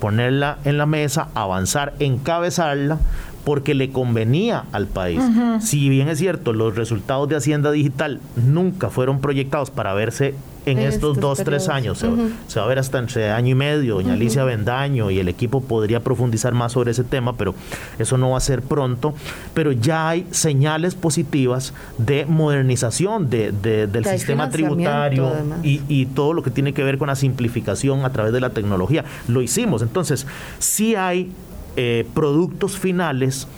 ponerla 0.00 0.58
en 0.64 0.78
la 0.78 0.86
mesa, 0.86 1.28
avanzar, 1.34 1.94
encabezarla, 1.98 2.98
porque 3.44 3.74
le 3.74 3.90
convenía 3.90 4.64
al 4.72 4.86
país. 4.86 5.20
Si 5.60 5.88
bien 5.88 6.08
es 6.08 6.18
cierto, 6.18 6.52
los 6.52 6.76
resultados 6.76 7.28
de 7.28 7.36
Hacienda 7.36 7.72
Digital 7.72 8.20
nunca 8.36 8.88
fueron 8.90 9.20
proyectados 9.20 9.70
para 9.70 9.94
verse 9.94 10.34
en 10.66 10.78
estos 10.78 10.94
estos 10.94 11.18
dos, 11.20 11.38
tres 11.44 11.68
años. 11.68 11.98
Se, 11.98 12.58
va 12.60 12.64
a 12.64 12.68
ver 12.68 12.78
hasta 12.78 12.98
entre 12.98 13.30
año 13.30 13.48
y 13.50 13.54
medio. 13.54 13.94
Doña 13.96 14.12
Alicia 14.12 14.44
Bendaño 14.44 15.10
y 15.10 15.18
el 15.18 15.28
equipo 15.28 15.60
podría 15.62 16.00
profundizar 16.00 16.52
más 16.54 16.72
sobre 16.72 16.90
ese 16.92 17.02
tema, 17.04 17.34
pero 17.36 17.54
eso 17.98 18.16
no 18.18 18.30
va 18.30 18.36
a 18.36 18.40
ser 18.40 18.62
pronto. 18.62 19.14
Pero 19.54 19.72
ya 19.72 20.08
hay 20.10 20.26
señales 20.30 20.94
positivas 20.94 21.72
de 21.98 22.26
modernización 22.26 23.28
de, 23.30 23.50
de- 23.52 23.86
del 23.86 24.04
sistema 24.04 24.44
tributario 24.50 25.32
y, 25.62 25.80
y 25.88 26.06
todo 26.06 26.32
lo 26.34 26.42
que 26.42 26.50
tiene 26.50 26.72
que 26.72 26.84
ver 26.84 26.98
con 26.98 27.08
la 27.08 27.16
simplificación 27.16 28.04
a 28.04 28.10
través 28.12 28.32
de 28.32 28.40
la 28.40 28.50
tecnología. 28.50 29.04
Lo 29.28 29.42
hicimos. 29.42 29.82
Entonces, 29.82 30.26
sí 30.58 30.94
hay 30.94 31.30
eh, 31.76 32.06
productos 32.14 32.78
finales 32.78 33.48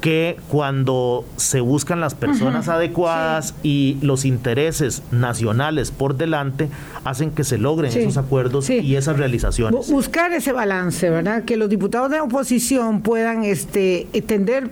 que 0.00 0.36
cuando 0.48 1.24
se 1.36 1.60
buscan 1.60 2.00
las 2.00 2.14
personas 2.14 2.68
adecuadas 2.68 3.54
y 3.64 3.96
los 4.00 4.24
intereses 4.24 5.02
nacionales 5.10 5.90
por 5.90 6.16
delante, 6.16 6.68
hacen 7.04 7.30
que 7.32 7.42
se 7.42 7.58
logren 7.58 7.90
Sí, 7.90 8.00
esos 8.00 8.16
acuerdos 8.16 8.66
sí. 8.66 8.74
y 8.78 8.94
esas 8.94 9.16
realizaciones. 9.18 9.90
buscar 9.90 10.32
ese 10.32 10.52
balance, 10.52 11.10
¿verdad? 11.10 11.44
Que 11.44 11.56
los 11.56 11.68
diputados 11.68 12.10
de 12.10 12.20
oposición 12.20 13.02
puedan 13.02 13.42
este, 13.44 14.06
tender, 14.26 14.70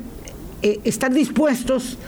eh, 0.62 0.78
estar 0.84 1.12
dispuestos 1.12 1.98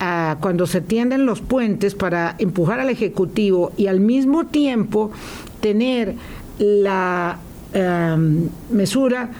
a 0.00 0.38
cuando 0.40 0.66
se 0.66 0.80
tienden 0.80 1.26
los 1.26 1.40
puentes 1.40 1.94
para 1.94 2.34
empujar 2.38 2.80
al 2.80 2.90
Ejecutivo 2.90 3.70
y 3.76 3.86
al 3.86 4.00
mismo 4.00 4.46
tiempo 4.46 5.12
tener 5.60 6.14
la 6.58 7.38
em, 7.74 8.48
mesura 8.70 9.30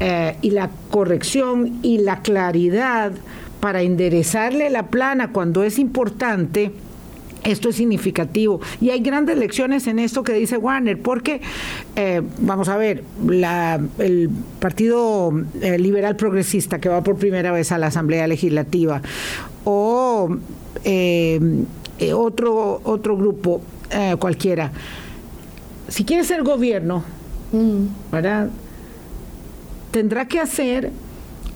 eh, 0.00 0.36
y 0.42 0.50
la 0.50 0.70
corrección 0.90 1.78
y 1.82 1.98
la 1.98 2.22
claridad 2.22 3.12
para 3.60 3.82
enderezarle 3.82 4.70
la 4.70 4.84
plana 4.86 5.32
cuando 5.32 5.62
es 5.64 5.78
importante. 5.78 6.70
Esto 7.44 7.68
es 7.68 7.76
significativo. 7.76 8.60
Y 8.80 8.90
hay 8.90 9.00
grandes 9.00 9.38
lecciones 9.38 9.86
en 9.86 9.98
esto 10.00 10.22
que 10.24 10.32
dice 10.34 10.56
Warner, 10.56 11.00
porque, 11.00 11.40
eh, 11.96 12.20
vamos 12.40 12.68
a 12.68 12.76
ver, 12.76 13.04
la- 13.26 13.80
el 13.98 14.28
Partido 14.58 15.32
eh, 15.62 15.78
Liberal 15.78 16.16
Progresista 16.16 16.78
que 16.80 16.88
va 16.88 17.02
por 17.02 17.16
primera 17.16 17.52
vez 17.52 17.70
a 17.72 17.78
la 17.78 17.86
Asamblea 17.86 18.26
Legislativa, 18.26 19.00
o 19.64 20.36
eh, 20.84 21.40
eh, 22.00 22.12
otro, 22.12 22.80
otro 22.84 23.16
grupo 23.16 23.60
eh, 23.90 24.16
cualquiera, 24.18 24.70
si 25.86 26.04
quiere 26.04 26.24
ser 26.24 26.42
gobierno, 26.42 27.02
¿verdad? 28.12 28.50
Tendrá 29.90 30.28
que 30.28 30.40
hacer 30.40 30.92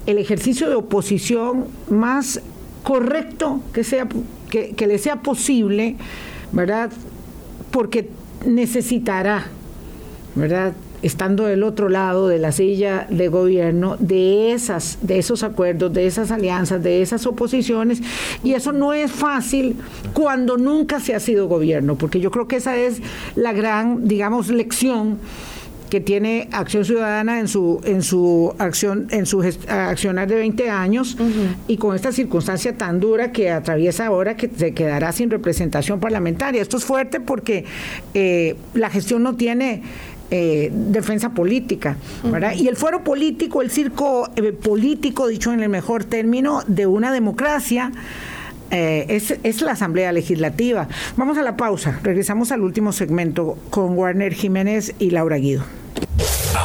el 0.07 0.19
ejercicio 0.19 0.69
de 0.69 0.75
oposición 0.75 1.67
más 1.89 2.41
correcto 2.83 3.61
que 3.73 3.85
sea 3.85 4.09
que, 4.51 4.75
que 4.75 4.87
le 4.87 4.99
sea 4.99 5.23
posible, 5.23 5.97
¿verdad? 6.53 6.91
Porque 7.71 8.11
necesitará, 8.45 9.47
¿verdad? 10.35 10.75
Estando 11.03 11.47
del 11.47 11.63
otro 11.63 11.89
lado 11.89 12.29
de 12.29 12.39
la 12.39 12.53
silla 12.53 13.07
de 13.11 13.29
gobierno, 13.29 13.97
de 13.99 14.53
esas, 14.53 14.99
de 15.03 15.19
esos 15.19 15.43
acuerdos, 15.43 15.93
de 15.93 16.07
esas 16.07 16.31
alianzas, 16.31 16.83
de 16.83 17.03
esas 17.03 17.27
oposiciones, 17.27 18.03
y 18.45 18.53
eso 18.53 18.73
no 18.73 18.93
es 18.93 19.11
fácil 19.11 19.77
cuando 20.13 20.59
nunca 20.59 21.01
se 21.01 21.15
ha 21.15 21.21
sido 21.21 21.49
gobierno, 21.49 21.97
porque 21.97 22.21
yo 22.21 22.31
creo 22.31 22.47
que 22.47 22.57
esa 22.57 22.77
es 22.77 23.01
la 23.35 23.53
gran, 23.53 24.07
digamos, 24.07 24.49
lección 24.49 25.19
que 25.93 26.01
tiene 26.01 26.49
Acción 26.53 26.87
Ciudadana 26.87 27.39
en 27.39 27.49
su 27.49 27.79
en 27.85 28.03
su 28.03 28.55
acción 28.57 29.09
en 29.11 29.27
su 29.27 29.43
accionar 29.69 30.27
de 30.27 30.37
20 30.37 30.71
años 30.71 31.19
y 31.69 31.77
con 31.77 31.95
esta 31.95 32.13
circunstancia 32.13 32.79
tan 32.79 32.99
dura 32.99 33.31
que 33.31 33.51
atraviesa 33.51 34.07
ahora 34.07 34.35
que 34.35 34.49
se 34.49 34.73
quedará 34.73 35.13
sin 35.13 35.29
representación 35.29 36.01
parlamentaria. 36.01 36.63
Esto 36.63 36.79
es 36.79 36.87
fuerte 36.87 37.21
porque 37.21 37.67
eh, 38.15 38.57
la 38.73 38.89
gestión 38.89 39.23
no 39.23 39.35
tiene 39.35 39.83
eh, 40.31 40.71
defensa 40.73 41.35
política, 41.35 41.99
¿verdad? 42.25 42.55
Y 42.57 42.69
el 42.69 42.77
fuero 42.77 43.05
político, 43.05 43.61
el 43.61 43.71
circo 43.71 44.31
eh, 44.35 44.53
político, 44.53 45.27
dicho 45.27 45.53
en 45.53 45.63
el 45.63 45.69
mejor 45.69 46.05
término, 46.05 46.63
de 46.67 46.87
una 46.87 47.13
democracia, 47.13 47.93
eh, 48.71 49.05
es, 49.11 49.37
es 49.43 49.61
la 49.61 49.73
Asamblea 49.73 50.11
Legislativa. 50.11 50.89
Vamos 51.19 51.37
a 51.37 51.43
la 51.43 51.59
pausa. 51.59 52.01
Regresamos 52.03 52.51
al 52.51 52.63
último 52.63 52.93
segmento 52.93 53.59
con 53.69 53.99
Warner 53.99 54.33
Jiménez 54.33 54.95
y 54.99 55.11
Laura 55.11 55.37
Guido. 55.37 55.82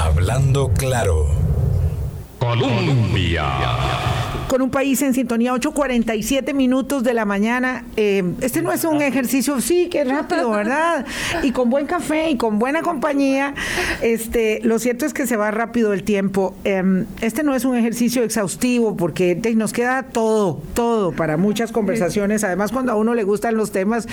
Hablando 0.08 0.70
claro. 0.70 1.26
Colombia. 2.40 3.44
Con 4.48 4.62
un 4.62 4.70
país 4.70 5.02
en 5.02 5.14
sintonía, 5.14 5.54
8.47 5.54 6.54
minutos 6.54 7.04
de 7.04 7.14
la 7.14 7.26
mañana. 7.26 7.84
Eh, 7.98 8.24
este 8.40 8.62
no 8.62 8.72
es 8.72 8.86
un 8.86 9.02
ejercicio, 9.02 9.60
sí, 9.60 9.90
que 9.90 10.06
rápido, 10.06 10.52
¿verdad? 10.52 11.06
Y 11.44 11.52
con 11.52 11.70
buen 11.70 11.88
café 11.88 12.30
y 12.30 12.38
con 12.38 12.58
buena 12.58 12.82
compañía. 12.84 13.54
Este, 14.02 14.62
lo 14.64 14.80
cierto 14.80 15.06
es 15.06 15.14
que 15.14 15.28
se 15.28 15.36
va 15.36 15.52
rápido 15.52 15.92
el 15.92 16.04
tiempo. 16.04 16.56
Eh, 16.64 17.04
este 17.20 17.44
no 17.44 17.54
es 17.54 17.66
un 17.66 17.76
ejercicio 17.76 18.24
exhaustivo 18.24 18.96
porque 18.96 19.36
te- 19.36 19.54
nos 19.56 19.74
queda 19.74 20.04
todo, 20.04 20.62
todo 20.74 21.12
para 21.12 21.36
muchas 21.36 21.74
conversaciones. 21.74 22.46
Además, 22.46 22.72
cuando 22.72 22.94
a 22.94 22.96
uno 22.96 23.14
le 23.14 23.24
gustan 23.24 23.58
los 23.58 23.74
temas, 23.74 24.08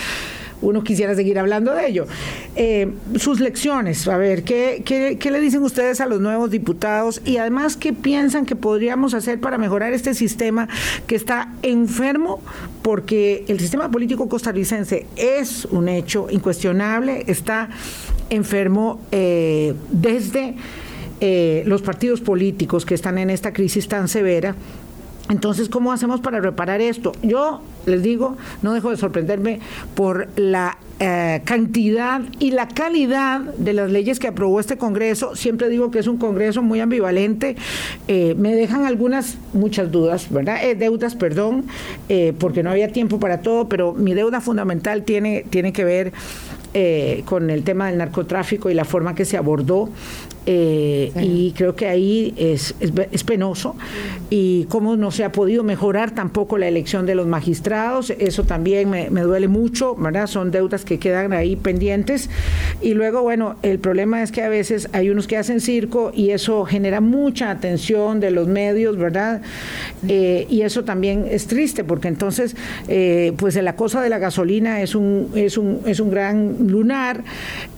uno 0.64 0.82
quisiera 0.82 1.14
seguir 1.14 1.38
hablando 1.38 1.72
de 1.74 1.86
ello. 1.86 2.06
Eh, 2.56 2.92
sus 3.16 3.40
lecciones, 3.40 4.06
a 4.08 4.16
ver, 4.16 4.44
¿qué, 4.44 5.18
le 5.22 5.40
dicen 5.40 5.62
ustedes 5.62 6.00
a 6.00 6.06
los 6.06 6.20
nuevos 6.20 6.50
diputados? 6.50 7.20
Y 7.24 7.36
además, 7.36 7.76
¿qué 7.76 7.92
piensan 7.92 8.46
que 8.46 8.56
podríamos 8.56 9.14
hacer 9.14 9.40
para 9.40 9.58
mejorar 9.58 9.92
este 9.92 10.14
sistema 10.14 10.68
que 11.06 11.16
está 11.16 11.52
enfermo? 11.62 12.40
Porque 12.82 13.44
el 13.48 13.60
sistema 13.60 13.90
político 13.90 14.28
costarricense 14.28 15.06
es 15.16 15.64
un 15.66 15.88
hecho 15.88 16.26
incuestionable, 16.30 17.24
está 17.26 17.68
enfermo 18.30 19.00
eh, 19.12 19.74
desde 19.90 20.54
eh, 21.20 21.62
los 21.66 21.82
partidos 21.82 22.20
políticos 22.20 22.84
que 22.84 22.94
están 22.94 23.18
en 23.18 23.30
esta 23.30 23.52
crisis 23.52 23.88
tan 23.88 24.08
severa. 24.08 24.54
Entonces, 25.30 25.70
¿cómo 25.70 25.92
hacemos 25.92 26.20
para 26.20 26.40
reparar 26.40 26.80
esto? 26.82 27.12
Yo 27.22 27.62
les 27.86 28.02
digo, 28.02 28.36
no 28.62 28.74
dejo 28.74 28.90
de 28.90 28.98
sorprenderme 28.98 29.60
por 29.94 30.28
la 30.36 30.76
eh, 31.00 31.40
cantidad 31.44 32.20
y 32.38 32.50
la 32.50 32.68
calidad 32.68 33.40
de 33.40 33.72
las 33.72 33.90
leyes 33.90 34.18
que 34.18 34.28
aprobó 34.28 34.60
este 34.60 34.76
Congreso. 34.76 35.34
Siempre 35.34 35.70
digo 35.70 35.90
que 35.90 35.98
es 35.98 36.08
un 36.08 36.18
Congreso 36.18 36.60
muy 36.60 36.80
ambivalente. 36.80 37.56
Eh, 38.06 38.34
me 38.36 38.54
dejan 38.54 38.84
algunas, 38.84 39.38
muchas 39.54 39.90
dudas, 39.90 40.30
¿verdad? 40.30 40.62
Eh, 40.62 40.74
deudas, 40.74 41.14
perdón, 41.14 41.64
eh, 42.10 42.34
porque 42.38 42.62
no 42.62 42.70
había 42.70 42.88
tiempo 42.88 43.18
para 43.18 43.40
todo, 43.40 43.66
pero 43.68 43.94
mi 43.94 44.12
deuda 44.12 44.42
fundamental 44.42 45.04
tiene, 45.04 45.46
tiene 45.48 45.72
que 45.72 45.84
ver 45.84 46.12
eh, 46.76 47.22
con 47.24 47.50
el 47.50 47.62
tema 47.62 47.86
del 47.86 47.98
narcotráfico 47.98 48.68
y 48.68 48.74
la 48.74 48.84
forma 48.84 49.14
que 49.14 49.24
se 49.24 49.36
abordó. 49.36 49.90
Eh, 50.46 51.12
Y 51.22 51.52
creo 51.52 51.74
que 51.74 51.86
ahí 51.86 52.34
es, 52.36 52.74
es, 52.80 52.92
es 53.10 53.24
penoso. 53.24 53.76
Y 54.30 54.64
cómo 54.64 54.96
no 54.96 55.10
se 55.10 55.24
ha 55.24 55.32
podido 55.32 55.62
mejorar 55.62 56.14
tampoco 56.14 56.58
la 56.58 56.68
elección 56.68 57.06
de 57.06 57.14
los 57.14 57.26
magistrados. 57.26 58.10
Eso 58.10 58.44
también 58.44 58.90
me, 58.90 59.10
me 59.10 59.22
duele 59.22 59.48
mucho, 59.48 59.94
¿verdad? 59.96 60.26
Son 60.26 60.50
deudas 60.50 60.84
que 60.84 60.98
quedan 60.98 61.32
ahí 61.32 61.56
pendientes. 61.56 62.30
Y 62.80 62.94
luego, 62.94 63.22
bueno, 63.22 63.56
el 63.62 63.78
problema 63.78 64.22
es 64.22 64.32
que 64.32 64.42
a 64.42 64.48
veces 64.48 64.88
hay 64.92 65.10
unos 65.10 65.26
que 65.26 65.36
hacen 65.36 65.60
circo 65.60 66.12
y 66.14 66.30
eso 66.30 66.64
genera 66.64 67.00
mucha 67.00 67.50
atención 67.50 68.20
de 68.20 68.30
los 68.30 68.48
medios, 68.48 68.96
¿verdad? 68.96 69.42
Eh, 70.08 70.46
y 70.50 70.62
eso 70.62 70.84
también 70.84 71.26
es 71.30 71.46
triste 71.46 71.84
porque 71.84 72.08
entonces, 72.08 72.56
eh, 72.88 73.32
pues 73.36 73.54
la 73.56 73.76
cosa 73.76 74.02
de 74.02 74.08
la 74.08 74.18
gasolina 74.18 74.82
es 74.82 74.94
un, 74.94 75.30
es 75.34 75.56
un, 75.56 75.80
es 75.86 76.00
un 76.00 76.10
gran 76.10 76.68
lunar, 76.68 77.22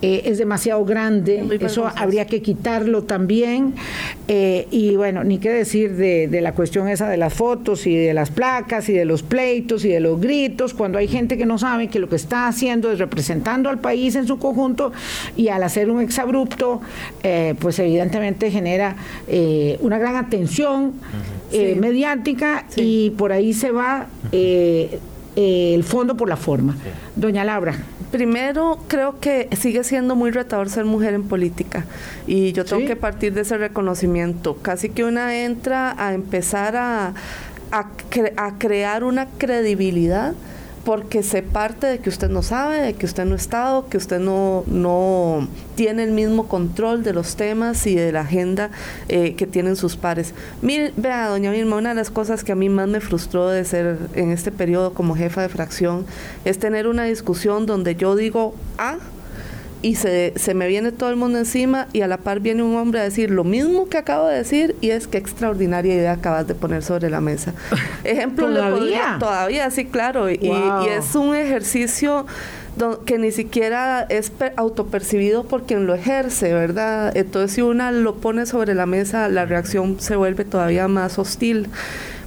eh, 0.03 0.23
es 0.25 0.39
demasiado 0.39 0.85
grande, 0.85 1.45
eso 1.61 1.91
habría 1.95 2.27
que 2.27 2.43
quitarlo 2.57 3.03
también. 3.05 3.75
eh, 4.29 4.67
y 4.71 4.97
bueno, 4.97 5.23
ni 5.25 5.39
qué 5.39 5.51
decir 5.51 5.95
de, 5.97 6.27
de 6.29 6.41
la 6.41 6.53
cuestión 6.53 6.89
esa 6.89 7.09
de 7.09 7.17
las 7.17 7.33
fotos 7.35 7.87
y 7.87 7.95
de 7.97 8.13
las 8.15 8.31
placas 8.31 8.89
y 8.89 8.93
de 8.93 9.05
los 9.05 9.23
pleitos 9.23 9.85
y 9.85 9.89
de 9.89 10.01
los 10.01 10.21
gritos, 10.21 10.75
cuando 10.75 10.99
hay 10.99 11.07
gente 11.09 11.37
que 11.39 11.47
no 11.47 11.59
sabe 11.59 11.89
que 11.89 11.99
lo 11.99 12.09
que 12.09 12.17
está 12.17 12.49
haciendo 12.49 12.91
es 12.91 12.99
representando 12.99 13.69
al 13.71 13.79
país 13.79 14.17
en 14.17 14.27
su 14.27 14.39
conjunto 14.39 14.93
y 15.37 15.49
al 15.49 15.63
hacer 15.63 15.91
un 15.91 16.01
exabrupto, 16.01 16.81
eh, 17.23 17.55
pues 17.61 17.79
evidentemente 17.79 18.51
genera 18.51 18.97
eh, 19.29 19.79
una 19.81 19.99
gran 19.99 20.17
atención 20.17 20.95
eh, 21.53 21.73
Sí. 21.75 21.81
mediática 21.81 22.65
Sí. 22.69 22.81
y 23.07 23.11
por 23.11 23.31
ahí 23.33 23.53
se 23.53 23.71
va 23.71 24.07
eh, 24.33 24.99
eh, 25.37 25.73
el 25.75 25.85
fondo 25.85 26.17
por 26.17 26.29
la 26.29 26.37
forma. 26.37 26.77
Doña 27.15 27.45
Laura, 27.45 27.75
Primero, 28.11 28.79
creo 28.89 29.19
que 29.21 29.49
sigue 29.57 29.85
siendo 29.85 30.15
muy 30.15 30.31
retador 30.31 30.71
ser 30.71 30.85
mujer 30.85 31.15
en 31.15 31.25
política 31.25 31.85
y 32.27 32.53
yo 32.53 32.65
tengo 32.65 32.87
que 32.87 32.97
partir 32.97 33.35
de 33.35 33.43
ese 33.43 33.59
reconocimiento. 33.59 34.57
Casi 34.57 34.89
que 34.91 35.05
una 35.05 35.37
entra 35.37 35.95
a 35.99 36.15
empezar 36.15 36.77
a, 36.77 37.15
a 37.73 38.59
crear 38.59 39.05
una 39.05 39.27
credibilidad 39.27 40.35
porque 40.87 41.25
se 41.25 41.43
parte 41.43 41.89
de 41.89 41.99
que 41.99 42.09
usted 42.09 42.31
no 42.31 42.43
sabe, 42.43 42.81
de 42.81 42.95
que 42.95 43.07
usted 43.07 43.25
no 43.25 43.33
ha 43.33 43.37
estado, 43.37 43.89
que 43.89 43.97
usted 43.97 44.21
no, 44.21 44.63
no 44.69 45.49
tiene 45.75 46.05
el 46.05 46.13
mismo 46.13 46.47
control 46.47 47.03
de 47.03 47.13
los 47.13 47.35
temas 47.35 47.89
y 47.89 47.97
de 47.97 48.13
la 48.13 48.21
agenda 48.21 48.71
eh, 49.09 49.35
que 49.35 49.49
tienen 49.49 49.75
sus 49.75 49.97
pares. 49.97 50.33
Mire, 50.63 50.93
vea, 50.97 51.27
doña 51.27 51.51
Vilma, 51.51 51.75
una 51.75 51.89
de 51.89 51.97
las 51.97 52.11
cosas 52.11 52.45
que 52.45 52.53
a 52.53 52.55
mí 52.55 52.69
más 52.69 52.87
me 52.87 53.01
frustró 53.01 53.49
de 53.49 53.65
ser 53.65 53.99
en 54.15 54.31
este 54.31 54.53
periodo 54.53 54.95
como 54.95 55.17
jefa 55.17 55.43
de 55.43 55.49
fracción 55.49 56.07
es 56.45 56.61
tener 56.61 56.87
una 56.87 57.03
discusión 57.03 57.67
donde 57.67 57.97
yo 57.97 58.15
digo, 58.15 58.55
ah, 58.79 58.99
y 59.83 59.97
se, 59.97 60.33
se, 60.37 60.55
me 60.55 60.67
viene 60.69 60.93
todo 60.93 61.11
el 61.11 61.17
mundo 61.17 61.39
encima 61.39 61.87
y 61.93 62.01
a 62.01 62.09
la 62.09 62.19
par 62.19 62.41
viene 62.41 62.63
un 62.63 62.77
hombre 62.77 63.01
a 63.01 63.03
decir 63.03 63.31
lo 63.31 63.45
mismo 63.45 63.89
que 63.89 63.99
acabo 63.99 64.27
de 64.27 64.37
decir 64.37 64.75
y 64.81 64.91
es 64.91 65.07
que 65.07 65.19
extraordinaria 65.19 65.95
idea 65.95 66.13
acabas 66.13 66.47
de 66.47 66.55
poner 66.55 66.83
sobre 66.83 67.11
la 67.11 67.21
mesa. 67.21 67.55
Ejemplo, 68.05 68.47
¿Todavía? 68.47 69.17
todavía, 69.19 69.71
sí, 69.71 69.85
claro. 69.85 70.31
Y, 70.31 70.51
es 70.89 71.15
un 71.15 71.35
ejercicio 71.35 72.27
que 73.07 73.19
ni 73.19 73.33
siquiera 73.33 74.07
es 74.09 74.33
autopercibido 74.57 75.45
por 75.45 75.65
quien 75.65 75.87
lo 75.87 75.95
ejerce, 75.95 76.53
¿verdad? 76.53 77.17
Entonces 77.17 77.53
si 77.53 77.63
una 77.63 77.91
lo 77.91 78.17
pone 78.17 78.45
sobre 78.45 78.75
la 78.75 78.87
mesa, 78.87 79.29
la 79.29 79.47
reacción 79.47 79.99
se 79.99 80.17
vuelve 80.17 80.45
todavía 80.45 80.87
más 80.89 81.19
hostil. 81.19 81.69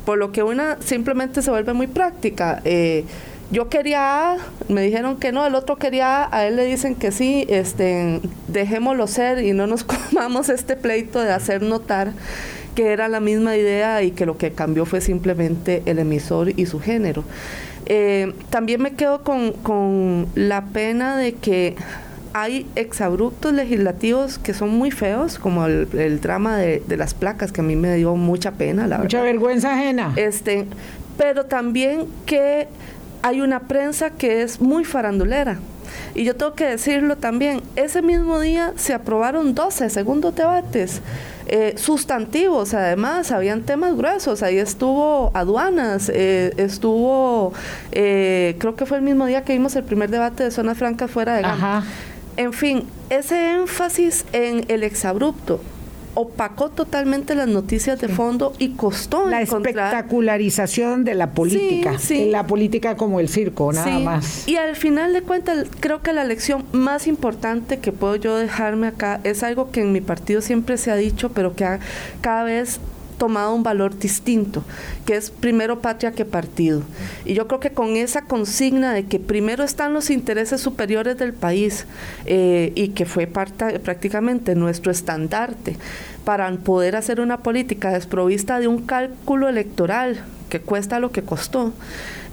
Por 0.05 0.17
lo 0.17 0.31
que 0.31 0.41
una 0.41 0.77
simplemente 0.81 1.41
se 1.41 1.51
vuelve 1.51 1.73
muy 1.73 1.87
práctica. 1.87 2.61
Eh, 2.65 3.05
yo 3.51 3.69
quería 3.69 4.33
A, 4.33 4.37
me 4.67 4.81
dijeron 4.81 5.17
que 5.17 5.31
no, 5.31 5.45
el 5.45 5.55
otro 5.55 5.77
quería 5.77 6.23
A, 6.23 6.37
a 6.37 6.45
él 6.45 6.55
le 6.55 6.65
dicen 6.65 6.95
que 6.95 7.11
sí, 7.11 7.45
este, 7.49 8.21
dejémoslo 8.47 9.07
ser 9.07 9.43
y 9.43 9.53
no 9.53 9.67
nos 9.67 9.83
comamos 10.11 10.49
este 10.49 10.75
pleito 10.75 11.19
de 11.19 11.31
hacer 11.31 11.61
notar 11.61 12.13
que 12.75 12.93
era 12.93 13.09
la 13.09 13.19
misma 13.19 13.57
idea 13.57 14.03
y 14.03 14.11
que 14.11 14.25
lo 14.25 14.37
que 14.37 14.51
cambió 14.51 14.85
fue 14.85 15.01
simplemente 15.01 15.83
el 15.85 15.99
emisor 15.99 16.57
y 16.57 16.65
su 16.65 16.79
género. 16.79 17.25
Eh, 17.87 18.33
también 18.49 18.81
me 18.81 18.93
quedo 18.93 19.23
con, 19.23 20.27
la 20.35 20.65
pena 20.65 21.17
de 21.17 21.33
que 21.33 21.75
hay 22.33 22.67
exabruptos 22.75 23.51
legislativos 23.51 24.37
que 24.37 24.53
son 24.53 24.69
muy 24.69 24.91
feos, 24.91 25.39
como 25.39 25.65
el, 25.65 26.21
drama 26.21 26.55
de, 26.55 26.83
las 26.95 27.15
placas, 27.15 27.51
que 27.51 27.61
a 27.61 27.63
mí 27.63 27.75
me 27.75 27.95
dio 27.95 28.15
mucha 28.15 28.51
pena, 28.51 28.87
la 28.87 28.99
Mucha 28.99 29.23
vergüenza 29.23 29.73
ajena. 29.73 30.13
Este, 30.15 30.65
pero 31.17 31.47
también 31.47 32.05
que 32.25 32.67
hay 33.21 33.41
una 33.41 33.61
prensa 33.61 34.11
que 34.11 34.41
es 34.41 34.61
muy 34.61 34.85
farandulera. 34.85 35.59
Y 36.15 36.23
yo 36.23 36.35
tengo 36.35 36.53
que 36.53 36.65
decirlo 36.65 37.17
también, 37.17 37.61
ese 37.75 38.01
mismo 38.01 38.39
día 38.39 38.73
se 38.75 38.93
aprobaron 38.93 39.55
12 39.55 39.89
segundos 39.89 40.35
debates. 40.35 41.01
Eh, 41.47 41.73
sustantivos, 41.77 42.75
además, 42.75 43.31
habían 43.31 43.63
temas 43.63 43.95
gruesos, 43.95 44.43
ahí 44.43 44.59
estuvo 44.59 45.31
aduanas, 45.33 46.11
eh, 46.13 46.53
estuvo, 46.57 47.53
eh, 47.91 48.55
creo 48.59 48.75
que 48.75 48.85
fue 48.85 48.97
el 48.97 49.03
mismo 49.03 49.25
día 49.25 49.43
que 49.43 49.53
vimos 49.53 49.75
el 49.75 49.83
primer 49.83 50.11
debate 50.11 50.43
de 50.43 50.51
zonas 50.51 50.77
francas 50.77 51.09
fuera 51.09 51.35
de 51.35 51.41
gama. 51.41 51.83
En 52.37 52.53
fin, 52.53 52.87
ese 53.09 53.53
énfasis 53.53 54.25
en 54.31 54.63
el 54.67 54.83
exabrupto, 54.83 55.59
opacó 56.13 56.69
totalmente 56.69 57.35
las 57.35 57.47
noticias 57.47 57.99
de 57.99 58.07
fondo 58.07 58.53
y 58.59 58.69
costó 58.69 59.27
la 59.27 59.41
espectacularización 59.41 61.03
de 61.03 61.15
la 61.15 61.31
política, 61.31 61.97
la 62.27 62.47
política 62.47 62.95
como 62.97 63.19
el 63.19 63.29
circo, 63.29 63.71
nada 63.71 63.99
más. 63.99 64.47
Y 64.47 64.55
al 64.55 64.75
final 64.75 65.13
de 65.13 65.21
cuentas, 65.21 65.67
creo 65.79 66.01
que 66.01 66.13
la 66.13 66.23
lección 66.23 66.65
más 66.71 67.07
importante 67.07 67.79
que 67.79 67.91
puedo 67.91 68.15
yo 68.15 68.37
dejarme 68.37 68.87
acá 68.87 69.19
es 69.23 69.43
algo 69.43 69.71
que 69.71 69.81
en 69.81 69.91
mi 69.91 70.01
partido 70.01 70.41
siempre 70.41 70.77
se 70.77 70.91
ha 70.91 70.95
dicho, 70.95 71.29
pero 71.29 71.55
que 71.55 71.79
cada 72.21 72.43
vez 72.43 72.79
tomado 73.19 73.53
un 73.53 73.61
valor 73.61 73.99
distinto, 73.99 74.63
que 75.05 75.15
es 75.15 75.29
primero 75.29 75.81
patria 75.81 76.11
que 76.11 76.25
partido. 76.25 76.81
Y 77.25 77.35
yo 77.35 77.47
creo 77.47 77.59
que 77.59 77.71
con 77.71 77.95
esa 77.95 78.23
consigna 78.23 78.93
de 78.93 79.05
que 79.05 79.19
primero 79.19 79.63
están 79.63 79.93
los 79.93 80.09
intereses 80.09 80.59
superiores 80.61 81.19
del 81.19 81.33
país 81.33 81.85
eh, 82.25 82.71
y 82.73 82.89
que 82.89 83.05
fue 83.05 83.27
parte, 83.27 83.77
prácticamente 83.79 84.55
nuestro 84.55 84.91
estandarte 84.91 85.77
para 86.25 86.49
poder 86.51 86.95
hacer 86.95 87.21
una 87.21 87.43
política 87.43 87.91
desprovista 87.91 88.59
de 88.59 88.67
un 88.67 88.85
cálculo 88.85 89.47
electoral 89.47 90.23
que 90.49 90.59
cuesta 90.59 90.99
lo 90.99 91.11
que 91.11 91.21
costó, 91.21 91.73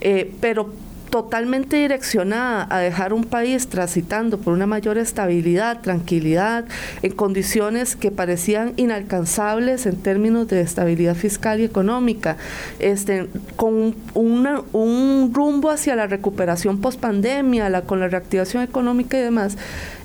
eh, 0.01 0.33
pero 0.41 0.73
totalmente 1.09 1.77
direccionada 1.77 2.67
a 2.69 2.79
dejar 2.79 3.13
un 3.13 3.23
país 3.23 3.67
transitando 3.67 4.37
por 4.37 4.53
una 4.53 4.67
mayor 4.67 4.97
estabilidad, 4.97 5.81
tranquilidad, 5.81 6.65
en 7.01 7.11
condiciones 7.13 7.95
que 7.95 8.11
parecían 8.11 8.73
inalcanzables 8.77 9.85
en 9.85 9.97
términos 9.97 10.47
de 10.47 10.61
estabilidad 10.61 11.15
fiscal 11.15 11.59
y 11.59 11.63
económica, 11.63 12.37
este, 12.79 13.27
con 13.55 13.95
un 14.13 15.31
rumbo 15.33 15.69
hacia 15.69 15.95
la 15.95 16.07
recuperación 16.07 16.79
post 16.79 16.99
pandemia, 16.99 17.69
la, 17.69 17.81
con 17.81 17.99
la 17.99 18.07
reactivación 18.07 18.63
económica 18.63 19.17
y 19.17 19.21
demás, 19.21 19.57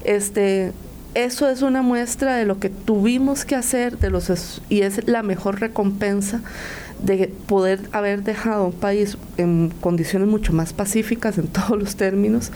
este, 0.04 0.72
eso 1.14 1.48
es 1.48 1.62
una 1.62 1.82
muestra 1.82 2.36
de 2.36 2.46
lo 2.46 2.58
que 2.58 2.70
tuvimos 2.70 3.44
que 3.44 3.54
hacer 3.54 3.98
de 3.98 4.08
los 4.08 4.62
y 4.68 4.80
es 4.82 5.06
la 5.06 5.22
mejor 5.22 5.60
recompensa 5.60 6.40
de 7.02 7.32
poder 7.46 7.80
haber 7.92 8.22
dejado 8.22 8.66
un 8.66 8.72
país 8.72 9.16
en 9.36 9.70
condiciones 9.80 10.28
mucho 10.28 10.52
más 10.52 10.72
pacíficas 10.72 11.38
en 11.38 11.46
todos 11.48 11.78
los 11.78 11.96
términos 11.96 12.52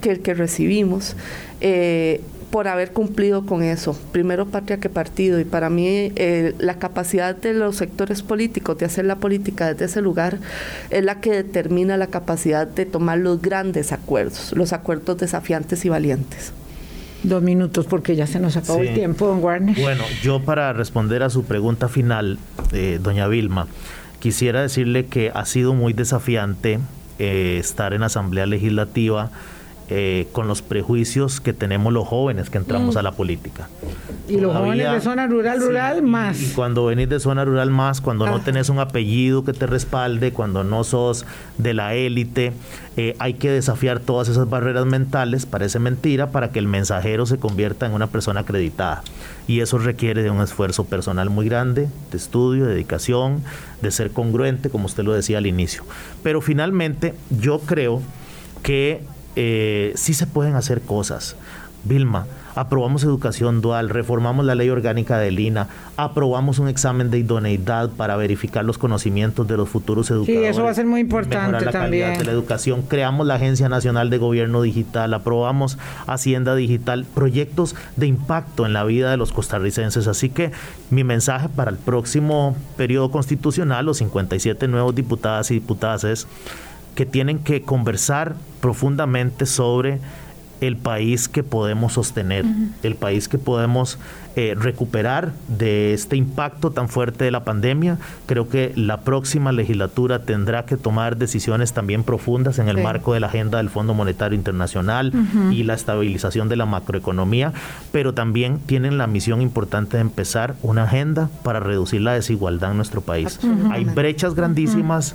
que 0.00 0.10
el 0.10 0.20
que 0.20 0.34
recibimos. 0.34 1.16
Eh, 1.60 2.20
por 2.50 2.66
haber 2.66 2.92
cumplido 2.92 3.44
con 3.44 3.62
eso, 3.62 3.98
primero 4.12 4.46
patria 4.46 4.78
que 4.78 4.88
partido, 4.88 5.38
y 5.38 5.44
para 5.44 5.68
mí 5.68 6.12
eh, 6.16 6.54
la 6.58 6.78
capacidad 6.78 7.36
de 7.36 7.52
los 7.52 7.76
sectores 7.76 8.22
políticos 8.22 8.78
de 8.78 8.86
hacer 8.86 9.04
la 9.04 9.16
política 9.16 9.72
desde 9.72 9.84
ese 9.84 10.00
lugar 10.00 10.38
es 10.90 11.04
la 11.04 11.20
que 11.20 11.30
determina 11.30 11.96
la 11.96 12.06
capacidad 12.06 12.66
de 12.66 12.86
tomar 12.86 13.18
los 13.18 13.42
grandes 13.42 13.92
acuerdos, 13.92 14.52
los 14.56 14.72
acuerdos 14.72 15.18
desafiantes 15.18 15.84
y 15.84 15.90
valientes. 15.90 16.52
Dos 17.22 17.42
minutos 17.42 17.86
porque 17.86 18.14
ya 18.14 18.28
se 18.28 18.38
nos 18.38 18.56
acabó 18.56 18.80
el 18.80 18.94
tiempo, 18.94 19.26
don 19.26 19.42
Warner. 19.42 19.74
Bueno, 19.80 20.04
yo 20.22 20.40
para 20.40 20.72
responder 20.72 21.24
a 21.24 21.30
su 21.30 21.44
pregunta 21.44 21.88
final, 21.88 22.38
eh, 22.72 23.00
doña 23.02 23.26
Vilma, 23.26 23.66
quisiera 24.20 24.62
decirle 24.62 25.06
que 25.06 25.30
ha 25.34 25.44
sido 25.44 25.74
muy 25.74 25.92
desafiante 25.92 26.78
eh, 27.18 27.58
estar 27.58 27.94
en 27.94 28.02
Asamblea 28.02 28.46
Legislativa 28.46 29.30
eh, 29.90 30.28
con 30.32 30.48
los 30.48 30.60
prejuicios 30.60 31.40
que 31.40 31.54
tenemos 31.54 31.92
los 31.92 32.06
jóvenes 32.06 32.50
que 32.50 32.58
entramos 32.58 32.94
mm. 32.94 32.98
a 32.98 33.02
la 33.02 33.12
política. 33.12 33.68
Y 34.28 34.36
los 34.36 34.54
jóvenes 34.54 34.92
de 34.92 35.00
zona 35.00 35.26
rural, 35.26 35.60
rural, 35.60 36.02
más. 36.02 36.42
Y, 36.42 36.46
cuando 36.48 36.84
venís 36.84 37.08
de 37.08 37.18
zona 37.20 37.46
rural, 37.46 37.70
más, 37.70 38.02
cuando 38.02 38.26
no 38.26 38.36
ah. 38.36 38.42
tenés 38.44 38.68
un 38.68 38.80
apellido 38.80 39.44
que 39.44 39.54
te 39.54 39.66
respalde, 39.66 40.32
cuando 40.32 40.62
no 40.62 40.84
sos 40.84 41.24
de 41.56 41.72
la 41.72 41.94
élite, 41.94 42.52
eh, 42.98 43.16
hay 43.18 43.34
que 43.34 43.50
desafiar 43.50 44.00
todas 44.00 44.28
esas 44.28 44.50
barreras 44.50 44.84
mentales, 44.84 45.46
parece 45.46 45.78
mentira, 45.78 46.32
para 46.32 46.50
que 46.50 46.58
el 46.58 46.68
mensajero 46.68 47.24
se 47.24 47.38
convierta 47.38 47.86
en 47.86 47.92
una 47.92 48.08
persona 48.08 48.40
acreditada. 48.40 49.02
Y 49.46 49.60
eso 49.60 49.78
requiere 49.78 50.22
de 50.22 50.30
un 50.30 50.42
esfuerzo 50.42 50.84
personal 50.84 51.30
muy 51.30 51.48
grande, 51.48 51.88
de 52.10 52.16
estudio, 52.18 52.66
de 52.66 52.74
dedicación, 52.74 53.42
de 53.80 53.90
ser 53.90 54.10
congruente, 54.10 54.68
como 54.68 54.84
usted 54.84 55.04
lo 55.04 55.14
decía 55.14 55.38
al 55.38 55.46
inicio. 55.46 55.84
Pero 56.22 56.42
finalmente, 56.42 57.14
yo 57.30 57.60
creo 57.60 58.02
que 58.62 59.00
eh, 59.36 59.92
sí 59.96 60.14
se 60.14 60.26
pueden 60.26 60.54
hacer 60.54 60.80
cosas. 60.82 61.36
Vilma, 61.84 62.26
aprobamos 62.54 63.04
educación 63.04 63.60
dual, 63.60 63.88
reformamos 63.88 64.44
la 64.44 64.56
ley 64.56 64.68
orgánica 64.68 65.16
del 65.18 65.38
INA, 65.38 65.68
aprobamos 65.96 66.58
un 66.58 66.68
examen 66.68 67.08
de 67.08 67.18
idoneidad 67.18 67.90
para 67.90 68.16
verificar 68.16 68.64
los 68.64 68.78
conocimientos 68.78 69.46
de 69.46 69.56
los 69.56 69.68
futuros 69.68 70.10
educadores. 70.10 70.40
Sí, 70.40 70.44
eso 70.44 70.64
va 70.64 70.70
a 70.70 70.74
ser 70.74 70.86
muy 70.86 71.00
importante 71.00 71.64
la 71.64 71.70
también. 71.70 72.04
calidad 72.04 72.18
de 72.18 72.24
la 72.24 72.32
educación, 72.32 72.82
creamos 72.82 73.26
la 73.28 73.34
Agencia 73.34 73.68
Nacional 73.68 74.10
de 74.10 74.18
Gobierno 74.18 74.60
Digital, 74.60 75.14
aprobamos 75.14 75.78
Hacienda 76.08 76.56
Digital, 76.56 77.06
proyectos 77.14 77.76
de 77.96 78.08
impacto 78.08 78.66
en 78.66 78.72
la 78.72 78.82
vida 78.82 79.10
de 79.10 79.16
los 79.16 79.32
costarricenses. 79.32 80.08
Así 80.08 80.28
que 80.28 80.50
mi 80.90 81.04
mensaje 81.04 81.48
para 81.48 81.70
el 81.70 81.76
próximo 81.76 82.56
periodo 82.76 83.12
constitucional, 83.12 83.86
los 83.86 83.98
57 83.98 84.66
nuevos 84.66 84.96
diputadas 84.96 85.50
y 85.52 85.54
diputadas 85.54 86.02
es 86.02 86.26
que 86.98 87.06
tienen 87.06 87.38
que 87.38 87.62
conversar 87.62 88.34
profundamente 88.60 89.46
sobre 89.46 90.00
el 90.60 90.76
país 90.76 91.28
que 91.28 91.44
podemos 91.44 91.92
sostener, 91.92 92.44
el 92.82 92.96
país 92.96 93.28
que 93.28 93.38
podemos 93.38 94.00
eh, 94.34 94.56
recuperar 94.58 95.30
de 95.46 95.94
este 95.94 96.16
impacto 96.16 96.72
tan 96.72 96.88
fuerte 96.88 97.22
de 97.22 97.30
la 97.30 97.44
pandemia. 97.44 97.98
Creo 98.26 98.48
que 98.48 98.72
la 98.74 99.02
próxima 99.02 99.52
legislatura 99.52 100.24
tendrá 100.24 100.64
que 100.64 100.76
tomar 100.76 101.18
decisiones 101.18 101.72
también 101.72 102.02
profundas 102.02 102.58
en 102.58 102.68
el 102.68 102.82
marco 102.82 103.14
de 103.14 103.20
la 103.20 103.28
agenda 103.28 103.58
del 103.58 103.70
Fondo 103.70 103.94
Monetario 103.94 104.36
Internacional 104.36 105.12
y 105.52 105.62
la 105.62 105.74
estabilización 105.74 106.48
de 106.48 106.56
la 106.56 106.66
macroeconomía, 106.66 107.52
pero 107.92 108.12
también 108.12 108.58
tienen 108.58 108.98
la 108.98 109.06
misión 109.06 109.40
importante 109.40 109.98
de 109.98 110.00
empezar 110.00 110.56
una 110.62 110.82
agenda 110.82 111.30
para 111.44 111.60
reducir 111.60 112.00
la 112.00 112.14
desigualdad 112.14 112.72
en 112.72 112.78
nuestro 112.78 113.02
país. 113.02 113.38
Hay 113.70 113.84
brechas 113.84 114.34
grandísimas 114.34 115.14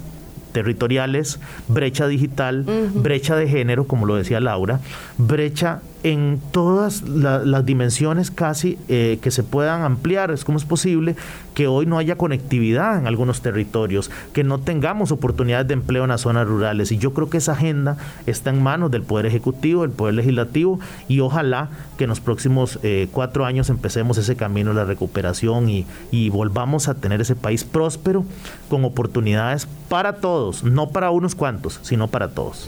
territoriales, 0.54 1.40
brecha 1.68 2.08
digital, 2.08 2.66
brecha 2.94 3.36
de 3.36 3.48
género, 3.50 3.86
como 3.86 4.06
lo 4.06 4.16
decía 4.16 4.40
Laura, 4.40 4.80
brecha 5.18 5.82
en 6.04 6.42
todas 6.52 7.02
las 7.04 7.66
dimensiones 7.66 8.30
casi 8.30 8.78
eh, 8.90 9.20
que 9.22 9.32
se 9.32 9.42
puedan 9.44 9.84
ampliar. 9.84 10.32
Es 10.32 10.44
como 10.44 10.58
es 10.58 10.66
posible 10.66 11.16
que 11.54 11.68
hoy 11.68 11.86
no 11.86 11.98
haya 11.98 12.18
conectividad 12.18 12.98
en 12.98 13.08
algunos 13.08 13.42
territorios, 13.42 14.12
que 14.34 14.44
no 14.44 14.60
tengamos 14.60 15.12
oportunidades 15.12 15.68
de 15.68 15.76
empleo 15.76 16.04
en 16.04 16.10
las 16.10 16.22
zonas 16.22 16.48
rurales. 16.48 16.92
Y 16.92 16.98
yo 16.98 17.14
creo 17.14 17.30
que 17.30 17.38
esa 17.38 17.54
agenda 17.54 17.98
está 18.26 18.50
en 18.50 18.62
manos 18.62 18.92
del 18.92 19.04
Poder 19.04 19.26
Ejecutivo, 19.26 19.84
del 19.84 19.92
Poder 19.92 20.16
Legislativo, 20.16 20.80
y 21.08 21.22
ojalá 21.22 21.70
que 21.98 22.04
en 22.04 22.10
los 22.10 22.20
próximos 22.20 22.80
eh, 22.84 23.08
cuatro 23.12 23.46
años 23.46 23.70
empecemos 23.70 24.18
ese 24.18 24.36
camino 24.36 24.72
de 24.72 24.76
la 24.76 24.86
recuperación 24.86 25.70
y, 25.70 25.86
y 26.12 26.30
volvamos 26.30 26.88
a 26.88 26.96
tener 26.96 27.22
ese 27.22 27.36
país 27.36 27.64
próspero 27.64 28.26
con 28.70 28.84
oportunidades 28.84 29.68
para 29.88 30.14
todos, 30.14 30.64
no 30.64 30.90
para 30.90 31.12
unos 31.12 31.36
cuantos, 31.36 31.80
sino 31.84 32.08
para 32.08 32.30
todos. 32.30 32.68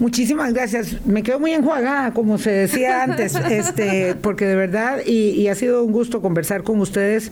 Muchísimas 0.00 0.54
gracias. 0.54 1.04
Me 1.04 1.22
quedo 1.22 1.38
muy 1.38 1.52
enjuagada, 1.52 2.12
como 2.14 2.38
se 2.38 2.50
decía 2.50 3.02
antes, 3.04 3.34
este, 3.34 4.14
porque 4.14 4.46
de 4.46 4.56
verdad, 4.56 5.00
y, 5.06 5.46
ha 5.48 5.54
sido 5.54 5.84
un 5.84 5.92
gusto 5.92 6.22
conversar 6.22 6.62
con 6.62 6.80
ustedes. 6.80 7.30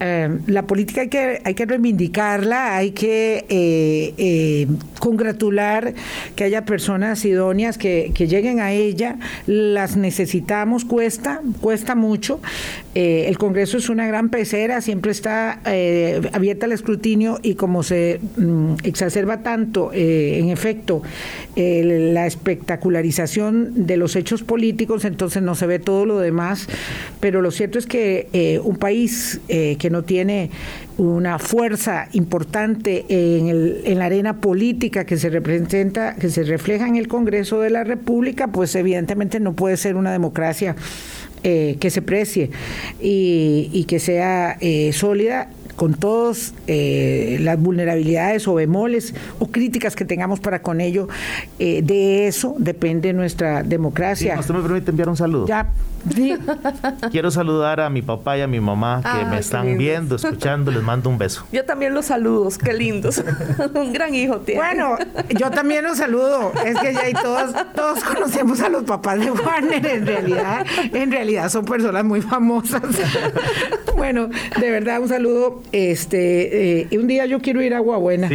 Eh, 0.00 0.38
la 0.46 0.62
política 0.62 1.02
hay 1.02 1.08
que, 1.08 1.42
hay 1.44 1.54
que 1.54 1.66
reivindicarla, 1.66 2.76
hay 2.76 2.92
que 2.92 3.44
eh, 3.50 4.14
eh, 4.16 4.66
congratular 4.98 5.94
que 6.36 6.44
haya 6.44 6.64
personas 6.64 7.24
idóneas 7.24 7.78
que, 7.78 8.12
que, 8.14 8.26
lleguen 8.26 8.60
a 8.60 8.72
ella. 8.72 9.16
Las 9.46 9.96
necesitamos, 9.96 10.84
cuesta, 10.84 11.40
cuesta 11.60 11.94
mucho. 11.94 12.40
el 12.94 13.38
Congreso 13.38 13.78
es 13.78 13.88
una 13.88 14.06
gran 14.06 14.28
pecera, 14.28 14.80
siempre 14.80 15.12
está 15.12 15.60
abierta 16.32 16.66
al 16.66 16.72
escrutinio 16.72 17.38
y 17.42 17.54
como 17.54 17.82
se 17.82 18.20
mm, 18.36 18.74
exacerba 18.84 19.42
tanto, 19.42 19.90
en 19.92 20.50
efecto, 20.50 21.02
la 21.56 22.26
espectacularización 22.26 23.86
de 23.86 23.96
los 23.96 24.16
hechos 24.16 24.42
políticos, 24.42 25.04
entonces 25.04 25.42
no 25.42 25.54
se 25.54 25.66
ve 25.66 25.78
todo 25.78 26.06
lo 26.06 26.18
demás, 26.18 26.68
pero 27.20 27.42
lo 27.42 27.50
cierto 27.50 27.78
es 27.78 27.86
que 27.86 28.28
eh, 28.32 28.60
un 28.62 28.76
país 28.76 29.40
eh, 29.48 29.76
que 29.78 29.90
no 29.90 30.02
tiene 30.02 30.50
una 30.98 31.38
fuerza 31.38 32.08
importante 32.12 33.06
en, 33.08 33.48
el, 33.48 33.82
en 33.84 33.98
la 33.98 34.06
arena 34.06 34.40
política 34.40 35.06
que 35.06 35.16
se 35.16 35.30
representa, 35.30 36.16
que 36.16 36.28
se 36.28 36.42
refleja 36.42 36.86
en 36.86 36.96
el 36.96 37.08
Congreso 37.08 37.60
de 37.60 37.70
la 37.70 37.84
República, 37.84 38.48
pues 38.48 38.74
evidentemente 38.74 39.40
no 39.40 39.54
puede 39.54 39.76
ser 39.76 39.96
una 39.96 40.12
democracia 40.12 40.76
eh, 41.44 41.76
que 41.80 41.90
se 41.90 42.02
precie 42.02 42.50
y, 43.00 43.70
y 43.72 43.84
que 43.84 44.00
sea 44.00 44.58
sólida 44.92 45.48
con 45.78 45.94
todas 45.94 46.54
eh, 46.66 47.38
las 47.40 47.56
vulnerabilidades 47.56 48.48
o 48.48 48.54
bemoles 48.54 49.14
o 49.38 49.46
críticas 49.46 49.94
que 49.94 50.04
tengamos 50.04 50.40
para 50.40 50.60
con 50.60 50.80
ello, 50.80 51.06
eh, 51.60 51.82
de 51.84 52.26
eso 52.26 52.56
depende 52.58 53.12
nuestra 53.12 53.62
democracia. 53.62 54.36
¿Usted 54.40 54.54
me 54.54 54.62
permite 54.62 54.90
enviar 54.90 55.08
un 55.08 55.16
saludo? 55.16 55.46
Ya. 55.46 55.70
Quiero 57.10 57.30
saludar 57.30 57.80
a 57.80 57.90
mi 57.90 58.02
papá 58.02 58.38
y 58.38 58.40
a 58.40 58.46
mi 58.46 58.60
mamá 58.60 59.02
que 59.02 59.24
me 59.26 59.38
están 59.38 59.78
viendo, 59.78 60.16
escuchando, 60.16 60.70
les 60.70 60.82
mando 60.82 61.10
un 61.10 61.18
beso. 61.18 61.46
Yo 61.52 61.64
también 61.64 61.94
los 61.94 62.06
saludo, 62.06 62.48
qué 62.62 62.72
lindos. 62.72 63.22
un 63.74 63.92
gran 63.92 64.14
hijo 64.14 64.38
tiene. 64.38 64.60
Bueno, 64.60 64.96
yo 65.38 65.50
también 65.50 65.84
los 65.84 65.98
saludo. 65.98 66.52
Es 66.64 66.78
que 66.78 66.92
ya 66.94 67.00
hay 67.00 67.12
todos, 67.14 67.54
todos 67.74 68.02
conocemos 68.04 68.60
a 68.60 68.68
los 68.68 68.84
papás 68.84 69.20
de 69.20 69.30
Warner, 69.30 69.86
en 69.86 70.06
realidad, 70.06 70.66
en 70.92 71.10
realidad 71.10 71.48
son 71.50 71.64
personas 71.64 72.04
muy 72.04 72.20
famosas. 72.20 72.82
bueno, 73.96 74.28
de 74.60 74.70
verdad, 74.70 75.00
un 75.00 75.08
saludo 75.08 75.62
este, 75.72 76.80
eh, 76.80 76.88
un 76.92 77.06
día 77.06 77.26
yo 77.26 77.40
quiero 77.40 77.62
ir 77.62 77.74
a 77.74 77.78
Agua 77.78 77.98
Buena. 77.98 78.28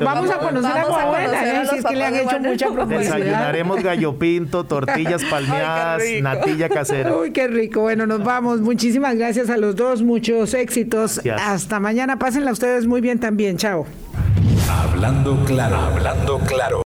vamos 0.00 0.30
a 0.30 0.38
conocer 0.38 0.70
Agua 0.70 1.04
Buena, 1.06 1.62
¿eh? 1.62 1.66
si 1.70 1.76
es 1.78 1.84
que 1.84 1.96
le 1.96 2.04
han 2.04 2.14
hecho 2.14 2.40
mucha 2.40 2.66
promoción. 2.70 3.00
Desayunaremos 3.02 3.82
gallo 3.82 4.18
pinto, 4.18 4.64
tortillas 4.64 5.24
palmeadas, 5.30 6.02
natilla 6.20 6.68
casera. 6.68 7.16
Uy, 7.16 7.32
qué 7.32 7.48
rico. 7.48 7.82
Bueno, 7.82 8.06
nos 8.06 8.22
vamos. 8.24 8.60
Muchísimas 8.60 9.16
gracias 9.16 9.50
a 9.50 9.56
los 9.56 9.76
dos, 9.76 10.02
muchos 10.02 10.54
éxitos. 10.54 11.20
Hasta 11.38 11.80
mañana. 11.80 12.18
Pásenla 12.18 12.52
ustedes 12.52 12.86
muy 12.86 13.00
bien 13.00 13.18
también. 13.18 13.56
Chao. 13.56 13.86
Hablando 14.68 15.44
claro, 15.44 15.76
hablando 15.76 16.38
claro. 16.40 16.80